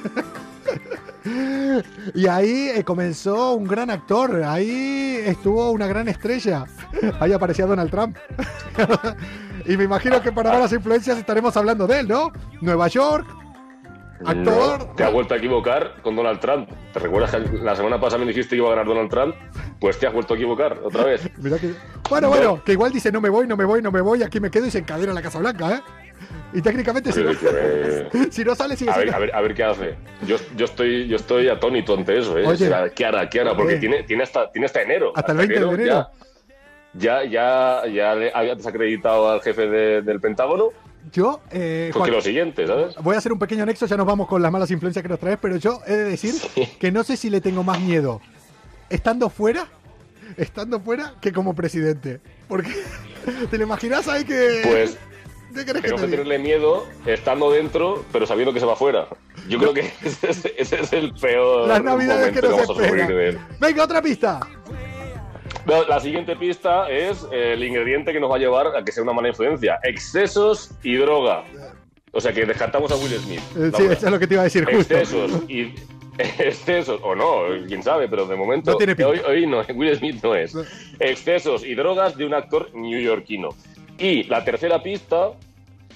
y 2.14 2.26
ahí 2.26 2.70
eh, 2.74 2.84
comenzó 2.84 3.54
un 3.54 3.64
gran 3.64 3.90
actor, 3.90 4.42
ahí 4.44 5.16
estuvo 5.24 5.70
una 5.70 5.86
gran 5.86 6.08
estrella, 6.08 6.66
ahí 7.20 7.32
aparecía 7.32 7.66
Donald 7.66 7.90
Trump. 7.90 8.16
y 9.66 9.76
me 9.76 9.84
imagino 9.84 10.20
que 10.20 10.32
para 10.32 10.58
las 10.58 10.72
influencias 10.72 11.18
estaremos 11.18 11.56
hablando 11.56 11.86
de 11.86 12.00
él, 12.00 12.08
¿no? 12.08 12.32
Nueva 12.60 12.88
York, 12.88 13.26
actor. 14.26 14.78
No, 14.78 14.94
te 14.94 15.04
has 15.04 15.12
vuelto 15.12 15.35
a 15.35 15.37
equivocar 15.37 15.94
con 16.02 16.16
Donald 16.16 16.40
Trump. 16.40 16.68
¿Te 16.92 16.98
recuerdas 16.98 17.30
que 17.30 17.38
la 17.58 17.74
semana 17.76 18.00
pasada 18.00 18.20
me 18.20 18.26
dijiste 18.28 18.50
que 18.50 18.56
iba 18.56 18.66
a 18.68 18.70
ganar 18.70 18.87
Donald 18.87 19.11
Trump? 19.11 19.35
Pues 19.80 19.98
te 19.98 20.06
has 20.06 20.12
vuelto 20.12 20.35
a 20.35 20.37
equivocar 20.37 20.78
otra 20.82 21.04
vez. 21.04 21.22
Que- 21.61 21.74
Bueno, 22.08 22.28
bueno, 22.28 22.62
que 22.64 22.72
igual 22.72 22.92
dice 22.92 23.11
no 23.12 23.20
me 23.20 23.28
voy, 23.28 23.46
no 23.46 23.56
me 23.56 23.64
voy, 23.64 23.82
no 23.82 23.90
me 23.90 24.00
voy, 24.00 24.22
aquí 24.22 24.40
me 24.40 24.50
quedo 24.50 24.66
y 24.66 24.70
se 24.70 24.78
encadena 24.78 25.12
la 25.12 25.22
Casa 25.22 25.38
Blanca, 25.38 25.76
¿eh? 25.76 25.80
Y 26.54 26.61
técnicamente 26.62 27.11
si 27.12 27.22
no, 27.22 27.30
Eh, 27.32 28.08
si 28.30 28.44
no 28.44 28.54
sale 28.54 28.76
sigue 28.76 28.90
A 28.90 28.98
ver, 28.98 29.14
a 29.14 29.18
ver, 29.18 29.35
a 29.35 29.40
ver 29.40 29.54
qué 29.54 29.64
hace. 29.64 29.96
Yo, 30.26 30.37
yo 30.56 30.66
estoy, 30.66 31.08
yo 31.08 31.16
estoy 31.16 31.48
atónito 31.48 31.94
ante 31.94 32.18
eso, 32.18 32.37
¿eh? 32.38 32.46
Oye. 32.46 32.66
O 32.66 32.68
sea, 32.68 32.90
¿qué 32.90 33.06
hará? 33.06 33.28
¿Qué 33.28 33.40
hará? 33.40 33.56
Porque 33.56 33.72
Oye. 33.74 33.80
tiene, 33.80 34.02
tiene 34.04 34.22
hasta, 34.22 34.50
tiene 34.52 34.66
hasta 34.66 34.82
enero. 34.82 35.12
Hasta 35.14 35.32
el 35.32 35.38
20 35.38 35.54
de 35.61 35.66
enero. 35.66 35.85
Ya, 35.85 36.08
ya, 36.94 37.24
ya, 37.24 37.83
ya 37.92 38.14
le 38.14 38.31
había 38.35 38.55
desacreditado 38.55 39.31
al 39.31 39.40
jefe 39.40 39.66
de- 39.68 40.02
del 40.02 40.20
Pentágono. 40.20 40.70
Yo, 41.12 41.40
eh, 41.50 41.88
Pues 41.92 41.98
Joaquín, 41.98 42.14
lo 42.14 42.20
siguiente, 42.22 42.66
¿sabes? 42.66 42.94
voy 43.02 43.16
a 43.16 43.18
hacer 43.18 43.33
un 43.33 43.38
pequeño 43.38 43.64
anexo, 43.64 43.87
ya 43.87 43.96
nos 43.96 44.07
vamos 44.07 44.28
con 44.28 44.40
las 44.40 44.52
malas 44.52 44.70
influencias 44.70 45.02
que 45.02 45.09
nos 45.09 45.18
traes, 45.18 45.37
pero 45.42 45.57
yo 45.57 45.81
he 45.87 45.92
de 45.94 46.05
decir 46.05 46.35
que 46.78 46.92
no 46.92 47.02
sé 47.02 47.16
si 47.16 47.28
le 47.28 47.40
tengo 47.40 47.64
más 47.64 47.81
miedo 47.81 48.20
estando 48.88 49.28
fuera, 49.28 49.66
estando 50.37 50.78
fuera, 50.81 51.14
que 51.20 51.33
como 51.33 51.55
presidente. 51.55 52.20
Porque, 52.46 52.70
¿te 53.50 53.59
lo 53.59 53.64
imaginas 53.64 54.07
ahí 54.09 54.24
que... 54.24 54.61
Pues 54.64 54.98
¿Qué 55.55 55.66
que 55.66 55.72
tengo 55.74 55.96
te 55.96 56.02
que 56.07 56.09
tenerle 56.09 56.38
miedo 56.38 56.87
estando 57.05 57.50
dentro, 57.52 58.05
pero 58.11 58.24
sabiendo 58.26 58.55
que 58.55 58.61
se 58.61 58.64
va 58.64 58.74
fuera. 58.74 59.07
Yo 59.48 59.59
creo 59.59 59.74
que 59.74 59.92
ese 60.02 60.31
es, 60.31 60.44
ese 60.57 60.81
es 60.81 60.92
el 60.94 61.12
peor 61.12 61.68
Las 61.68 61.83
navidades 61.83 62.33
que 62.33 62.40
nos 62.40 62.70
esperan. 62.70 63.38
Venga, 63.61 63.85
otra 63.85 64.00
pista. 64.00 64.40
La 65.66 66.01
siguiente 66.01 66.35
pista 66.37 66.90
es 66.90 67.27
eh, 67.33 67.53
el 67.55 67.62
ingrediente 67.64 68.12
que 68.12 68.20
nos 68.20 68.31
va 68.31 68.37
a 68.37 68.38
llevar 68.38 68.77
a 68.77 68.85
que 68.85 68.90
sea 68.92 69.03
una 69.03 69.12
mala 69.12 69.29
influencia. 69.29 69.79
Excesos 69.83 70.72
y 70.83 70.96
droga. 70.96 71.44
O 72.11 72.20
sea 72.20 72.33
que 72.33 72.44
descartamos 72.44 72.90
a 72.90 72.96
Will 72.96 73.12
Smith. 73.20 73.40
Eh, 73.57 73.70
sí, 73.77 73.83
eso 73.85 74.07
es 74.07 74.11
lo 74.12 74.18
que 74.18 74.27
te 74.27 74.35
iba 74.35 74.42
a 74.42 74.44
decir 74.44 74.64
justo. 74.64 74.94
Excesos 74.94 75.42
y 75.48 75.72
excesos 76.18 77.01
o 77.03 77.14
no, 77.14 77.42
quién 77.66 77.83
sabe, 77.83 78.09
pero 78.09 78.27
de 78.27 78.37
momento 78.37 78.72
No 78.72 78.77
tiene 78.77 78.94
pinta. 78.94 79.11
hoy, 79.11 79.20
hoy 79.27 79.46
no, 79.46 79.62
Will 79.75 79.96
Smith 79.96 80.22
no 80.22 80.35
es. 80.35 80.55
Excesos 80.98 81.64
y 81.64 81.75
drogas 81.75 82.16
de 82.16 82.27
un 82.27 82.35
actor 82.35 82.68
neoyorquino. 82.75 83.51
Y 83.98 84.25
la 84.25 84.44
tercera 84.44 84.83
pista 84.83 85.31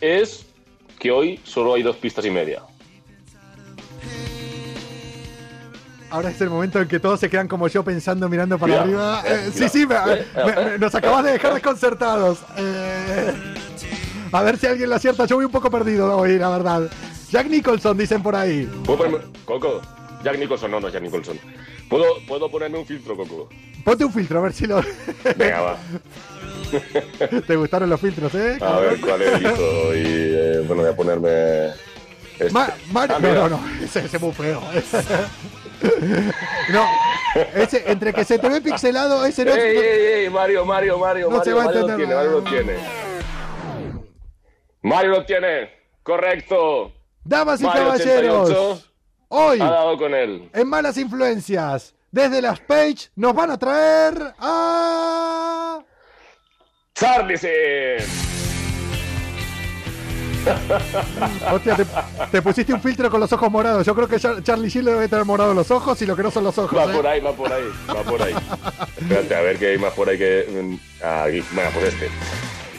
es 0.01 0.47
que 0.99 1.11
hoy 1.11 1.41
solo 1.43 1.75
hay 1.75 1.83
dos 1.83 1.97
pistas 1.97 2.25
y 2.25 2.31
media. 2.31 2.63
Ahora 6.17 6.31
es 6.31 6.41
el 6.41 6.49
momento 6.49 6.81
en 6.81 6.89
que 6.89 6.99
todos 6.99 7.21
se 7.21 7.29
quedan 7.29 7.47
como 7.47 7.69
yo 7.69 7.85
pensando, 7.85 8.27
mirando 8.31 8.59
para 8.59 8.81
arriba. 8.81 9.23
eh, 9.27 9.49
Eh, 9.49 9.51
sí, 9.53 9.69
sí, 9.69 9.87
me- 9.87 9.97
Eh, 9.97 10.27
me- 10.35 10.65
me- 10.71 10.79
nos 10.79 10.95
acabas 10.95 11.23
de 11.25 11.33
dejar 11.33 11.53
desconcertados. 11.53 12.39
Eh, 12.57 13.35
a 14.33 14.43
ver 14.43 14.57
si 14.57 14.67
alguien 14.67 14.89
lo 14.89 14.97
acierta. 14.97 15.27
Yo 15.27 15.37
voy 15.37 15.45
un 15.45 15.51
poco 15.51 15.71
perdido 15.71 16.17
hoy, 16.17 16.39
la 16.39 16.49
verdad. 16.49 16.91
Jack 17.31 17.49
Nicholson, 17.51 17.99
dicen 17.99 18.23
por 18.23 18.35
ahí. 18.35 18.65
¿Puedo 18.87 18.97
ponerme... 19.05 19.27
Coco, 19.45 19.83
Jack 20.25 20.39
Nicholson, 20.39 20.71
no, 20.71 20.81
no 20.81 20.87
es 20.89 20.95
Jack 20.95 21.03
Nicholson. 21.03 21.39
¿Puedo, 21.91 22.07
¿Puedo 22.27 22.51
ponerme 22.51 22.79
un 22.79 22.87
filtro, 22.87 23.15
Coco? 23.15 23.51
Ponte 23.85 24.03
un 24.07 24.13
filtro, 24.15 24.39
a 24.39 24.43
ver 24.45 24.55
si 24.55 24.67
lo. 24.67 24.81
Venga, 25.37 25.61
va. 25.61 25.77
¿Te 27.47 27.57
gustaron 27.57 27.91
los 27.91 28.01
filtros, 28.01 28.35
eh? 28.37 28.57
A 28.63 28.79
ver 28.81 28.99
cuál 29.03 29.21
elijo. 29.21 29.95
Y 29.95 30.03
eh, 30.03 30.65
bueno, 30.67 30.81
voy 30.83 30.93
a 30.93 30.97
ponerme. 30.97 31.67
Este. 32.39 32.51
Ma- 32.53 32.71
Mario- 32.91 33.17
Ah, 33.17 33.21
no, 33.21 33.35
no, 33.35 33.49
no, 33.51 33.61
ese, 33.85 33.99
ese 34.07 34.17
es 34.17 34.23
muy 34.23 34.33
feo. 34.33 34.63
no, 36.73 36.87
ese, 37.55 37.91
entre 37.91 38.13
que 38.13 38.25
se 38.25 38.39
te 38.39 38.49
ve 38.49 38.61
pixelado, 38.61 39.25
ese 39.25 39.45
no. 39.45 39.53
¡Ey, 39.55 39.77
ey, 39.77 40.07
ey! 40.25 40.31
Mario, 40.31 40.65
Mario, 40.65 40.99
Mario, 40.99 41.31
No 41.31 41.43
se 41.45 41.55
Mario, 41.55 41.57
va 41.57 41.63
a 41.63 41.67
Mario 41.67 41.81
lo 41.81 41.97
tiene. 41.97 42.15
Mario 42.15 42.31
lo 42.31 42.43
tiene. 42.43 42.77
Mario 44.83 45.11
lo 45.11 45.25
tiene, 45.25 45.71
correcto. 46.03 46.93
Damas 47.25 47.61
y 47.61 47.65
Mario 47.65 47.83
caballeros, 47.85 48.51
88 48.51 48.83
hoy 49.29 49.61
ha 49.61 49.71
dado 49.71 49.99
con 49.99 50.15
él. 50.15 50.49
en 50.53 50.69
Malas 50.69 50.97
Influencias, 50.97 51.95
desde 52.11 52.41
las 52.41 52.61
Page, 52.61 53.11
nos 53.17 53.35
van 53.35 53.51
a 53.51 53.59
traer 53.59 54.35
a. 54.39 55.81
Charlie. 56.95 57.37
Hostia, 61.53 61.77
te, 61.77 61.85
te 62.31 62.43
pusiste 62.43 62.73
un 62.73 62.81
filtro 62.81 63.11
con 63.11 63.21
los 63.21 63.33
ojos 63.33 63.51
morados. 63.51 63.87
Yo 63.87 63.95
creo 63.95 64.09
que 64.09 64.17
Char- 64.17 64.43
Charlie 64.43 64.69
Sheen 64.69 64.85
le 64.85 64.93
debe 64.93 65.09
tener 65.09 65.25
morados 65.25 65.55
los 65.55 65.71
ojos 65.71 66.01
y 66.03 66.07
lo 66.07 66.15
que 66.17 66.23
no 66.23 66.31
son 66.31 66.45
los 66.45 66.57
ojos. 66.59 66.77
Va 66.79 66.85
¿eh? 66.91 66.95
por 66.97 67.07
ahí, 67.07 67.21
va 67.21 67.33
por 67.33 67.53
ahí, 67.53 67.65
va 67.89 68.03
por 68.03 68.23
ahí. 68.23 68.35
Espérate, 68.99 69.35
a 69.35 69.41
ver 69.41 69.59
qué 69.59 69.67
hay 69.69 69.79
más 69.79 69.93
por 69.95 70.09
ahí 70.09 70.19
que. 70.19 70.47
mm, 70.51 71.05
Aquí, 71.05 71.43
bueno, 71.53 71.71
pues 71.75 71.95
este. 71.95 72.09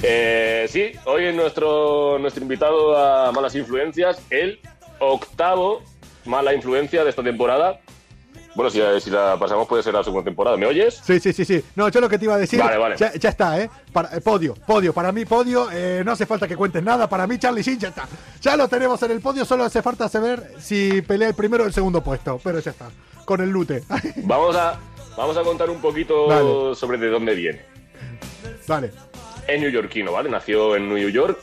Eh, 0.04 0.66
sí, 0.70 0.92
hoy 1.06 1.26
es 1.26 1.36
nuestro, 1.36 2.20
nuestro 2.20 2.44
invitado 2.44 2.96
a 2.98 3.32
Malas 3.32 3.56
Influencias, 3.56 4.20
el 4.30 4.60
octavo 5.00 5.82
mala 6.26 6.54
influencia 6.54 7.04
de 7.04 7.10
esta 7.10 7.24
temporada. 7.24 7.80
Bueno, 8.58 8.72
si, 8.72 8.82
si 9.02 9.12
la 9.12 9.38
pasamos 9.40 9.68
puede 9.68 9.84
ser 9.84 9.94
la 9.94 10.04
segunda 10.04 10.26
temporada. 10.26 10.58
¿Me 10.58 10.66
oyes? 10.66 11.00
Sí, 11.06 11.20
sí, 11.20 11.32
sí, 11.32 11.46
sí. 11.46 11.64
No, 11.76 11.90
yo 11.90 12.02
lo 12.02 12.10
que 12.10 12.18
te 12.18 12.26
iba 12.26 12.34
a 12.34 12.40
decir. 12.40 12.60
Vale, 12.60 12.76
vale. 12.78 12.98
Ya, 12.98 13.14
ya 13.14 13.30
está, 13.30 13.62
¿eh? 13.62 13.70
Para, 13.94 14.18
eh, 14.18 14.20
podio, 14.20 14.56
podio. 14.56 14.94
Para 14.94 15.12
mí, 15.12 15.26
podio. 15.26 15.70
eh, 15.72 16.02
no 16.04 16.12
hace 16.14 16.26
falta 16.26 16.48
que 16.48 16.56
cuentes 16.58 16.82
nada. 16.82 17.08
Para 17.08 17.28
mí, 17.28 17.38
Charlie 17.38 17.62
Sheen 17.62 17.78
ya 17.78 17.90
está. 17.90 18.08
Ya 18.42 18.58
lo 18.58 18.68
tenemos 18.68 19.00
en 19.04 19.12
el 19.12 19.22
podio. 19.22 19.46
Solo 19.46 19.64
hace 19.64 19.84
falta 19.84 20.10
saber 20.10 20.54
si 20.60 21.04
pelea 21.04 21.28
el 21.30 21.36
primero 21.36 21.66
o 21.66 21.68
el 21.68 21.74
segundo 21.74 22.04
puesto. 22.04 22.42
Pero 22.44 22.58
ya 22.60 22.72
está. 22.72 22.90
Con 23.26 23.42
el 23.42 23.50
lute. 23.52 23.84
Vamos 24.24 24.56
a, 24.56 24.80
vamos 25.16 25.38
a 25.38 25.44
contar 25.44 25.70
un 25.70 25.80
poquito 25.80 26.74
sobre 26.74 26.98
de 26.98 27.10
dónde 27.10 27.36
viene. 27.36 27.62
vale. 28.68 28.92
Es 29.48 29.62
neoyorquino, 29.62 30.12
¿vale? 30.14 30.30
Nació 30.32 30.76
en 30.76 30.90
New 30.90 31.10
York 31.10 31.38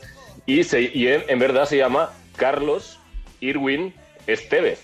y, 0.45 0.65
se, 0.65 0.81
y 0.81 1.07
en, 1.07 1.23
en 1.29 1.39
verdad 1.39 1.65
se 1.65 1.77
llama 1.77 2.09
Carlos 2.35 2.99
Irwin 3.39 3.93
Estevez. 4.27 4.79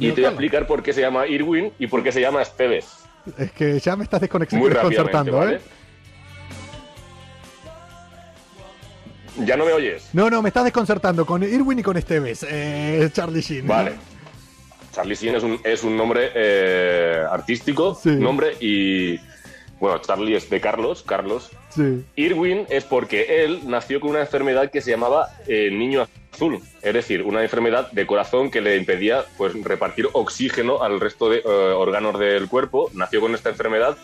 Y 0.00 0.10
te 0.12 0.20
voy 0.20 0.24
a 0.24 0.28
explicar 0.28 0.66
por 0.66 0.82
qué 0.82 0.92
se 0.92 1.00
llama 1.00 1.26
Irwin 1.26 1.72
y 1.78 1.86
por 1.86 2.02
qué 2.02 2.10
se 2.12 2.20
llama 2.20 2.42
Estevez. 2.42 2.86
Es 3.38 3.52
que 3.52 3.78
ya 3.80 3.96
me 3.96 4.04
estás 4.04 4.20
desconcertando, 4.20 5.36
¿vale? 5.36 5.56
¿eh? 5.56 5.60
¿Ya 9.44 9.56
no 9.56 9.64
me 9.64 9.72
oyes? 9.72 10.08
No, 10.12 10.30
no, 10.30 10.42
me 10.42 10.48
estás 10.48 10.64
desconcertando 10.64 11.26
con 11.26 11.42
Irwin 11.42 11.78
y 11.78 11.82
con 11.82 11.96
Esteves, 11.96 12.46
eh, 12.48 13.10
Charlie 13.12 13.40
Sheen. 13.40 13.66
Vale. 13.66 13.92
Charlie 14.92 15.16
Sheen 15.16 15.34
es 15.34 15.42
un, 15.42 15.60
es 15.64 15.82
un 15.82 15.96
nombre 15.96 16.30
eh, 16.34 17.24
artístico, 17.30 17.94
Sí. 18.00 18.10
nombre 18.10 18.56
y... 18.60 19.18
Bueno, 19.80 19.98
Charlie 19.98 20.36
es 20.36 20.48
de 20.48 20.60
Carlos, 20.60 21.02
Carlos. 21.02 21.50
Sí. 21.70 22.04
Irwin 22.14 22.64
es 22.70 22.84
porque 22.84 23.44
él 23.44 23.62
nació 23.66 24.00
con 24.00 24.10
una 24.10 24.20
enfermedad 24.20 24.70
que 24.70 24.80
se 24.80 24.92
llamaba 24.92 25.30
eh, 25.48 25.68
niño 25.72 26.06
azul, 26.34 26.60
es 26.82 26.94
decir, 26.94 27.22
una 27.22 27.42
enfermedad 27.42 27.90
de 27.92 28.06
corazón 28.06 28.50
que 28.50 28.60
le 28.60 28.76
impedía 28.76 29.24
pues 29.36 29.54
repartir 29.62 30.08
oxígeno 30.12 30.82
al 30.82 31.00
resto 31.00 31.30
de 31.30 31.38
eh, 31.38 31.48
órganos 31.48 32.18
del 32.18 32.48
cuerpo. 32.48 32.90
Nació 32.92 33.20
con 33.20 33.34
esta 33.34 33.50
enfermedad 33.50 33.96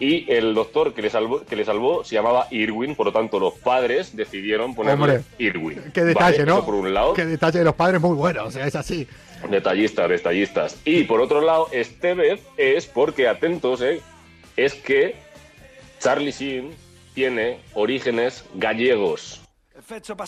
y 0.00 0.30
el 0.32 0.54
doctor 0.54 0.92
que 0.92 1.02
le 1.02 1.10
salvó, 1.10 1.44
que 1.44 1.56
le 1.56 1.64
salvó 1.64 2.04
se 2.04 2.14
llamaba 2.14 2.48
Irwin, 2.50 2.96
por 2.96 3.06
lo 3.06 3.12
tanto 3.12 3.38
los 3.38 3.54
padres 3.54 4.16
decidieron 4.16 4.74
ponerle 4.74 5.02
Hombre, 5.02 5.22
Irwin. 5.38 5.82
Qué 5.92 6.04
detalle, 6.04 6.38
Vale, 6.38 6.46
¿no? 6.46 6.56
eso 6.56 6.64
por 6.64 6.74
un 6.74 6.92
lado. 6.92 7.14
Qué 7.14 7.24
detalle 7.24 7.60
de 7.60 7.64
los 7.64 7.74
padres 7.74 8.00
muy 8.00 8.16
bueno, 8.16 8.44
o 8.46 8.50
sea, 8.50 8.66
es 8.66 8.74
así. 8.74 9.06
Detallistas, 9.48 10.08
detallistas. 10.08 10.80
Y 10.84 11.04
por 11.04 11.20
otro 11.20 11.40
lado, 11.40 11.68
Estevez 11.70 12.40
es 12.56 12.86
porque, 12.86 13.28
atentos, 13.28 13.82
¿eh? 13.82 14.00
es 14.56 14.74
que 14.74 15.16
Charlie 16.00 16.32
Sheen 16.32 16.70
tiene 17.14 17.60
orígenes 17.74 18.44
gallegos. 18.54 19.43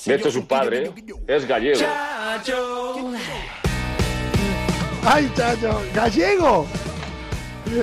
De 0.04 0.14
hecho, 0.14 0.30
su 0.30 0.46
padre 0.46 0.90
es 1.26 1.46
gallego. 1.46 1.80
¡Ay, 5.04 5.30
chacho! 5.34 5.82
¡Gallego! 5.94 6.66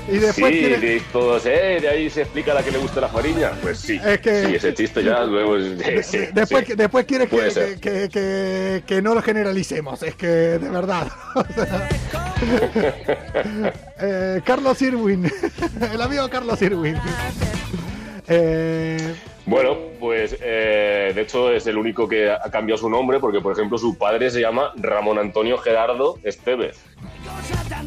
Y 0.08 0.18
después 0.18 0.54
sí, 0.54 0.60
tiene- 0.60 0.78
de 0.78 1.02
todos, 1.12 1.46
¿eh? 1.46 1.80
De 1.82 1.90
ahí 1.90 2.10
se 2.10 2.22
explica 2.22 2.54
la 2.54 2.64
que 2.64 2.72
le 2.72 2.78
gusta 2.78 3.02
la 3.02 3.10
farina. 3.10 3.52
Pues 3.62 3.80
sí. 3.80 4.00
Es 4.06 4.20
que- 4.22 4.46
Sí, 4.48 4.56
ese 4.56 4.74
chiste 4.74 5.04
ya 5.04 5.24
luego 5.26 5.58
sí, 5.58 5.70
de- 6.18 6.32
después, 6.32 6.66
sí. 6.68 6.74
después 6.76 7.06
quieres 7.06 7.30
que, 7.30 7.38
que, 7.38 7.80
que- 7.82 8.10
que- 8.10 8.84
que 8.86 9.02
no 9.02 9.14
lo 9.14 9.22
generalicemos, 9.22 10.02
es 10.04 10.16
que 10.16 10.28
de 10.28 10.70
verdad. 10.70 11.08
O 11.36 11.44
sea, 11.54 11.90
eh, 14.00 14.42
Carlos 14.46 14.82
Irwin, 14.82 15.32
el 15.92 16.02
amigo 16.02 16.30
Carlos 16.30 16.62
Irwin. 16.62 16.96
Eh, 18.28 19.16
Bueno, 19.46 19.78
pues 20.00 20.38
eh, 20.42 21.12
de 21.14 21.22
hecho 21.22 21.52
es 21.52 21.68
el 21.68 21.78
único 21.78 22.08
que 22.08 22.32
ha 22.32 22.50
cambiado 22.50 22.78
su 22.78 22.90
nombre 22.90 23.20
porque, 23.20 23.42
por 23.42 23.52
ejemplo, 23.52 23.78
su 23.78 23.98
padre 23.98 24.30
se 24.30 24.40
llama 24.40 24.72
Ramón 24.78 25.20
Antonio 25.20 25.58
Gerardo 25.58 26.18
Estevez, 26.24 26.82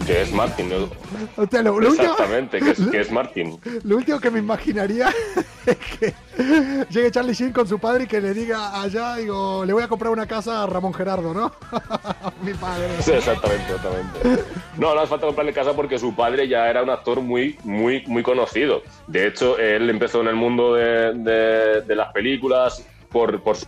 que 0.06 0.22
es 0.22 0.32
Martín. 0.32 0.68
¿no? 0.68 0.76
o 1.42 1.46
sea, 1.46 1.62
lo, 1.62 1.80
lo 1.80 1.88
último, 1.88 2.11
Exactamente, 2.12 2.59
que 2.61 2.70
es, 2.70 2.78
que 2.90 3.00
es 3.00 3.11
Martín. 3.11 3.59
lo 3.85 3.96
último 3.96 4.20
que 4.20 4.30
me 4.30 4.38
imaginaría 4.38 5.09
es 5.66 5.76
que 5.76 6.14
llegue 6.90 7.11
Charlie 7.11 7.32
Sheen 7.35 7.52
con 7.52 7.66
su 7.66 7.78
padre 7.78 8.04
y 8.04 8.06
que 8.06 8.20
le 8.20 8.32
diga 8.35 8.80
allá, 8.80 9.16
digo, 9.16 9.64
le 9.64 9.72
voy 9.72 9.82
a 9.82 9.88
comprar 9.88 10.12
una 10.12 10.26
casa 10.26 10.62
a 10.62 10.66
Ramón 10.66 10.94
Gerardo, 10.94 11.32
¿no? 11.35 11.52
Mi 12.42 12.52
padre. 12.54 12.88
Sí, 13.00 13.12
exactamente, 13.12 13.64
exactamente. 13.74 14.44
No, 14.76 14.94
no 14.94 15.00
hace 15.00 15.09
falta 15.11 15.26
comprarle 15.26 15.52
casa 15.52 15.72
porque 15.74 15.98
su 15.98 16.14
padre 16.14 16.46
ya 16.48 16.68
era 16.68 16.82
un 16.82 16.90
actor 16.90 17.20
muy, 17.20 17.59
muy, 17.64 18.04
muy 18.06 18.22
conocido. 18.22 18.82
De 19.06 19.26
hecho, 19.26 19.59
él 19.59 19.88
empezó 19.90 20.20
en 20.20 20.28
el 20.28 20.37
mundo 20.37 20.74
de, 20.74 21.14
de- 21.14 21.80
de 21.82 21.94
las 21.96 22.12
películas 22.12 22.87
por, 23.11 23.40
por 23.42 23.56
su, 23.56 23.66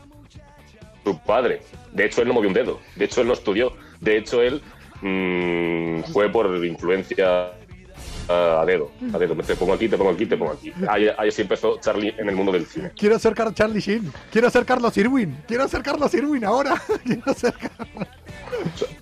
su 1.05 1.19
padre. 1.21 1.63
De 1.93 2.05
hecho, 2.05 2.21
él 2.23 2.29
no 2.29 2.35
movió 2.35 2.49
un 2.49 2.55
dedo. 2.55 2.79
De 2.97 3.07
hecho, 3.07 3.23
él 3.23 3.27
no 3.29 3.33
estudió. 3.33 3.73
De 4.01 4.17
hecho, 4.19 4.43
él 4.43 4.63
mm, 5.03 6.13
fue 6.13 6.31
por 6.31 6.65
influencia 6.65 7.58
a 8.29 8.65
dedo. 8.67 8.91
A 9.13 9.19
dedo. 9.19 9.35
Te 9.37 9.57
pongo 9.57 9.73
aquí, 9.75 9.89
te 9.89 9.97
pongo 9.97 10.11
aquí, 10.11 10.27
te 10.27 10.37
pongo 10.37 10.53
aquí. 10.53 10.73
Ahí, 10.89 11.09
ahí 11.17 11.31
sí 11.31 11.43
empezó 11.43 11.79
Charlie 11.81 12.15
en 12.19 12.29
el 12.29 12.37
mundo 12.37 12.53
del 12.53 12.67
cine. 12.67 12.91
Quiero 12.97 13.19
ser 13.19 13.35
Car- 13.35 13.55
Charlie 13.55 13.81
Sheen. 13.81 14.13
Quiero 14.31 14.51
ser 14.51 14.65
Carlos 14.65 14.97
Irwin. 14.97 15.37
Quiero 15.47 15.67
ser 15.69 15.83
Carlos 15.83 16.13
Irwin 16.15 16.45
ahora. 16.45 16.81
Quiero 17.05 17.35
ser 17.35 17.55
Carlos- 17.55 18.09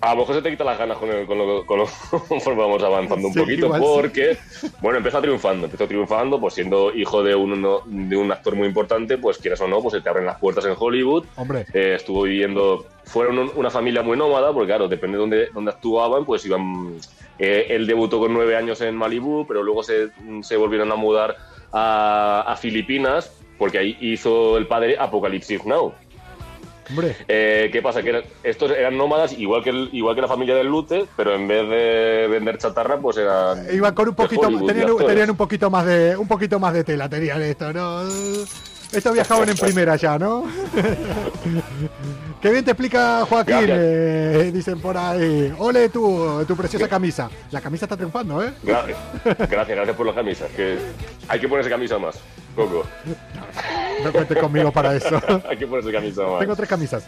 A 0.01 0.13
lo 0.13 0.21
mejor 0.21 0.35
se 0.35 0.41
te 0.41 0.49
quita 0.51 0.63
las 0.63 0.77
ganas 0.77 0.97
con, 0.97 1.09
el- 1.09 1.25
con 1.25 1.37
lo, 1.37 1.65
con 1.65 1.79
lo- 1.79 1.87
conforme 2.27 2.61
vamos 2.61 2.81
avanzando 2.83 3.27
un 3.27 3.33
Sí, 3.33 3.39
poquito, 3.39 3.65
igual 3.65 3.81
sí. 3.81 3.87
porque, 3.95 4.37
bueno, 4.81 4.97
empezó 4.99 5.19
triunfando, 5.21 5.65
empezó 5.65 5.87
triunfando, 5.87 6.39
pues 6.39 6.53
siendo 6.53 6.93
hijo 6.93 7.23
de 7.23 7.35
un, 7.35 7.53
uno- 7.53 7.81
de 7.85 8.15
un 8.17 8.31
actor 8.31 8.55
muy 8.55 8.67
importante, 8.67 9.17
pues 9.17 9.37
quieras 9.37 9.59
o 9.61 9.67
no, 9.67 9.81
pues 9.81 9.93
se 9.93 10.01
te 10.01 10.09
abren 10.09 10.25
las 10.25 10.39
puertas 10.39 10.65
en 10.65 10.73
Hollywood. 10.77 11.25
Hombre. 11.35 11.65
Eh, 11.73 11.93
estuvo 11.95 12.23
viviendo, 12.23 12.85
fueron 13.05 13.39
un- 13.39 13.51
una 13.55 13.69
familia 13.69 14.01
muy 14.03 14.17
nómada, 14.17 14.53
porque 14.53 14.67
claro, 14.67 14.87
depende 14.87 15.17
de 15.17 15.21
dónde, 15.21 15.49
dónde 15.53 15.71
actuaban, 15.71 16.23
pues 16.25 16.45
iban, 16.45 16.95
eh, 17.39 17.67
él 17.69 17.87
debutó 17.87 18.19
con 18.19 18.33
nueve 18.33 18.55
años 18.55 18.81
en 18.81 18.95
Malibú, 18.95 19.45
pero 19.47 19.63
luego 19.63 19.83
se, 19.83 20.09
se 20.41 20.57
volvieron 20.57 20.91
a 20.91 20.95
mudar 20.95 21.35
a, 21.71 22.43
a 22.47 22.55
Filipinas, 22.55 23.31
porque 23.57 23.77
ahí 23.79 23.97
hizo 24.01 24.57
el 24.57 24.67
padre 24.67 24.97
Apocalipsis 24.99 25.65
Now. 25.65 25.93
Hombre. 26.89 27.17
Eh, 27.27 27.69
¿Qué 27.69 27.81
pasa? 27.81 28.01
Que 28.01 28.09
eran- 28.09 28.23
estos 28.43 28.71
eran 28.71 28.95
nómadas 28.97 29.33
igual 29.37 29.61
que, 29.61 29.71
el- 29.71 29.89
igual 29.91 30.15
que 30.15 30.21
la 30.21 30.27
familia 30.29 30.55
del 30.55 30.67
Lute, 30.67 31.05
pero 31.17 31.35
en 31.35 31.45
vez 31.45 31.67
de 31.69 32.27
vender 32.29 32.57
chatarra, 32.57 32.97
pues 32.97 33.17
eran. 33.17 33.65
Iban 33.75 33.93
con 33.93 34.07
un 34.07 34.15
poquito, 34.15 34.47
de 34.49 34.65
tenían, 34.73 34.97
tenían 35.05 35.29
un 35.31 35.35
poquito 35.35 35.69
más 35.69 35.85
de, 35.85 36.15
un 36.15 36.27
poquito 36.29 36.59
más 36.61 36.73
de 36.73 36.85
tela, 36.85 37.09
tenían 37.09 37.41
esto, 37.41 37.73
¿no? 37.73 38.03
Esto 38.93 39.11
viajaban 39.11 39.49
en 39.49 39.57
primera 39.57 39.97
ya, 39.97 40.17
¿no? 40.17 40.45
Qué 42.41 42.51
bien 42.51 42.63
te 42.63 42.71
explica 42.71 43.25
Joaquín, 43.25 43.65
eh, 43.67 44.51
dicen 44.53 44.79
por 44.79 44.95
ahí. 44.95 45.51
Ole 45.57 45.89
tu, 45.89 46.45
tu 46.47 46.55
preciosa 46.55 46.87
camisa. 46.87 47.29
La 47.51 47.61
camisa 47.61 47.85
está 47.85 47.95
triunfando, 47.97 48.43
¿eh? 48.43 48.53
Gracias, 48.61 48.97
gracias, 49.23 49.67
gracias 49.69 49.95
por 49.95 50.05
la 50.05 50.13
camisa. 50.13 50.45
Que 50.55 50.77
hay 51.27 51.39
que 51.39 51.47
ponerse 51.47 51.69
camisa 51.69 51.97
más, 51.97 52.19
Coco. 52.55 52.85
No 54.03 54.11
cuentes 54.11 54.37
conmigo 54.37 54.71
para 54.71 54.95
eso. 54.95 55.19
hay 55.49 55.57
que 55.57 55.65
ponerse 55.65 55.91
camisa 55.91 56.23
más. 56.27 56.39
Tengo 56.39 56.55
tres 56.55 56.69
camisas. 56.69 57.07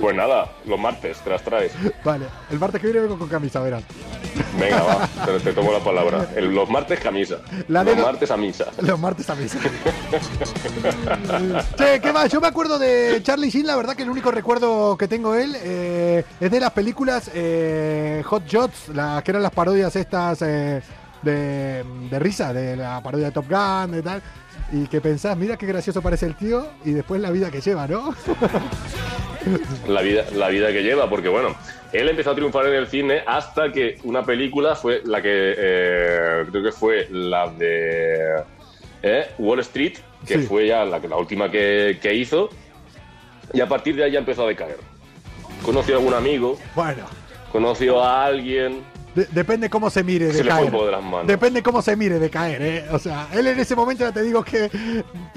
Pues 0.00 0.16
nada, 0.16 0.50
los 0.66 0.78
martes 0.78 1.18
te 1.18 1.30
las 1.30 1.42
traes. 1.42 1.72
Vale, 2.04 2.26
el 2.50 2.58
martes 2.58 2.80
que 2.80 2.86
viene 2.86 3.00
vengo 3.00 3.18
con 3.18 3.28
camisa, 3.28 3.60
verás. 3.60 3.82
Venga, 4.58 4.82
va, 4.82 5.08
te, 5.26 5.40
te 5.40 5.52
tomo 5.52 5.72
la 5.72 5.80
palabra. 5.80 6.28
El- 6.36 6.54
los 6.54 6.68
martes 6.70 7.00
camisa. 7.00 7.36
La 7.68 7.84
los 7.84 7.96
lo- 7.96 8.04
martes 8.04 8.30
a 8.30 8.36
misa. 8.36 8.66
Los 8.80 8.98
martes 8.98 9.28
a 9.30 9.34
misa. 9.34 9.58
che, 11.76 12.00
¿qué 12.00 12.12
más? 12.12 12.30
Yo 12.30 12.40
me 12.40 12.46
acuerdo 12.48 12.78
de 12.78 13.20
Charlie 13.22 13.50
Sheen, 13.50 13.66
la 13.66 13.76
verdad 13.76 13.94
que 13.94 14.02
el 14.02 14.10
único 14.10 14.30
recuerdo 14.30 14.96
que 14.96 15.08
tengo 15.08 15.34
él 15.34 15.54
eh, 15.62 16.24
es 16.40 16.50
de 16.50 16.60
las 16.60 16.70
películas 16.72 17.30
eh, 17.34 18.22
Hot 18.26 18.46
Shots, 18.46 18.88
las 18.94 19.22
que 19.22 19.30
eran 19.32 19.42
las 19.42 19.52
parodias 19.52 19.94
estas 19.96 20.40
eh, 20.42 20.82
de, 21.22 21.84
de 22.10 22.18
risa, 22.18 22.52
de 22.52 22.76
la 22.76 23.02
parodia 23.02 23.26
de 23.26 23.32
Top 23.32 23.46
Gun, 23.48 23.92
de 23.92 24.02
tal. 24.02 24.22
Y 24.76 24.88
que 24.88 25.00
pensás, 25.00 25.36
mira 25.36 25.56
qué 25.56 25.66
gracioso 25.66 26.02
parece 26.02 26.26
el 26.26 26.34
tío 26.34 26.66
y 26.84 26.90
después 26.90 27.20
la 27.20 27.30
vida 27.30 27.48
que 27.48 27.60
lleva, 27.60 27.86
¿no? 27.86 28.12
la 29.88 30.02
vida, 30.02 30.24
la 30.34 30.48
vida 30.48 30.72
que 30.72 30.82
lleva, 30.82 31.08
porque 31.08 31.28
bueno, 31.28 31.54
él 31.92 32.08
empezó 32.08 32.32
a 32.32 32.34
triunfar 32.34 32.66
en 32.66 32.74
el 32.74 32.88
cine 32.88 33.22
hasta 33.24 33.70
que 33.70 33.98
una 34.02 34.24
película 34.24 34.74
fue 34.74 35.00
la 35.04 35.22
que 35.22 35.54
eh, 35.56 36.44
creo 36.50 36.62
que 36.64 36.72
fue 36.72 37.06
la 37.12 37.48
de 37.50 38.42
eh, 39.02 39.26
Wall 39.38 39.60
Street, 39.60 39.94
que 40.26 40.40
Sí. 40.40 40.46
fue 40.46 40.66
ya 40.66 40.84
la, 40.84 40.98
la 40.98 41.16
última 41.18 41.48
que, 41.50 41.98
que 42.02 42.12
hizo, 42.12 42.48
y 43.52 43.60
a 43.60 43.68
partir 43.68 43.94
de 43.94 44.04
ahí 44.04 44.12
ya 44.12 44.18
empezó 44.18 44.44
a 44.44 44.48
decaer. 44.48 44.78
Conoció 45.62 45.94
a 45.94 45.98
algún 45.98 46.14
amigo, 46.14 46.58
Bueno, 46.74 47.04
conoció 47.52 48.02
a 48.02 48.24
alguien, 48.24 48.82
de- 49.14 49.26
depende 49.32 49.70
cómo 49.70 49.90
se 49.90 50.02
mire 50.04 50.26
de 50.26 50.32
se 50.34 50.44
le 50.44 50.50
caer. 50.50 50.70
poco 50.70 50.86
de 50.86 50.92
las 50.92 51.02
manos. 51.02 51.26
Depende 51.26 51.62
cómo 51.62 51.82
se 51.82 51.96
mire 51.96 52.18
de 52.18 52.30
caer, 52.30 52.62
¿eh? 52.62 52.84
O 52.90 52.98
sea, 52.98 53.28
él 53.32 53.46
en 53.46 53.58
ese 53.58 53.74
momento 53.76 54.04
ya 54.04 54.12
te 54.12 54.22
digo 54.22 54.42
que 54.44 54.70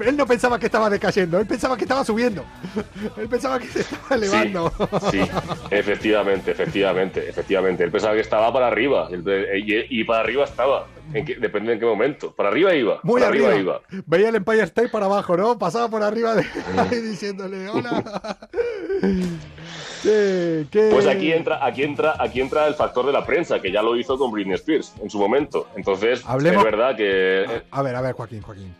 él 0.00 0.16
no 0.16 0.26
pensaba 0.26 0.58
que 0.58 0.66
estaba 0.66 0.90
decayendo, 0.90 1.38
él 1.38 1.46
pensaba 1.46 1.76
que 1.76 1.84
estaba 1.84 2.04
subiendo. 2.04 2.44
Él 3.16 3.28
pensaba 3.28 3.58
que 3.58 3.66
se 3.68 3.80
estaba 3.80 4.14
elevando. 4.16 4.72
Sí, 5.10 5.20
sí, 5.22 5.30
efectivamente, 5.70 6.50
efectivamente, 6.52 7.28
efectivamente. 7.28 7.84
Él 7.84 7.90
pensaba 7.90 8.14
que 8.14 8.20
estaba 8.20 8.52
para 8.52 8.66
arriba 8.68 9.08
y 9.10 10.04
para 10.04 10.20
arriba 10.20 10.44
estaba. 10.44 10.86
En 11.14 11.24
qué- 11.24 11.36
depende 11.36 11.72
en 11.72 11.78
qué 11.80 11.86
momento. 11.86 12.34
Para 12.34 12.48
arriba 12.50 12.74
iba. 12.74 13.00
Muy 13.02 13.20
para 13.20 13.28
arriba. 13.32 13.54
iba. 13.56 13.80
Veía 14.06 14.28
el 14.28 14.36
Empire 14.36 14.62
State 14.62 14.88
para 14.88 15.06
abajo, 15.06 15.36
¿no? 15.36 15.58
Pasaba 15.58 15.88
por 15.88 16.02
arriba 16.02 16.34
de 16.34 16.42
ahí 16.76 17.00
diciéndole, 17.00 17.68
hola. 17.68 18.38
Pues 20.90 21.06
aquí 21.06 21.32
entra, 21.32 21.64
aquí 21.64 21.82
entra, 21.82 22.14
aquí 22.18 22.40
entra 22.40 22.66
el 22.68 22.74
factor 22.74 23.04
de 23.06 23.12
la 23.12 23.26
prensa, 23.26 23.60
que 23.60 23.72
ya 23.72 23.82
lo 23.82 23.96
hizo 23.96 24.16
con 24.16 24.30
Britney 24.30 24.54
Spears 24.54 24.94
en 25.02 25.10
su 25.10 25.18
momento. 25.18 25.66
Entonces, 25.76 26.24
Hablemos- 26.24 26.58
es 26.58 26.64
verdad 26.64 26.96
que 26.96 27.62
A 27.70 27.82
ver, 27.82 27.96
a 27.96 28.00
ver, 28.00 28.12
Joaquín, 28.14 28.40
Joaquín. 28.42 28.74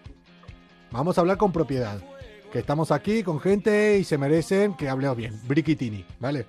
Vamos 0.92 1.18
a 1.18 1.20
hablar 1.20 1.36
con 1.36 1.52
propiedad. 1.52 1.98
Que 2.52 2.60
estamos 2.60 2.92
aquí 2.92 3.22
con 3.24 3.40
gente 3.40 3.98
y 3.98 4.04
se 4.04 4.16
merecen 4.16 4.74
que 4.74 4.88
hablemos 4.88 5.16
bien. 5.16 5.38
Briquitini, 5.46 6.04
¿vale? 6.20 6.46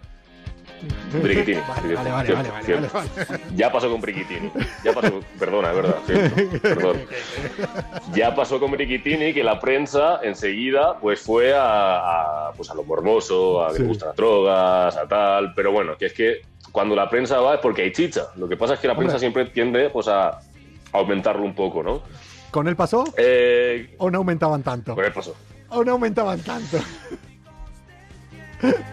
Briquitini. 1.21 1.59
Vale, 1.67 1.95
vale, 1.95 2.09
vale, 2.11 2.25
Cierto, 2.25 2.51
vale, 2.53 2.65
cierto. 2.65 2.89
vale. 2.93 3.09
Ya 3.55 3.71
pasó 3.71 3.89
con 3.91 4.01
Briquitini. 4.01 4.51
Ya 4.83 4.93
pasó, 4.93 5.19
perdona, 5.39 5.69
es 5.71 5.75
verdad. 5.75 5.95
cierto, 6.05 6.59
perdón. 6.61 6.97
Ya 8.13 8.35
pasó 8.35 8.59
con 8.59 8.71
Briquitini 8.71 9.33
que 9.33 9.43
la 9.43 9.59
prensa 9.59 10.19
enseguida 10.23 10.97
pues 10.99 11.19
fue 11.21 11.53
a, 11.53 12.47
a, 12.49 12.51
pues 12.53 12.69
a 12.69 12.75
lo 12.75 12.83
mormoso, 12.83 13.63
a 13.63 13.69
que 13.69 13.75
Sí. 13.75 13.81
le 13.83 13.87
gustan 13.87 14.07
las 14.09 14.15
drogas, 14.17 14.97
a 14.97 15.07
tal. 15.07 15.53
Pero 15.53 15.71
bueno, 15.71 15.97
que 15.97 16.05
es 16.07 16.13
que 16.13 16.41
cuando 16.71 16.95
la 16.95 17.09
prensa 17.09 17.39
va 17.39 17.55
es 17.55 17.59
porque 17.59 17.81
hay 17.83 17.91
chicha. 17.91 18.27
Lo 18.35 18.47
que 18.47 18.55
pasa 18.57 18.75
es 18.75 18.79
que 18.79 18.87
la 18.87 18.95
prensa 18.95 19.15
Hombre. 19.15 19.19
siempre 19.19 19.45
tiende 19.45 19.89
pues 19.89 20.07
a, 20.07 20.29
a 20.29 20.41
aumentarlo 20.93 21.43
un 21.43 21.55
poco, 21.55 21.81
¿no? 21.83 22.01
¿Con 22.51 22.67
él 22.67 22.75
pasó 22.75 23.03
Eh, 23.17 23.93
o 23.99 24.09
no 24.09 24.19
aumentaban 24.19 24.63
tanto? 24.63 24.95
con 24.95 25.05
él 25.05 25.11
pasó. 25.13 25.35
¿O 25.69 25.83
no 25.83 25.91
aumentaban 25.91 26.39
tanto? 26.41 26.77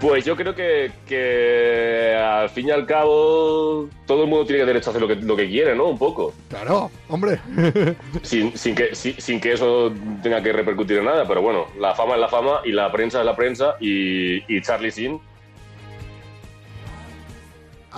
Pues 0.01 0.25
yo 0.25 0.37
creo 0.37 0.55
que, 0.55 0.93
que 1.07 2.15
al 2.15 2.49
fin 2.51 2.69
y 2.69 2.71
al 2.71 2.87
cabo 2.87 3.89
todo 4.07 4.23
el 4.25 4.29
mundo 4.29 4.47
tiene 4.47 4.65
derecho 4.65 4.91
a 4.91 4.93
hacer 4.93 5.03
lo 5.03 5.09
que, 5.09 5.17
lo 5.17 5.37
que 5.37 5.49
quiere, 5.49 5.75
¿no? 5.75 5.87
Un 5.87 5.99
poco. 5.99 6.33
Claro, 6.49 6.91
hombre. 7.09 7.41
Sin, 8.23 8.57
sin, 8.57 8.75
que, 8.75 8.95
sin, 8.95 9.21
sin 9.21 9.41
que 9.41 9.53
eso 9.53 9.93
tenga 10.23 10.43
que 10.43 10.53
repercutir 10.53 10.99
en 10.99 11.07
nada, 11.07 11.27
pero 11.27 11.43
bueno, 11.43 11.67
la 11.79 11.95
fama 11.95 12.15
es 12.15 12.21
la 12.21 12.29
fama 12.29 12.61
y 12.65 12.73
la 12.73 12.91
prensa 12.93 13.21
es 13.21 13.27
la 13.27 13.35
prensa 13.35 13.77
y, 13.81 14.37
y 14.55 14.63
Charlie 14.63 14.91
Sin 14.91 15.21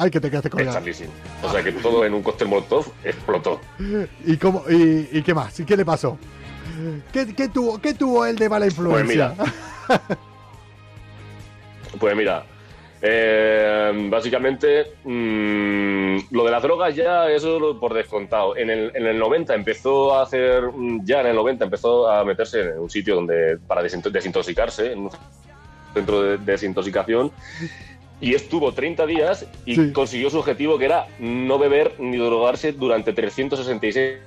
Ay, 0.01 0.11
que 0.11 0.21
te 0.21 0.31
quedaste 0.31 0.49
colgado. 0.49 0.75
Charlie 0.75 0.95
Sin. 0.95 1.09
O 1.43 1.51
sea 1.51 1.63
que 1.63 1.73
todo 1.73 2.05
en 2.05 2.15
un 2.15 2.23
cóctel 2.23 2.47
molotov 2.49 2.87
explotó. 3.05 3.61
¿Y, 4.25 4.37
cómo, 4.37 4.63
y, 4.71 5.09
y 5.13 5.23
qué 5.23 5.35
más? 5.35 5.59
¿Y 5.59 5.65
qué 5.65 5.77
le 5.77 5.85
pasó? 5.85 6.17
¿Qué, 7.13 7.35
qué 7.35 7.49
tuvo, 7.49 7.81
¿Qué 7.81 7.95
tuvo 7.95 8.25
él 8.25 8.37
de 8.37 8.49
mala 8.49 8.67
influencia? 8.67 9.35
Pues 9.37 9.49
mira, 9.89 10.17
eh, 13.01 14.09
básicamente 14.11 14.93
mm, 15.05 16.17
lo 16.35 16.45
de 16.45 16.51
las 16.51 16.63
drogas 16.63 16.95
ya 16.97 17.29
eso 17.31 17.59
lo- 17.61 17.79
por 17.79 17.95
descontado. 17.95 18.57
En 18.57 18.71
el, 18.71 18.91
en 18.95 19.07
el 19.07 19.19
90 19.19 19.55
empezó 19.55 20.15
a 20.15 20.23
hacer, 20.23 20.65
mm, 20.75 21.05
ya 21.05 21.21
en 21.21 21.29
el 21.29 21.37
90 21.37 21.65
empezó 21.65 22.11
a 22.11 22.25
meterse 22.25 22.61
en 22.61 22.79
un 22.81 22.91
sitio 22.91 23.15
donde 23.15 23.59
para 23.67 23.83
desinto- 23.83 24.11
desintoxicarse, 24.11 24.93
en 24.93 24.99
un 25.01 25.11
centro 25.95 26.23
de 26.23 26.39
desintoxicación. 26.39 27.31
Y 28.21 28.35
estuvo 28.35 28.73
30 28.73 29.07
días 29.07 29.47
y 29.65 29.77
Sí. 29.77 29.93
consiguió 29.93 30.29
su 30.29 30.39
objetivo 30.41 30.77
que 30.77 30.87
era 30.87 31.07
no 31.21 31.57
beber 31.59 31.95
ni 32.01 32.17
drogarse 32.17 32.73
durante 32.73 33.13
366 33.13 34.19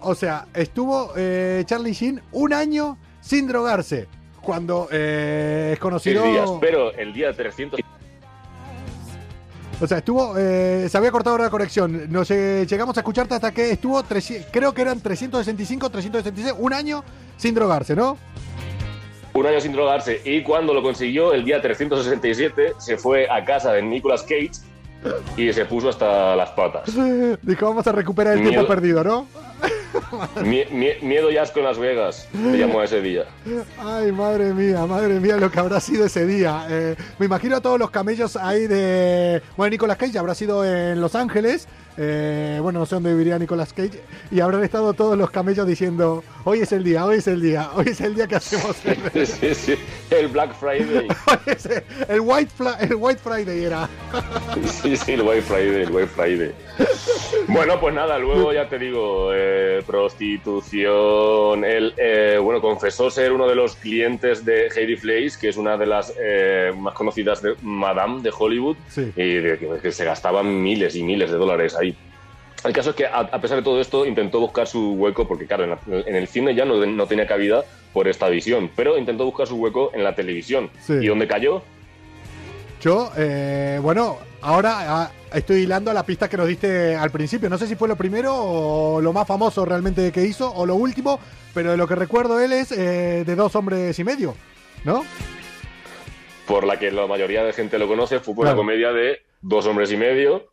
O 0.00 0.14
sea, 0.14 0.44
estuvo 0.52 1.12
eh, 1.16 1.62
Charlie 1.64 1.94
Sheen 1.94 2.20
un 2.32 2.52
año 2.52 2.98
sin 3.22 3.46
drogarse. 3.48 4.06
Cuando 4.44 4.88
eh, 4.90 5.70
es 5.74 5.78
conocido. 5.78 6.22
días. 6.24 6.50
Pero 6.60 6.92
el 6.92 7.12
día 7.12 7.32
300 7.32 7.80
O 9.80 9.86
sea, 9.86 9.98
estuvo. 9.98 10.34
eh, 10.38 10.86
se 10.88 10.96
había 10.96 11.10
cortado 11.10 11.34
ahora 11.34 11.44
la 11.44 11.50
conexión. 11.50 12.12
Nos 12.12 12.30
eh, 12.30 12.66
llegamos 12.68 12.96
a 12.96 13.00
escucharte 13.00 13.34
hasta 13.34 13.52
que 13.52 13.72
estuvo. 13.72 14.02
300 14.02 14.50
creo 14.52 14.72
que 14.72 14.82
eran 14.82 15.00
365, 15.00 15.90
366. 15.90 16.54
Un 16.58 16.72
año 16.72 17.02
sin 17.36 17.54
drogarse, 17.54 17.96
¿no? 17.96 18.16
un 19.34 19.46
año 19.46 19.60
sin 19.60 19.72
drogarse 19.72 20.20
y 20.24 20.44
cuando 20.44 20.72
lo 20.72 20.80
consiguió 20.80 21.34
el 21.34 21.44
día 21.44 21.60
367 21.60 22.74
se 22.78 22.96
fue 22.96 23.28
a 23.28 23.44
casa 23.44 23.72
de 23.72 23.82
Nicolas 23.82 24.22
Cage 24.22 24.52
y 25.36 25.52
se 25.52 25.64
puso 25.64 25.88
hasta 25.88 26.36
las 26.36 26.50
patas. 26.50 26.84
Dijo, 27.42 27.66
vamos 27.66 27.86
a 27.86 27.92
recuperar 27.92 28.38
el 28.38 28.48
tiempo 28.48 28.66
perdido, 28.66 29.02
¿no? 29.02 29.26
Mie- 30.42 30.68
mie- 30.70 31.00
miedo 31.02 31.30
y 31.30 31.36
asco 31.36 31.58
en 31.60 31.64
Las 31.66 31.78
Vegas, 31.78 32.28
se 32.32 32.58
llamó 32.58 32.82
ese 32.82 33.00
día. 33.00 33.24
Ay, 33.78 34.12
madre 34.12 34.52
mía, 34.54 34.84
madre 34.86 35.20
mía, 35.20 35.36
lo 35.36 35.50
que 35.50 35.58
habrá 35.58 35.80
sido 35.80 36.06
ese 36.06 36.26
día. 36.26 36.66
Eh, 36.68 36.96
me 37.18 37.26
imagino 37.26 37.56
a 37.56 37.60
todos 37.60 37.78
los 37.78 37.90
camellos 37.90 38.36
ahí 38.36 38.66
de. 38.66 39.42
Bueno, 39.56 39.70
Nicolas 39.70 39.96
Cage 39.96 40.18
habrá 40.18 40.34
sido 40.34 40.64
en 40.64 41.00
Los 41.00 41.14
Ángeles. 41.14 41.66
Eh, 41.96 42.58
bueno, 42.62 42.80
no 42.80 42.86
sé 42.86 42.94
dónde 42.96 43.12
viviría 43.12 43.38
Nicolas 43.38 43.72
Cage. 43.72 44.00
Y 44.30 44.40
habrán 44.40 44.64
estado 44.64 44.92
todos 44.94 45.16
los 45.18 45.30
camellos 45.30 45.66
diciendo: 45.66 46.22
Hoy 46.44 46.60
es 46.60 46.72
el 46.72 46.84
día, 46.84 47.04
hoy 47.04 47.16
es 47.18 47.26
el 47.26 47.40
día, 47.40 47.70
hoy 47.74 47.86
es 47.88 48.00
el 48.00 48.14
día 48.14 48.26
que 48.26 48.36
hacemos 48.36 48.76
el, 48.84 49.26
Sí, 49.26 49.54
sí, 49.54 49.74
el 50.10 50.28
Black 50.28 50.54
Friday. 50.58 51.06
el- 51.46 51.84
el 52.14 52.20
White, 52.20 52.50
Fla- 52.58 52.76
el 52.80 52.94
White 52.96 53.20
Friday 53.22 53.64
era. 53.64 53.88
Sí, 54.66 54.96
sí, 54.96 55.12
el 55.12 55.22
White 55.22 55.42
Friday, 55.42 55.82
el 55.82 55.90
White 55.90 56.08
Friday. 56.14 56.52
Bueno, 57.48 57.78
pues 57.80 57.94
nada, 57.94 58.18
luego 58.18 58.52
ya 58.52 58.68
te 58.68 58.78
digo, 58.78 59.30
eh, 59.32 59.82
prostitución. 59.86 61.64
Él, 61.64 61.94
eh, 61.96 62.38
bueno, 62.42 62.60
confesó 62.60 63.10
ser 63.10 63.32
uno 63.32 63.46
de 63.48 63.54
los 63.54 63.76
clientes 63.76 64.44
de 64.44 64.68
Heidi 64.74 64.96
Fleiss, 64.96 65.36
que 65.38 65.48
es 65.48 65.56
una 65.56 65.76
de 65.76 65.86
las 65.86 66.12
eh, 66.20 66.72
más 66.76 66.94
conocidas 66.94 67.42
de 67.42 67.54
Madame 67.62 68.22
de 68.22 68.30
Hollywood, 68.36 68.76
Sí. 68.88 69.12
y 69.16 69.34
de 69.34 69.58
que, 69.58 69.68
que 69.82 69.92
se 69.92 70.04
gastaban 70.04 70.62
miles 70.62 70.94
y 70.96 71.02
miles 71.02 71.30
de 71.30 71.36
dólares 71.36 71.74
ahí. 71.76 71.83
El 72.64 72.72
caso 72.72 72.90
es 72.90 72.96
que, 72.96 73.06
a, 73.06 73.18
a 73.20 73.40
pesar 73.40 73.58
de 73.58 73.62
todo 73.62 73.80
esto, 73.80 74.06
intentó 74.06 74.40
buscar 74.40 74.66
su 74.66 74.94
hueco, 74.94 75.28
porque 75.28 75.46
claro, 75.46 75.64
en, 75.64 75.70
la- 75.70 75.78
en 75.86 76.14
el 76.16 76.26
cine 76.26 76.54
ya 76.54 76.64
no, 76.64 76.84
no 76.86 77.06
tenía 77.06 77.26
cabida 77.26 77.62
por 77.92 78.08
esta 78.08 78.28
visión, 78.28 78.70
pero 78.74 78.96
intentó 78.98 79.24
buscar 79.26 79.46
su 79.46 79.56
hueco 79.56 79.90
en 79.94 80.02
la 80.02 80.14
televisión. 80.14 80.70
Sí. 80.80 80.94
¿Y 80.94 81.06
dónde 81.06 81.28
cayó? 81.28 81.62
Yo, 82.80 83.10
eh, 83.16 83.78
bueno, 83.82 84.18
ahora 84.42 84.72
ah, 85.04 85.10
estoy 85.32 85.62
hilando 85.62 85.90
a 85.90 85.94
la 85.94 86.04
pista 86.04 86.28
que 86.28 86.36
nos 86.36 86.48
diste 86.48 86.94
al 86.96 87.10
principio. 87.10 87.48
No 87.48 87.56
sé 87.58 87.66
si 87.66 87.76
fue 87.76 87.88
lo 87.88 87.96
primero 87.96 88.34
o 88.34 89.00
lo 89.00 89.12
más 89.12 89.26
famoso 89.26 89.64
realmente 89.64 90.10
que 90.12 90.22
hizo 90.24 90.52
o 90.52 90.66
lo 90.66 90.74
último, 90.74 91.18
pero 91.54 91.70
de 91.70 91.76
lo 91.76 91.86
que 91.88 91.94
recuerdo 91.94 92.40
él 92.40 92.52
es 92.52 92.72
eh, 92.72 93.24
de 93.24 93.34
dos 93.36 93.54
hombres 93.56 93.98
y 93.98 94.04
medio, 94.04 94.34
¿no? 94.84 95.04
por 96.46 96.64
la 96.66 96.78
que 96.78 96.90
la 96.90 97.06
mayoría 97.06 97.42
de 97.42 97.54
gente 97.54 97.78
lo 97.78 97.88
conoce, 97.88 98.20
fue 98.20 98.34
por 98.34 98.44
Claro. 98.44 98.56
la 98.56 98.60
comedia 98.60 98.92
de 98.92 99.20
Dos 99.40 99.64
hombres 99.66 99.90
y 99.92 99.96
medio, 99.96 100.46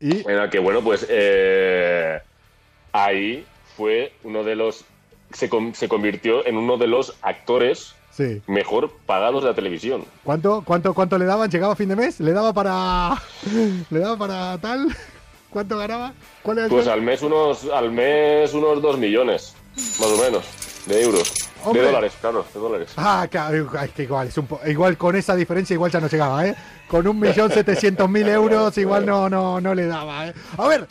Y 0.00 0.28
en 0.28 0.36
la 0.36 0.50
que, 0.50 0.58
bueno, 0.58 0.82
pues 0.82 1.06
eh, 1.08 2.20
ahí 2.92 3.46
fue 3.76 4.12
uno 4.24 4.44
de 4.44 4.56
los... 4.56 4.84
Se, 5.32 5.50
se 5.72 5.88
convirtió 5.88 6.46
en 6.46 6.56
uno 6.56 6.76
de 6.76 6.86
los 6.86 7.16
actores 7.22 7.96
sí. 8.16 8.42
mejor 8.46 8.90
pagados 9.06 9.42
de 9.42 9.50
la 9.50 9.54
televisión. 9.54 10.04
¿Cuánto, 10.24 10.62
cuánto, 10.64 10.94
cuánto 10.94 11.18
le 11.18 11.26
daban? 11.26 11.50
¿Llegaba 11.50 11.74
a 11.74 11.76
fin 11.76 11.88
de 11.88 11.96
mes? 11.96 12.20
¿Le 12.20 12.32
daba 12.32 12.52
para. 12.52 13.22
¿Le 13.90 13.98
daba 13.98 14.16
para 14.16 14.58
tal? 14.58 14.88
¿Cuánto 15.50 15.78
ganaba? 15.78 16.12
¿Cuál 16.42 16.58
era 16.58 16.66
el 16.66 16.72
Pues 16.72 16.86
al 16.86 17.02
mes 17.02 17.22
unos, 17.22 17.64
al 17.70 17.90
mes 17.90 18.52
unos 18.52 18.82
dos 18.82 18.98
millones, 18.98 19.54
más 19.74 20.08
o 20.08 20.22
menos, 20.22 20.44
de 20.86 21.02
euros. 21.02 21.32
Hombre. 21.66 21.82
De 21.82 21.86
dólares, 21.88 22.12
claro, 22.20 22.46
de 22.54 22.60
dólares. 22.60 22.88
Ah, 22.96 23.26
claro, 23.30 23.68
es 23.82 23.90
que 23.92 24.02
igual, 24.04 24.28
es 24.28 24.38
un 24.38 24.46
po- 24.46 24.60
igual 24.66 24.96
con 24.96 25.16
esa 25.16 25.34
diferencia 25.34 25.74
igual 25.74 25.90
ya 25.90 26.00
no 26.00 26.08
llegaba, 26.08 26.46
¿eh? 26.46 26.54
Con 26.88 27.06
un 27.06 27.18
millón 27.20 27.50
setecientos 27.50 28.08
mil 28.08 28.28
euros 28.28 28.76
igual 28.78 29.04
no, 29.04 29.28
no, 29.28 29.60
no 29.60 29.74
le 29.74 29.86
daba, 29.86 30.28
¿eh? 30.28 30.34
A 30.56 30.68
ver, 30.68 30.86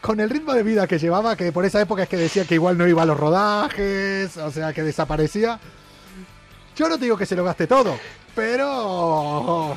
con 0.00 0.18
el 0.20 0.30
ritmo 0.30 0.52
de 0.54 0.62
vida 0.62 0.86
que 0.86 0.98
llevaba, 0.98 1.36
que 1.36 1.52
por 1.52 1.64
esa 1.64 1.80
época 1.80 2.04
es 2.04 2.08
que 2.08 2.16
decía 2.16 2.44
que 2.44 2.54
igual 2.54 2.78
no 2.78 2.86
iba 2.88 3.02
a 3.02 3.06
los 3.06 3.18
rodajes, 3.18 4.36
o 4.36 4.50
sea, 4.50 4.72
que 4.72 4.82
desaparecía. 4.82 5.58
Yo 6.76 6.88
no 6.88 6.98
te 6.98 7.04
digo 7.04 7.16
que 7.16 7.26
se 7.26 7.36
lo 7.36 7.44
gaste 7.44 7.66
todo, 7.66 7.96
pero... 8.34 9.76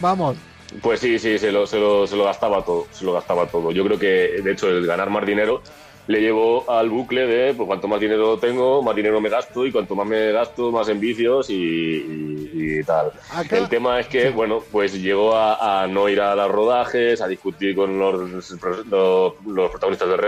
Vamos, 0.00 0.36
Pues 0.82 1.00
sí, 1.00 1.18
sí, 1.18 1.38
se 1.38 1.50
lo, 1.52 1.66
se, 1.66 1.78
lo, 1.78 2.06
se 2.06 2.16
lo 2.16 2.24
gastaba 2.24 2.64
todo, 2.64 2.86
se 2.92 3.04
lo 3.04 3.12
gastaba 3.12 3.46
todo. 3.46 3.70
Yo 3.72 3.84
creo 3.84 3.98
que, 3.98 4.40
de 4.42 4.52
hecho, 4.52 4.68
el 4.68 4.86
ganar 4.86 5.10
más 5.10 5.26
dinero 5.26 5.62
le 6.06 6.20
llevó 6.20 6.70
al 6.70 6.90
bucle 6.90 7.26
de, 7.26 7.54
pues 7.54 7.66
cuanto 7.66 7.88
más 7.88 7.98
dinero 7.98 8.36
tengo, 8.38 8.82
más 8.82 8.94
dinero 8.94 9.20
me 9.22 9.30
gasto, 9.30 9.64
y 9.66 9.72
cuanto 9.72 9.94
más 9.94 10.06
me 10.06 10.32
gasto, 10.32 10.70
más 10.70 10.86
en 10.88 11.00
vicios 11.00 11.48
y, 11.48 11.54
y- 11.54 12.78
y 12.80 12.84
tal. 12.84 13.10
Acá- 13.32 13.56
El 13.56 13.68
tema 13.70 13.98
es 14.00 14.06
que, 14.08 14.28
bueno, 14.30 14.62
pues 14.70 14.92
llegó 15.00 15.34
a, 15.34 15.82
a 15.82 15.86
no 15.86 16.08
ir 16.10 16.20
a 16.20 16.34
los 16.36 16.50
rodajes, 16.50 17.20
a 17.22 17.26
discutir 17.28 17.74
con 17.74 17.98
los, 17.98 18.30
los, 18.30 19.34
los 19.46 19.70
protagonistas 19.70 20.08
del 20.08 20.18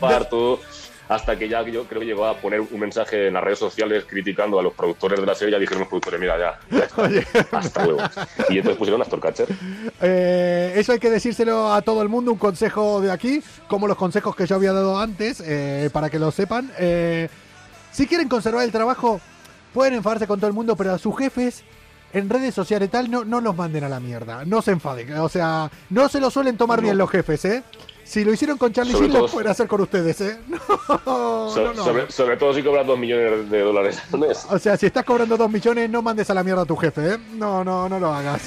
reparto, 0.00 0.60
hasta 1.10 1.36
que 1.36 1.48
ya 1.48 1.62
yo 1.62 1.84
creo 1.86 2.00
que 2.00 2.06
llegó 2.06 2.24
a 2.26 2.36
poner 2.36 2.60
un 2.60 2.78
mensaje 2.78 3.26
en 3.26 3.34
las 3.34 3.42
redes 3.42 3.58
sociales 3.58 4.04
criticando 4.08 4.60
a 4.60 4.62
los 4.62 4.72
productores 4.74 5.18
de 5.20 5.26
la 5.26 5.34
serie, 5.34 5.52
ya 5.52 5.58
dijeron 5.58 5.80
los 5.80 5.88
productores, 5.88 6.20
mira, 6.20 6.38
ya, 6.38 6.58
ya 6.70 6.84
está, 6.84 7.02
Oye. 7.02 7.26
hasta 7.50 7.84
luego. 7.84 8.00
Y 8.48 8.58
entonces 8.58 8.78
pusieron 8.78 9.02
a 9.02 9.04
Storkatcher. 9.04 9.48
Eh, 10.00 10.72
eso 10.76 10.92
hay 10.92 11.00
que 11.00 11.10
decírselo 11.10 11.72
a 11.72 11.82
todo 11.82 12.00
el 12.02 12.08
mundo, 12.08 12.30
un 12.30 12.38
consejo 12.38 13.00
de 13.00 13.10
aquí, 13.10 13.42
como 13.66 13.88
los 13.88 13.96
consejos 13.96 14.36
que 14.36 14.46
yo 14.46 14.54
había 14.54 14.72
dado 14.72 15.00
antes, 15.00 15.42
eh, 15.44 15.90
para 15.92 16.10
que 16.10 16.18
lo 16.20 16.30
sepan. 16.30 16.70
Eh, 16.78 17.28
si 17.90 18.06
quieren 18.06 18.28
conservar 18.28 18.62
el 18.64 18.70
trabajo, 18.70 19.20
pueden 19.74 19.94
enfadarse 19.94 20.28
con 20.28 20.38
todo 20.38 20.46
el 20.48 20.54
mundo, 20.54 20.76
pero 20.76 20.92
a 20.94 20.98
sus 20.98 21.18
jefes 21.18 21.64
en 22.12 22.28
redes 22.28 22.54
sociales 22.54 22.88
y 22.88 22.90
tal, 22.92 23.10
no, 23.10 23.24
no 23.24 23.40
los 23.40 23.56
manden 23.56 23.82
a 23.84 23.88
la 23.88 23.98
mierda, 24.00 24.44
no 24.44 24.62
se 24.62 24.70
enfaden. 24.70 25.12
O 25.18 25.28
sea, 25.28 25.70
no 25.90 26.08
se 26.08 26.20
lo 26.20 26.30
suelen 26.30 26.56
tomar 26.56 26.78
No. 26.78 26.84
bien 26.84 26.98
los 26.98 27.10
jefes, 27.10 27.44
¿eh? 27.44 27.62
Si 28.04 28.24
lo 28.24 28.32
hicieron 28.32 28.58
con 28.58 28.72
Charlie 28.72 28.92
Sheen, 28.92 29.12
lo 29.12 29.28
pueden 29.28 29.50
hacer 29.50 29.68
con 29.68 29.80
ustedes, 29.82 30.20
¿eh? 30.20 30.38
No, 31.06 31.50
So- 31.54 31.62
no, 31.64 31.74
no. 31.74 31.84
sobre, 31.84 32.10
sobre 32.10 32.36
todo 32.36 32.52
si 32.54 32.62
cobras 32.62 32.86
dos 32.86 32.98
millones 32.98 33.48
de 33.50 33.60
dólares 33.60 33.98
al 34.12 34.20
mes. 34.20 34.44
O 34.50 34.58
sea, 34.58 34.76
si 34.76 34.86
estás 34.86 35.04
cobrando 35.04 35.36
dos 35.36 35.50
millones, 35.50 35.88
no 35.90 36.02
mandes 36.02 36.28
a 36.30 36.34
la 36.34 36.42
mierda 36.42 36.62
a 36.62 36.66
tu 36.66 36.76
jefe, 36.76 37.14
¿eh? 37.14 37.18
No, 37.34 37.62
no, 37.64 37.88
no 37.88 37.98
lo 38.00 38.12
hagas. 38.12 38.42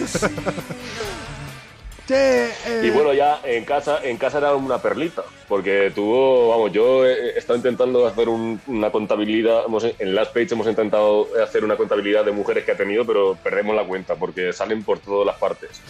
Che, 2.05 2.49
eh, 2.49 2.85
Y 2.85 2.89
bueno, 2.89 3.13
ya 3.13 3.39
en 3.45 3.63
casa, 3.63 3.99
en 4.03 4.17
casa 4.17 4.39
era 4.39 4.55
una 4.55 4.81
perlita, 4.81 5.23
porque 5.47 5.89
tuvo, 5.95 6.49
vamos, 6.49 6.71
yo 6.73 7.05
he 7.05 7.37
estado 7.37 7.55
intentando 7.55 8.05
hacer 8.05 8.27
un- 8.27 8.61
una 8.67 8.91
contabilidad, 8.91 9.63
hemos- 9.65 9.85
en 9.85 10.13
Last 10.13 10.33
Page 10.33 10.49
hemos 10.51 10.67
intentado 10.67 11.29
hacer 11.41 11.63
una 11.63 11.77
contabilidad 11.77 12.25
de 12.25 12.33
mujeres 12.33 12.65
que 12.65 12.73
ha 12.73 12.77
tenido, 12.77 13.05
pero 13.05 13.39
perdemos 13.41 13.73
la 13.73 13.85
cuenta, 13.87 14.17
porque 14.17 14.51
salen 14.51 14.83
por 14.83 14.99
todas 14.99 15.25
las 15.25 15.37
partes. 15.37 15.81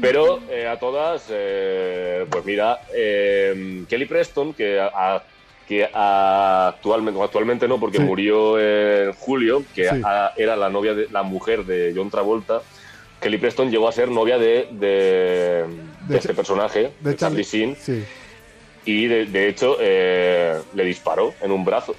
Pero 0.00 0.40
eh, 0.50 0.66
a 0.66 0.78
todas, 0.78 1.26
eh, 1.30 2.24
pues 2.30 2.42
mira, 2.46 2.80
eh, 2.94 3.84
Kelly 3.86 4.06
Preston, 4.06 4.54
que, 4.54 4.80
a- 4.80 4.90
a- 4.94 5.26
que 5.66 5.88
actualmente, 5.92 7.22
actualmente 7.22 7.68
no, 7.68 7.78
porque 7.78 7.98
Sí. 7.98 8.02
murió 8.04 8.58
en 8.58 9.12
julio, 9.12 9.66
que 9.74 9.84
Sí. 9.84 10.00
a- 10.02 10.32
era 10.36 10.56
la 10.56 10.70
novia 10.70 10.94
de 10.94 11.06
la 11.10 11.22
mujer 11.22 11.64
de 11.64 11.92
John 11.94 12.10
Travolta, 12.10 12.62
Kelly 13.20 13.38
Preston 13.38 13.70
llegó 13.70 13.88
a 13.88 13.92
ser 13.92 14.08
novia 14.10 14.38
de, 14.38 14.68
de, 14.72 16.16
este 16.16 16.34
personaje, 16.34 16.90
de 17.00 17.16
Charlie 17.16 17.42
Sheen, 17.44 17.76
Sí. 17.80 18.02
y 18.84 19.06
de, 19.06 19.48
hecho 19.48 19.76
eh, 19.80 20.58
le 20.74 20.84
disparó 20.84 21.34
en 21.40 21.50
un 21.52 21.64
brazo. 21.64 21.94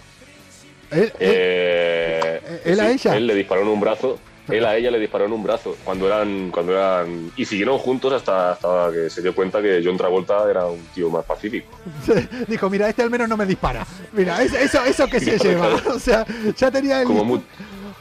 Él- 0.89 1.11
Eh, 1.19 2.61
¿Él 2.65 2.79
a 2.79 2.91
ella? 2.91 3.15
Él 3.15 3.27
le 3.27 3.35
disparó 3.35 3.61
en 3.61 3.67
un 3.69 3.79
brazo. 3.79 4.19
Él 4.49 4.65
a 4.65 4.75
ella 4.75 4.91
le 4.91 4.99
disparó 4.99 5.25
en 5.25 5.31
un 5.31 5.43
brazo 5.43 5.77
cuando 5.85 6.07
eran, 6.07 6.49
cuando 6.51 6.73
eran 6.73 7.31
y 7.37 7.45
siguieron 7.45 7.77
juntos 7.77 8.11
hasta, 8.11 8.51
hasta 8.51 8.89
que 8.91 9.09
se 9.09 9.21
dio 9.21 9.33
cuenta 9.33 9.61
que 9.61 9.81
John 9.85 9.95
Travolta 9.95 10.49
era 10.49 10.65
un 10.65 10.79
tío 10.93 11.09
más 11.09 11.23
pacífico. 11.23 11.69
dijo, 12.47 12.69
mira, 12.69 12.89
este 12.89 13.03
al 13.03 13.09
menos 13.11 13.29
no 13.29 13.37
me 13.37 13.45
dispara. 13.45 13.85
Mira, 14.11 14.41
es- 14.43 14.53
eso, 14.53 14.83
eso 14.83 15.07
que 15.07 15.19
se 15.21 15.37
lleva. 15.37 15.75
O 15.93 15.99
sea, 15.99 16.25
ya 16.57 16.69
tenía 16.71 17.01
el 17.01 17.07
Como 17.07 17.41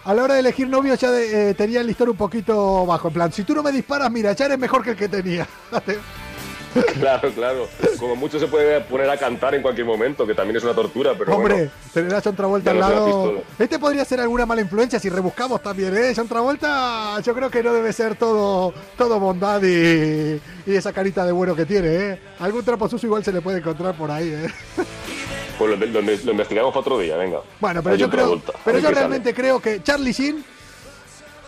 A 0.05 0.15
la 0.15 0.23
hora 0.23 0.35
de 0.35 0.41
elegir 0.41 0.69
novio 0.69 0.95
ya 0.95 1.11
eh, 1.19 1.55
tenía 1.55 1.81
el 1.81 1.87
listón 1.87 2.09
un 2.09 2.17
poquito 2.17 2.87
bajo. 2.87 3.09
En 3.09 3.15
plan, 3.15 3.33
si 3.33 3.45
tú 3.45 3.55
no 3.55 3.63
me 3.63 3.71
disparas, 3.71 4.11
mira, 4.11 4.33
ya 4.33 4.47
eres 4.47 4.59
mejor 4.59 4.83
que 4.83 4.91
el 4.91 4.97
que 4.97 5.09
tenía. 5.09 5.47
claro, 7.01 7.31
claro. 7.33 7.69
Como 7.99 8.15
mucho 8.17 8.39
se 8.39 8.47
puede 8.47 8.81
poner 8.83 9.11
a 9.11 9.17
cantar 9.17 9.55
en 9.55 9.63
cualquier 9.63 9.87
momento, 9.87 10.27
que 10.27 10.35
también 10.35 10.57
es 10.57 10.65
una 10.65 10.75
tortura, 10.75 11.15
pero 11.19 11.35
Hombre, 11.35 11.55
bueno. 11.55 11.71
tener 11.93 12.15
a 12.15 12.21
John 12.23 12.37
Travolta 12.37 12.71
al 12.71 12.79
no 12.79 12.89
lado. 12.89 13.43
Este 13.59 13.79
podría 13.79 14.05
ser 14.05 14.21
alguna 14.21 14.47
mala 14.47 14.61
influencia 14.61 14.99
si 15.01 15.09
rebuscamos 15.09 15.63
también, 15.63 15.97
¿eh? 15.97 16.13
John 16.15 16.29
Travolta, 16.29 17.21
yo 17.23 17.35
creo 17.35 17.51
que 17.51 17.63
no 17.63 17.73
debe 17.73 17.93
ser 17.93 18.15
todo, 18.17 18.73
todo 18.97 19.19
bondad 19.19 19.61
y, 19.63 20.41
y 20.67 20.75
esa 20.77 20.93
carita 20.93 21.25
de 21.25 21.33
bueno 21.33 21.57
que 21.57 21.67
tiene, 21.67 21.89
¿eh? 21.89 22.21
Algún 22.41 22.65
trapo 22.65 22.89
sucio 22.89 23.07
igual 23.09 23.25
se 23.25 23.33
le 23.33 23.41
puede 23.41 23.59
encontrar 23.59 23.95
por 23.97 24.11
ahí, 24.11 24.29
¿eh? 24.29 24.49
Pues 25.59 25.71
lo, 25.79 25.87
lo- 25.87 26.01
lo 26.01 26.31
investigamos 26.33 26.71
para 26.73 26.81
otro 26.81 26.99
día, 26.99 27.17
venga. 27.17 27.41
Bueno, 27.61 27.83
pero 27.83 27.97
yo 27.97 28.09
creo, 28.09 28.25
Travolta, 28.27 28.53
pero 28.65 28.79
yo 28.79 28.85
sale. 28.85 28.95
realmente 28.97 29.35
creo 29.35 29.61
que 29.61 29.83
Charlie 29.83 30.13
Sheen, 30.13 30.43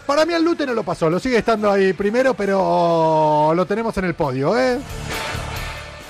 para 0.07 0.27
mí 0.27 0.35
al 0.35 0.43
Lute 0.45 0.67
no 0.67 0.75
lo 0.75 0.83
pasó, 0.83 1.09
lo 1.09 1.19
sigue 1.19 1.39
estando 1.39 1.71
ahí 1.71 1.93
primero, 1.95 2.35
pero 2.35 3.53
lo 3.55 3.65
tenemos 3.67 3.97
en 3.97 4.05
el 4.05 4.15
podio, 4.15 4.59
¿eh? 4.59 4.79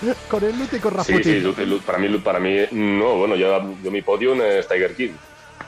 Con 0.28 0.44
el 0.44 0.58
Lute 0.58 0.76
y 0.76 0.80
con 0.80 0.90
Sí, 0.92 0.96
Rasputin. 0.96 1.22
sí, 1.22 1.40
Lu- 1.40 1.54
Lu- 1.66 1.80
para 1.80 1.98
mí, 1.98 2.08
para 2.18 2.40
mí, 2.40 2.56
no, 2.72 3.16
bueno, 3.18 3.36
yo, 3.36 3.74
yo 3.82 3.90
mi 3.90 4.02
podio 4.02 4.34
es 4.44 4.66
Tiger 4.68 4.94
King. 4.94 5.12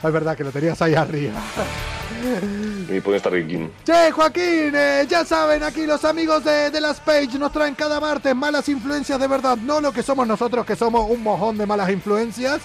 Es 0.02 0.12
verdad 0.12 0.36
que 0.36 0.44
lo 0.44 0.50
tenías 0.50 0.80
ahí 0.82 0.94
arriba. 0.94 1.34
Mi 2.90 3.00
podio 3.00 3.16
es 3.16 3.22
Tiger 3.22 3.46
King. 3.46 3.68
Che, 3.84 4.10
Joaquín, 4.10 4.72
eh, 4.74 5.06
ya 5.08 5.24
saben, 5.24 5.62
aquí 5.62 5.86
los 5.86 6.04
amigos 6.04 6.44
de, 6.44 6.70
de 6.70 6.80
las 6.80 7.00
Page 7.00 7.38
nos 7.38 7.52
traen 7.52 7.74
cada 7.74 8.00
martes 8.00 8.34
malas 8.34 8.68
influencias 8.68 9.18
de 9.20 9.26
verdad, 9.26 9.56
no 9.56 9.80
lo 9.80 9.92
que 9.92 10.02
somos 10.02 10.26
nosotros, 10.26 10.64
que 10.66 10.76
somos 10.76 11.08
un 11.10 11.22
mojón 11.22 11.56
de 11.58 11.66
malas 11.66 11.90
influencias. 11.90 12.60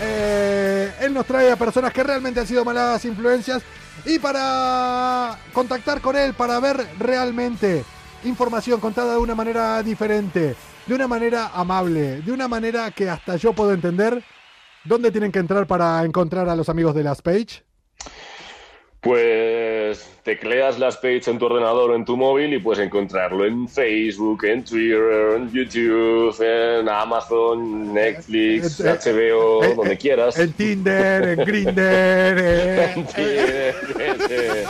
Eh, 0.00 0.92
él 1.00 1.12
nos 1.14 1.26
trae 1.26 1.50
a 1.52 1.56
personas 1.56 1.92
que 1.92 2.02
realmente 2.02 2.40
han 2.40 2.46
sido 2.46 2.64
malas 2.64 3.04
influencias 3.04 3.62
y 4.04 4.18
para 4.18 5.36
contactar 5.52 6.00
con 6.00 6.16
él, 6.16 6.34
para 6.34 6.58
ver 6.60 6.86
realmente 6.98 7.84
información 8.24 8.80
contada 8.80 9.12
de 9.12 9.18
una 9.18 9.34
manera 9.34 9.82
diferente, 9.82 10.54
de 10.90 10.96
una 10.96 11.06
manera 11.06 11.52
amable, 11.54 12.20
de 12.20 12.32
una 12.32 12.48
manera 12.48 12.90
que 12.90 13.08
hasta 13.08 13.36
yo 13.36 13.52
puedo 13.52 13.72
entender, 13.72 14.24
¿dónde 14.84 15.12
tienen 15.12 15.30
que 15.30 15.38
entrar 15.38 15.68
para 15.68 16.04
encontrar 16.04 16.48
a 16.48 16.56
los 16.56 16.68
amigos 16.68 16.96
de 16.96 17.04
las 17.04 17.22
Page? 17.22 17.62
Pues 19.00 20.06
tecleas 20.24 20.78
las 20.78 20.98
page 20.98 21.22
en 21.30 21.38
tu 21.38 21.46
ordenador 21.46 21.90
o 21.90 21.94
en 21.94 22.04
tu 22.04 22.18
móvil 22.18 22.52
y 22.52 22.58
puedes 22.58 22.84
encontrarlo 22.84 23.46
en 23.46 23.66
Facebook, 23.66 24.44
en 24.44 24.62
Twitter, 24.62 25.36
en 25.36 25.50
YouTube, 25.50 26.36
en 26.42 26.86
Amazon, 26.86 27.94
Netflix, 27.94 28.78
Eh, 28.80 28.90
eh, 28.90 28.98
HBO, 29.02 29.64
eh, 29.64 29.74
donde 29.74 29.94
eh, 29.94 29.98
quieras. 29.98 30.38
En 30.38 30.52
Tinder, 30.52 31.28
en 31.30 31.38
Grindr. 31.46 31.72
eh. 31.80 32.92
En 32.94 33.06
Twitter, 33.06 33.74
eh, 34.28 34.64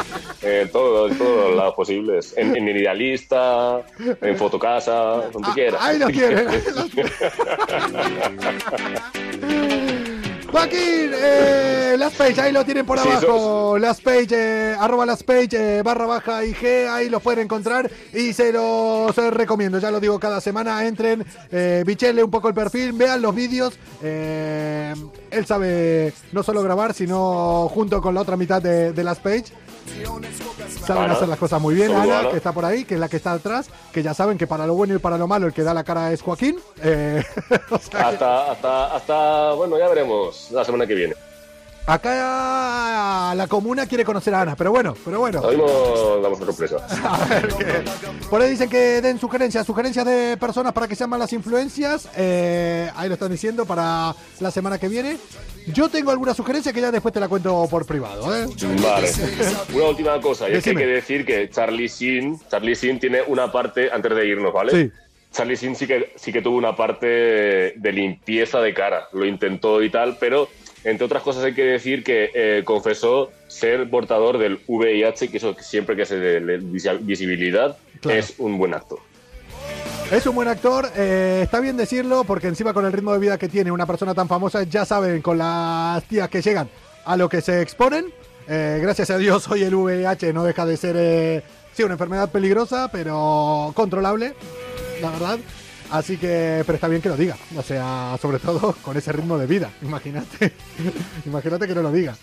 en 0.62 0.70
todos, 0.70 1.10
en 1.10 1.18
todos 1.18 1.48
los 1.48 1.56
lados 1.56 1.74
posibles. 1.74 2.32
En, 2.36 2.56
en 2.56 2.68
Idealista, 2.68 3.82
en 4.20 4.36
Fotocasa, 4.36 5.28
donde 5.32 5.48
Ah, 5.50 5.54
quieras. 5.54 5.80
ahí 5.82 5.98
tienen. 6.12 6.46
Joaquín, 10.50 11.12
eh, 11.14 11.94
las 11.96 12.12
page, 12.14 12.40
ahí 12.40 12.52
lo 12.52 12.64
tienen 12.64 12.84
por 12.84 12.98
abajo. 12.98 13.78
Las 13.78 14.00
page, 14.00 14.28
eh, 14.32 14.76
arroba 14.78 15.06
las 15.06 15.22
page, 15.22 15.50
eh, 15.52 15.82
barra 15.82 16.06
baja 16.06 16.44
IG, 16.44 16.88
ahí 16.88 17.08
los 17.08 17.22
pueden 17.22 17.44
encontrar 17.44 17.90
y 18.12 18.32
se 18.32 18.52
los 18.52 19.16
eh, 19.16 19.30
recomiendo. 19.30 19.78
Ya 19.78 19.90
lo 19.90 20.00
digo 20.00 20.18
cada 20.18 20.40
semana, 20.40 20.84
entren, 20.86 21.24
eh, 21.52 21.84
bichenle 21.86 22.24
un 22.24 22.30
poco 22.30 22.48
el 22.48 22.54
perfil, 22.54 22.92
vean 22.92 23.22
los 23.22 23.34
vídeos. 23.34 23.78
él 24.02 25.46
sabe 25.46 26.12
no 26.32 26.42
solo 26.42 26.62
grabar, 26.62 26.94
sino 26.94 27.68
junto 27.72 28.02
con 28.02 28.14
la 28.14 28.22
otra 28.22 28.36
mitad 28.36 28.60
de, 28.60 28.92
de 28.92 29.04
las 29.04 29.18
page. 29.20 29.52
Saben 30.94 31.04
Ana. 31.04 31.14
hacer 31.14 31.28
las 31.28 31.38
cosas 31.38 31.60
muy 31.60 31.74
bien, 31.74 31.92
Ana, 31.92 32.28
que 32.30 32.36
está 32.36 32.52
por 32.52 32.64
ahí, 32.64 32.84
que 32.84 32.94
es 32.94 33.00
la 33.00 33.08
que 33.08 33.16
está 33.16 33.32
atrás, 33.32 33.68
que 33.92 34.02
ya 34.02 34.12
saben 34.12 34.36
que 34.36 34.46
para 34.46 34.66
lo 34.66 34.74
bueno 34.74 34.94
y 34.94 34.98
para 34.98 35.16
lo 35.16 35.26
malo 35.26 35.46
el 35.46 35.52
que 35.52 35.62
da 35.62 35.72
la 35.72 35.84
cara 35.84 36.12
es 36.12 36.20
Joaquín. 36.20 36.58
Eh, 36.82 37.22
o 37.70 37.78
sea 37.78 37.90
que 37.90 37.96
Hasta, 37.98 38.50
hasta, 38.50 38.96
hasta, 38.96 39.52
bueno, 39.52 39.78
ya 39.78 39.88
veremos 39.88 40.48
la 40.50 40.64
semana 40.64 40.86
que 40.86 40.94
viene. 40.94 41.14
Acá 41.94 43.34
la 43.34 43.46
comuna 43.46 43.86
quiere 43.86 44.04
conocer 44.04 44.34
a 44.34 44.42
Ana, 44.42 44.56
pero 44.56 44.70
bueno, 44.70 44.94
pero 45.04 45.20
bueno. 45.20 45.42
Mismo 45.48 45.66
damos 46.22 46.38
una 46.40 46.46
sorpresa. 46.52 46.76
A 47.04 47.24
ver 47.26 47.48
qué- 47.48 47.84
Por 48.28 48.40
ahí 48.42 48.50
dicen 48.50 48.68
que 48.68 49.00
den 49.00 49.18
sugerencias, 49.18 49.66
sugerencias 49.66 50.04
de 50.04 50.36
personas 50.36 50.72
para 50.72 50.88
que 50.88 50.94
sean 50.96 51.10
malas 51.10 51.32
influencias. 51.32 52.08
Eh, 52.16 52.90
ahí 52.96 53.08
lo 53.08 53.14
están 53.14 53.30
diciendo 53.30 53.64
para 53.66 54.14
la 54.40 54.50
semana 54.50 54.78
que 54.78 54.88
viene. 54.88 55.16
Yo 55.66 55.88
tengo 55.88 56.10
alguna 56.10 56.34
sugerencia 56.34 56.72
que 56.72 56.80
ya 56.80 56.90
después 56.90 57.12
te 57.12 57.20
la 57.20 57.28
cuento 57.28 57.66
por 57.70 57.84
privado. 57.86 58.34
¿eh? 58.34 58.46
Vale. 58.82 59.08
Una 59.74 59.84
última 59.84 60.20
cosa, 60.20 60.48
y 60.48 60.54
es 60.54 60.64
que 60.64 60.70
hay 60.70 60.76
que 60.76 60.86
decir 60.86 61.24
que 61.26 61.50
Charlie 61.50 61.88
Sheen, 61.88 62.40
Charlie 62.50 62.74
Sheen 62.74 62.98
tiene 62.98 63.20
una 63.26 63.52
parte, 63.52 63.90
antes 63.92 64.14
de 64.14 64.26
irnos, 64.26 64.52
¿vale? 64.52 64.72
Sí. 64.72 64.90
Charlie 65.32 65.54
Sheen 65.56 65.76
sí 65.76 65.86
que, 65.86 66.12
sí 66.16 66.32
que 66.32 66.42
tuvo 66.42 66.56
una 66.56 66.74
parte 66.74 67.06
de 67.06 67.92
limpieza 67.92 68.60
de 68.60 68.74
cara, 68.74 69.06
lo 69.12 69.24
intentó 69.24 69.80
y 69.82 69.90
tal, 69.90 70.16
pero 70.18 70.48
entre 70.84 71.04
otras 71.06 71.22
cosas 71.22 71.44
hay 71.44 71.54
que 71.54 71.64
decir 71.64 72.02
que 72.04 72.30
eh, 72.34 72.62
confesó 72.64 73.30
ser 73.48 73.88
portador 73.90 74.38
del 74.38 74.60
VIH, 74.66 75.28
que 75.28 75.36
eso 75.36 75.54
siempre 75.60 75.96
que 75.96 76.06
se 76.06 76.16
visi- 76.40 76.98
visibilidad 77.00 77.76
Claro. 78.00 78.18
es 78.18 78.34
un 78.38 78.56
buen 78.58 78.72
acto. 78.74 78.98
Es 80.10 80.26
un 80.26 80.34
buen 80.34 80.48
actor, 80.48 80.90
eh, 80.96 81.40
está 81.44 81.60
bien 81.60 81.76
decirlo, 81.76 82.24
porque 82.24 82.48
encima 82.48 82.72
con 82.72 82.84
el 82.84 82.92
ritmo 82.92 83.12
de 83.12 83.18
vida 83.20 83.38
que 83.38 83.48
tiene 83.48 83.70
una 83.70 83.86
persona 83.86 84.12
tan 84.14 84.26
famosa, 84.26 84.62
ya 84.64 84.84
saben 84.84 85.22
con 85.22 85.38
las 85.38 86.02
tías 86.04 86.28
que 86.28 86.42
llegan 86.42 86.68
a 87.04 87.16
lo 87.16 87.28
que 87.28 87.40
se 87.40 87.60
exponen. 87.62 88.06
Eh, 88.48 88.80
gracias 88.82 89.10
a 89.10 89.18
Dios 89.18 89.46
hoy 89.48 89.62
el 89.62 89.74
VIH 89.74 90.32
no 90.32 90.42
deja 90.42 90.66
de 90.66 90.76
ser, 90.76 91.44
sí, 91.72 91.84
una 91.84 91.92
enfermedad 91.94 92.28
peligrosa, 92.30 92.88
pero 92.90 93.70
controlable, 93.76 94.32
la 95.00 95.10
verdad. 95.10 95.38
Así 95.90 96.16
que, 96.16 96.62
pero 96.64 96.76
está 96.76 96.88
bien 96.88 97.02
que 97.02 97.08
lo 97.08 97.16
diga, 97.16 97.36
o 97.56 97.62
sea, 97.62 98.16
sobre 98.20 98.38
todo 98.38 98.74
con 98.82 98.96
ese 98.96 99.12
ritmo 99.12 99.36
de 99.38 99.46
vida, 99.46 99.70
imagínate, 99.82 100.52
imagínate 101.26 101.66
que 101.66 101.74
no 101.74 101.82
lo 101.82 101.92
diga. 101.92 102.16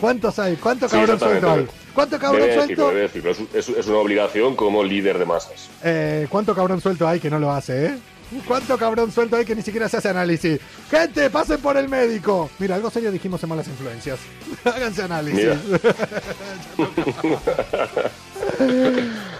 ¿Cuántos 0.00 0.38
hay? 0.38 0.56
¿Cuánto 0.56 0.88
cabrón 0.88 1.18
suelto 1.18 1.50
hay? 1.50 1.66
¿Cuánto 1.94 2.18
cabrón 2.18 2.42
Debe 2.42 2.54
suelto? 2.54 2.90
debe 2.90 3.10
es 3.54 3.86
una 3.86 3.98
obligación 3.98 4.56
como 4.56 4.82
líder 4.82 5.18
de 5.18 5.24
masas. 5.24 5.68
Eh, 5.82 6.26
¿Cuánto 6.28 6.54
cabrón 6.54 6.80
suelto 6.80 7.06
hay 7.06 7.20
que 7.20 7.30
no 7.30 7.38
lo 7.38 7.50
hace, 7.52 7.86
eh? 7.86 7.98
¿Cuánto 8.46 8.76
cabrón 8.78 9.12
suelto 9.12 9.36
hay 9.36 9.44
que 9.44 9.54
ni 9.54 9.62
siquiera 9.62 9.88
se 9.88 9.98
hace 9.98 10.08
análisis? 10.08 10.58
Gente, 10.90 11.30
pasen 11.30 11.60
por 11.60 11.76
el 11.76 11.88
médico. 11.88 12.50
Mira, 12.58 12.74
algo 12.74 12.90
serio 12.90 13.12
dijimos 13.12 13.42
en 13.42 13.48
malas 13.48 13.68
influencias. 13.68 14.18
Háganse 14.64 15.02
análisis. 15.02 15.50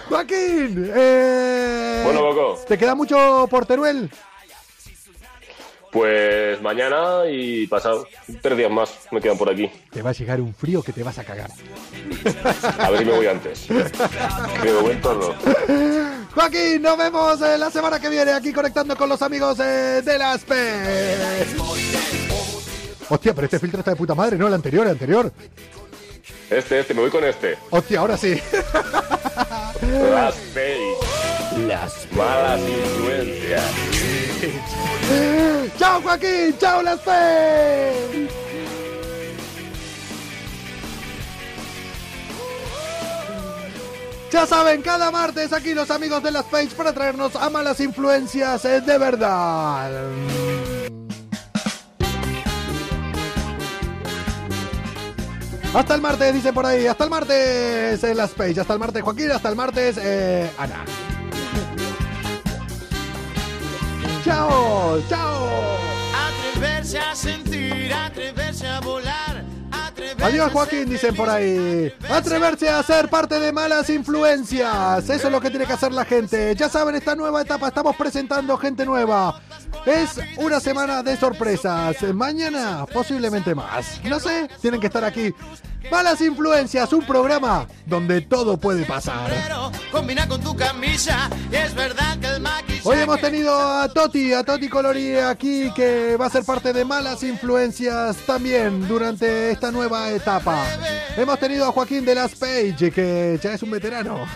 Joaquín, 0.09 0.91
eh, 0.95 2.01
Bueno, 2.05 2.21
Coco. 2.21 2.59
¿te 2.67 2.77
queda 2.77 2.95
mucho 2.95 3.47
por 3.49 3.65
Teruel? 3.65 4.09
Pues 5.91 6.61
mañana 6.61 7.21
y 7.29 7.67
pasado, 7.67 8.05
tres 8.41 8.57
días 8.57 8.69
más 8.69 8.91
me 9.11 9.21
quedan 9.21 9.37
por 9.37 9.49
aquí. 9.49 9.71
Te 9.91 10.01
va 10.01 10.09
a 10.09 10.13
llegar 10.13 10.41
un 10.41 10.53
frío 10.53 10.83
que 10.83 10.91
te 10.91 11.03
vas 11.03 11.17
a 11.19 11.23
cagar. 11.23 11.49
A 12.79 12.89
ver 12.89 12.99
si 12.99 13.05
me 13.05 13.13
voy 13.13 13.27
antes. 13.27 13.69
Me 13.69 14.73
voy 14.73 14.91
en 14.91 15.01
torno. 15.01 15.33
Joaquín, 16.33 16.81
nos 16.81 16.97
vemos 16.97 17.41
eh, 17.41 17.57
la 17.57 17.71
semana 17.71 17.97
que 17.99 18.09
viene 18.09 18.33
aquí 18.33 18.51
conectando 18.51 18.97
con 18.97 19.07
los 19.07 19.21
amigos 19.21 19.57
eh, 19.61 20.01
de 20.03 20.17
las 20.17 20.43
P. 20.43 20.53
Hostia, 23.07 23.33
pero 23.33 23.45
este 23.45 23.59
filtro 23.59 23.79
está 23.79 23.91
de 23.91 23.97
puta 23.97 24.13
madre, 24.15 24.37
¿no? 24.37 24.47
El 24.47 24.53
anterior, 24.53 24.85
el 24.85 24.91
anterior. 24.91 25.31
Este, 26.49 26.79
este, 26.81 26.93
me 26.93 27.01
voy 27.01 27.09
con 27.09 27.23
este. 27.23 27.57
Hostia, 27.69 28.01
ahora 28.01 28.17
sí. 28.17 28.37
Raspberry. 29.81 30.95
Las 31.67 32.07
Malas 32.11 32.59
influencias. 32.61 33.63
¡Chao, 35.77 36.01
Joaquín! 36.01 36.55
¡Chao, 36.59 36.81
Las 36.81 37.01
Face! 37.01 38.29
Ya 44.31 44.45
saben, 44.45 44.81
cada 44.81 45.11
martes 45.11 45.53
aquí 45.53 45.73
los 45.73 45.89
amigos 45.91 46.21
de 46.21 46.31
Las 46.31 46.45
Face 46.47 46.71
para 46.75 46.91
traernos 46.91 47.37
a 47.37 47.49
malas 47.49 47.79
influencias 47.79 48.65
eh, 48.65 48.81
de 48.81 48.97
verdad. 48.97 49.91
Hasta 55.75 55.93
el 55.93 56.01
martes, 56.01 56.33
dice 56.33 56.53
por 56.53 56.65
ahí. 56.65 56.87
Hasta 56.87 57.03
el 57.03 57.09
martes 57.09 58.01
en 58.01 58.15
Las 58.15 58.31
Face. 58.31 58.61
Hasta 58.61 58.71
el 58.71 58.79
martes, 58.79 59.03
Joaquín. 59.03 59.29
Hasta 59.29 59.49
el 59.49 59.55
martes, 59.57 59.97
eh, 60.01 60.49
Ana. 60.57 60.85
Chao, 64.23 65.01
chao. 65.09 65.49
Atreverse 66.53 66.97
a 66.97 67.13
sentir, 67.13 67.93
atreverse 67.93 68.65
a 68.65 68.79
volar. 68.79 69.43
Adiós 70.23 70.51
Joaquín, 70.51 70.89
dicen 70.89 71.15
por 71.15 71.29
ahí. 71.29 71.93
Atreverse 72.09 72.69
a 72.69 72.81
ser 72.83 73.09
parte 73.09 73.39
de 73.39 73.51
malas 73.51 73.89
influencias. 73.89 75.09
Eso 75.09 75.27
es 75.27 75.31
lo 75.31 75.39
que 75.39 75.49
tiene 75.49 75.65
que 75.65 75.73
hacer 75.73 75.91
la 75.91 76.05
gente. 76.05 76.55
Ya 76.55 76.69
saben, 76.69 76.95
esta 76.95 77.15
nueva 77.15 77.41
etapa 77.41 77.67
estamos 77.67 77.95
presentando 77.95 78.57
gente 78.57 78.85
nueva. 78.85 79.41
Es 79.85 80.19
una 80.37 80.59
semana 80.59 81.03
de 81.03 81.15
sorpresas. 81.17 81.95
Mañana 82.13 82.85
posiblemente 82.91 83.53
más. 83.53 84.01
No 84.03 84.19
sé, 84.19 84.49
tienen 84.61 84.79
que 84.79 84.87
estar 84.87 85.03
aquí. 85.03 85.33
Malas 85.91 86.19
influencias, 86.21 86.91
un 86.93 87.05
programa 87.05 87.67
donde 87.85 88.21
todo 88.21 88.57
puede 88.57 88.85
pasar. 88.85 89.31
Combina 89.91 90.27
con 90.27 90.41
tu 90.41 90.55
camisa 90.55 91.29
es 91.51 91.75
verdad 91.75 92.17
que 92.19 92.27
el 92.27 92.41
Hoy 92.87 92.99
hemos 92.99 93.19
tenido 93.19 93.51
a 93.59 93.89
Toti, 93.89 94.31
a 94.31 94.43
Toti 94.43 94.69
Colori 94.69 95.17
aquí 95.17 95.71
que 95.71 96.15
va 96.17 96.27
a 96.27 96.29
ser 96.29 96.43
parte 96.43 96.71
de 96.71 96.85
malas 96.85 97.23
influencias 97.23 98.15
también 98.27 98.87
durante 98.87 99.49
esta 99.49 99.71
nueva 99.71 100.11
etapa. 100.11 100.63
Hemos 101.17 101.39
tenido 101.39 101.65
a 101.65 101.71
Joaquín 101.71 102.05
de 102.05 102.13
las 102.13 102.35
Page 102.35 102.91
que 102.91 103.39
ya 103.41 103.53
es 103.53 103.63
un 103.63 103.71
veterano. 103.71 104.27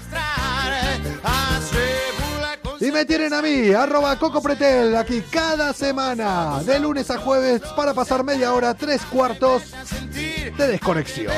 Y 2.80 2.91
me 2.91 3.06
tienen 3.06 3.34
a 3.36 3.41
mí, 3.43 3.72
arroba 3.72 4.18
Coco 4.18 4.41
Pretel, 4.41 4.95
aquí 4.95 5.22
cada 5.30 5.72
semana, 5.72 6.64
de 6.66 6.80
lunes 6.80 7.12
a 7.12 7.20
jueves, 7.20 7.62
para 7.76 7.93
pasar 7.93 8.24
media 8.24 8.54
hora, 8.54 8.74
tres 8.74 9.02
cuartos 9.04 9.64
de 10.12 10.68
desconexión. 10.68 11.34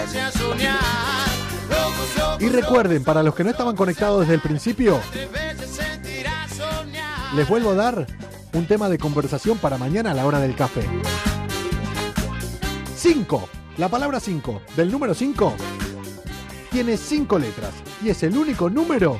Y 2.39 2.47
recuerden, 2.47 3.03
para 3.03 3.21
los 3.21 3.35
que 3.35 3.43
no 3.43 3.49
estaban 3.49 3.75
conectados 3.75 4.21
desde 4.21 4.35
el 4.35 4.41
principio, 4.41 5.01
les 7.35 7.47
vuelvo 7.47 7.71
a 7.71 7.75
dar 7.75 8.07
un 8.53 8.65
tema 8.65 8.89
de 8.89 8.97
conversación 8.97 9.57
para 9.57 9.77
mañana 9.77 10.11
a 10.11 10.13
la 10.13 10.25
hora 10.25 10.39
del 10.39 10.55
café. 10.55 10.87
5. 12.95 13.49
La 13.77 13.87
palabra 13.87 14.19
5 14.19 14.61
del 14.75 14.91
número 14.91 15.13
5 15.13 15.55
tiene 16.71 16.97
5 16.97 17.39
letras 17.39 17.71
y 18.03 18.09
es 18.09 18.21
el 18.23 18.37
único 18.37 18.69
número, 18.69 19.19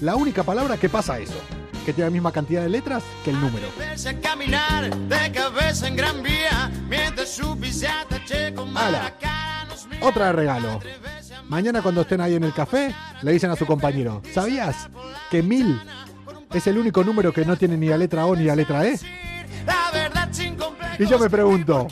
la 0.00 0.16
única 0.16 0.42
palabra 0.42 0.76
que 0.76 0.88
pasa 0.88 1.18
eso, 1.18 1.40
que 1.84 1.92
tiene 1.92 2.10
la 2.10 2.12
misma 2.12 2.32
cantidad 2.32 2.62
de 2.62 2.68
letras 2.68 3.02
que 3.24 3.30
el 3.30 3.40
número. 3.40 3.66
Ala. 8.76 9.14
Otra 10.02 10.26
de 10.26 10.32
regalo. 10.32 10.80
Mañana 11.48 11.80
cuando 11.80 12.02
estén 12.02 12.20
ahí 12.20 12.34
en 12.34 12.44
el 12.44 12.52
café, 12.52 12.94
le 13.22 13.32
dicen 13.32 13.50
a 13.50 13.56
su 13.56 13.64
compañero, 13.66 14.20
¿sabías 14.34 14.88
que 15.30 15.42
1000 15.42 15.80
es 16.58 16.66
el 16.66 16.78
único 16.78 17.02
número 17.04 17.32
que 17.32 17.44
no 17.44 17.56
tiene 17.56 17.76
ni 17.76 17.88
la 17.88 17.96
letra 17.98 18.26
O 18.26 18.34
ni 18.36 18.44
la 18.44 18.56
letra 18.56 18.84
E? 18.86 18.98
Y 20.98 21.06
yo 21.06 21.18
me 21.18 21.28
pregunto. 21.28 21.86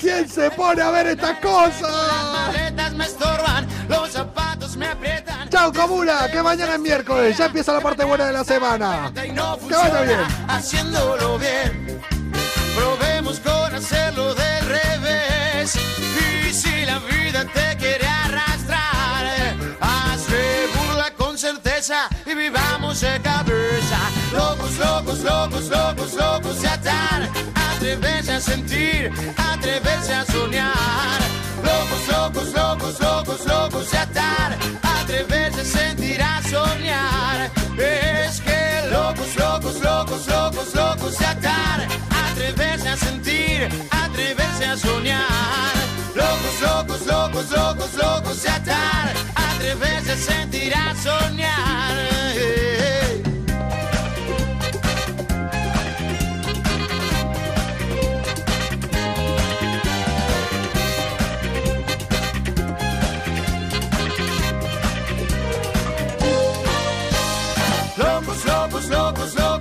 ¿quién 0.00 0.28
se 0.28 0.50
pone 0.50 0.82
a 0.82 0.90
ver 0.90 1.06
estas 1.08 1.30
Las 1.30 1.40
cosas? 1.40 1.92
maletas 2.32 2.92
me 2.94 3.04
estorban, 3.04 3.66
los 3.88 4.10
zapatos 4.10 4.76
me 4.76 4.86
aprietan. 4.88 5.48
Chao 5.48 5.72
comuna, 5.72 6.28
que 6.32 6.42
mañana 6.42 6.74
es 6.74 6.80
miércoles, 6.80 7.36
ya 7.36 7.46
empieza 7.46 7.72
la 7.72 7.80
parte 7.80 8.02
buena 8.04 8.26
de 8.26 8.32
la 8.32 8.42
semana. 8.44 9.12
Que 9.14 9.30
vaya 9.74 10.00
bien. 10.02 10.18
haciéndolo 10.48 11.38
bien. 11.38 12.00
Probemos 12.74 13.38
con 13.40 13.74
hacerlo 13.74 14.34
del 14.34 14.66
revés. 14.66 15.76
Y 16.46 16.52
si 16.52 16.84
la 16.84 16.98
vida 16.98 17.44
te 17.44 17.76
quiere 17.76 18.06
arrastrar, 18.06 19.54
hazle 19.80 20.66
burla 20.74 21.10
con 21.16 21.36
certeza 21.38 22.08
y 22.26 22.34
vivamos 22.34 22.71
de 23.00 23.20
cabeza. 23.22 23.98
Locos, 24.32 24.76
locos, 24.76 25.20
locos, 25.20 25.68
locos, 25.68 26.14
locos 26.14 26.60
de 26.60 26.68
atar. 26.68 27.28
Atreverse 27.54 28.32
a 28.32 28.40
sentir, 28.40 29.10
atreverse 29.36 30.12
a 30.12 30.24
soñar. 30.26 31.20
Locos, 31.64 32.08
locos, 32.08 32.52
locos, 32.52 33.00
locos, 33.00 33.46
locos 33.46 33.90
de 33.90 33.98
atar. 33.98 34.58
Atreverse 34.82 35.60
a 35.60 35.64
sentir, 35.64 36.22
a 36.22 36.42
soñar. 36.42 37.50
Es 37.78 38.40
que 38.42 38.90
locos, 38.90 39.36
locos, 39.36 39.80
locos, 39.80 40.26
locos, 40.26 40.74
locos 40.74 41.18
de 41.18 41.26
atar. 41.26 41.88
Atreverse 42.30 42.88
a 42.88 42.96
sentir, 42.96 43.68
atreverse 43.90 44.64
a 44.66 44.76
soñar. 44.76 45.72
Locos, 46.14 46.60
locos, 46.60 47.06
locos, 47.06 47.50
locos, 47.50 47.94
locos 47.94 48.42
de 48.42 48.48
atar. 48.50 49.31
Atreverse 49.62 50.10
a 50.10 50.16
sentir, 50.16 50.74
a 50.74 50.92
soñar. 50.96 51.94
Locos, 67.96 68.44
locos, 68.44 68.88
locos, 68.88 69.34
locos. 69.36 69.51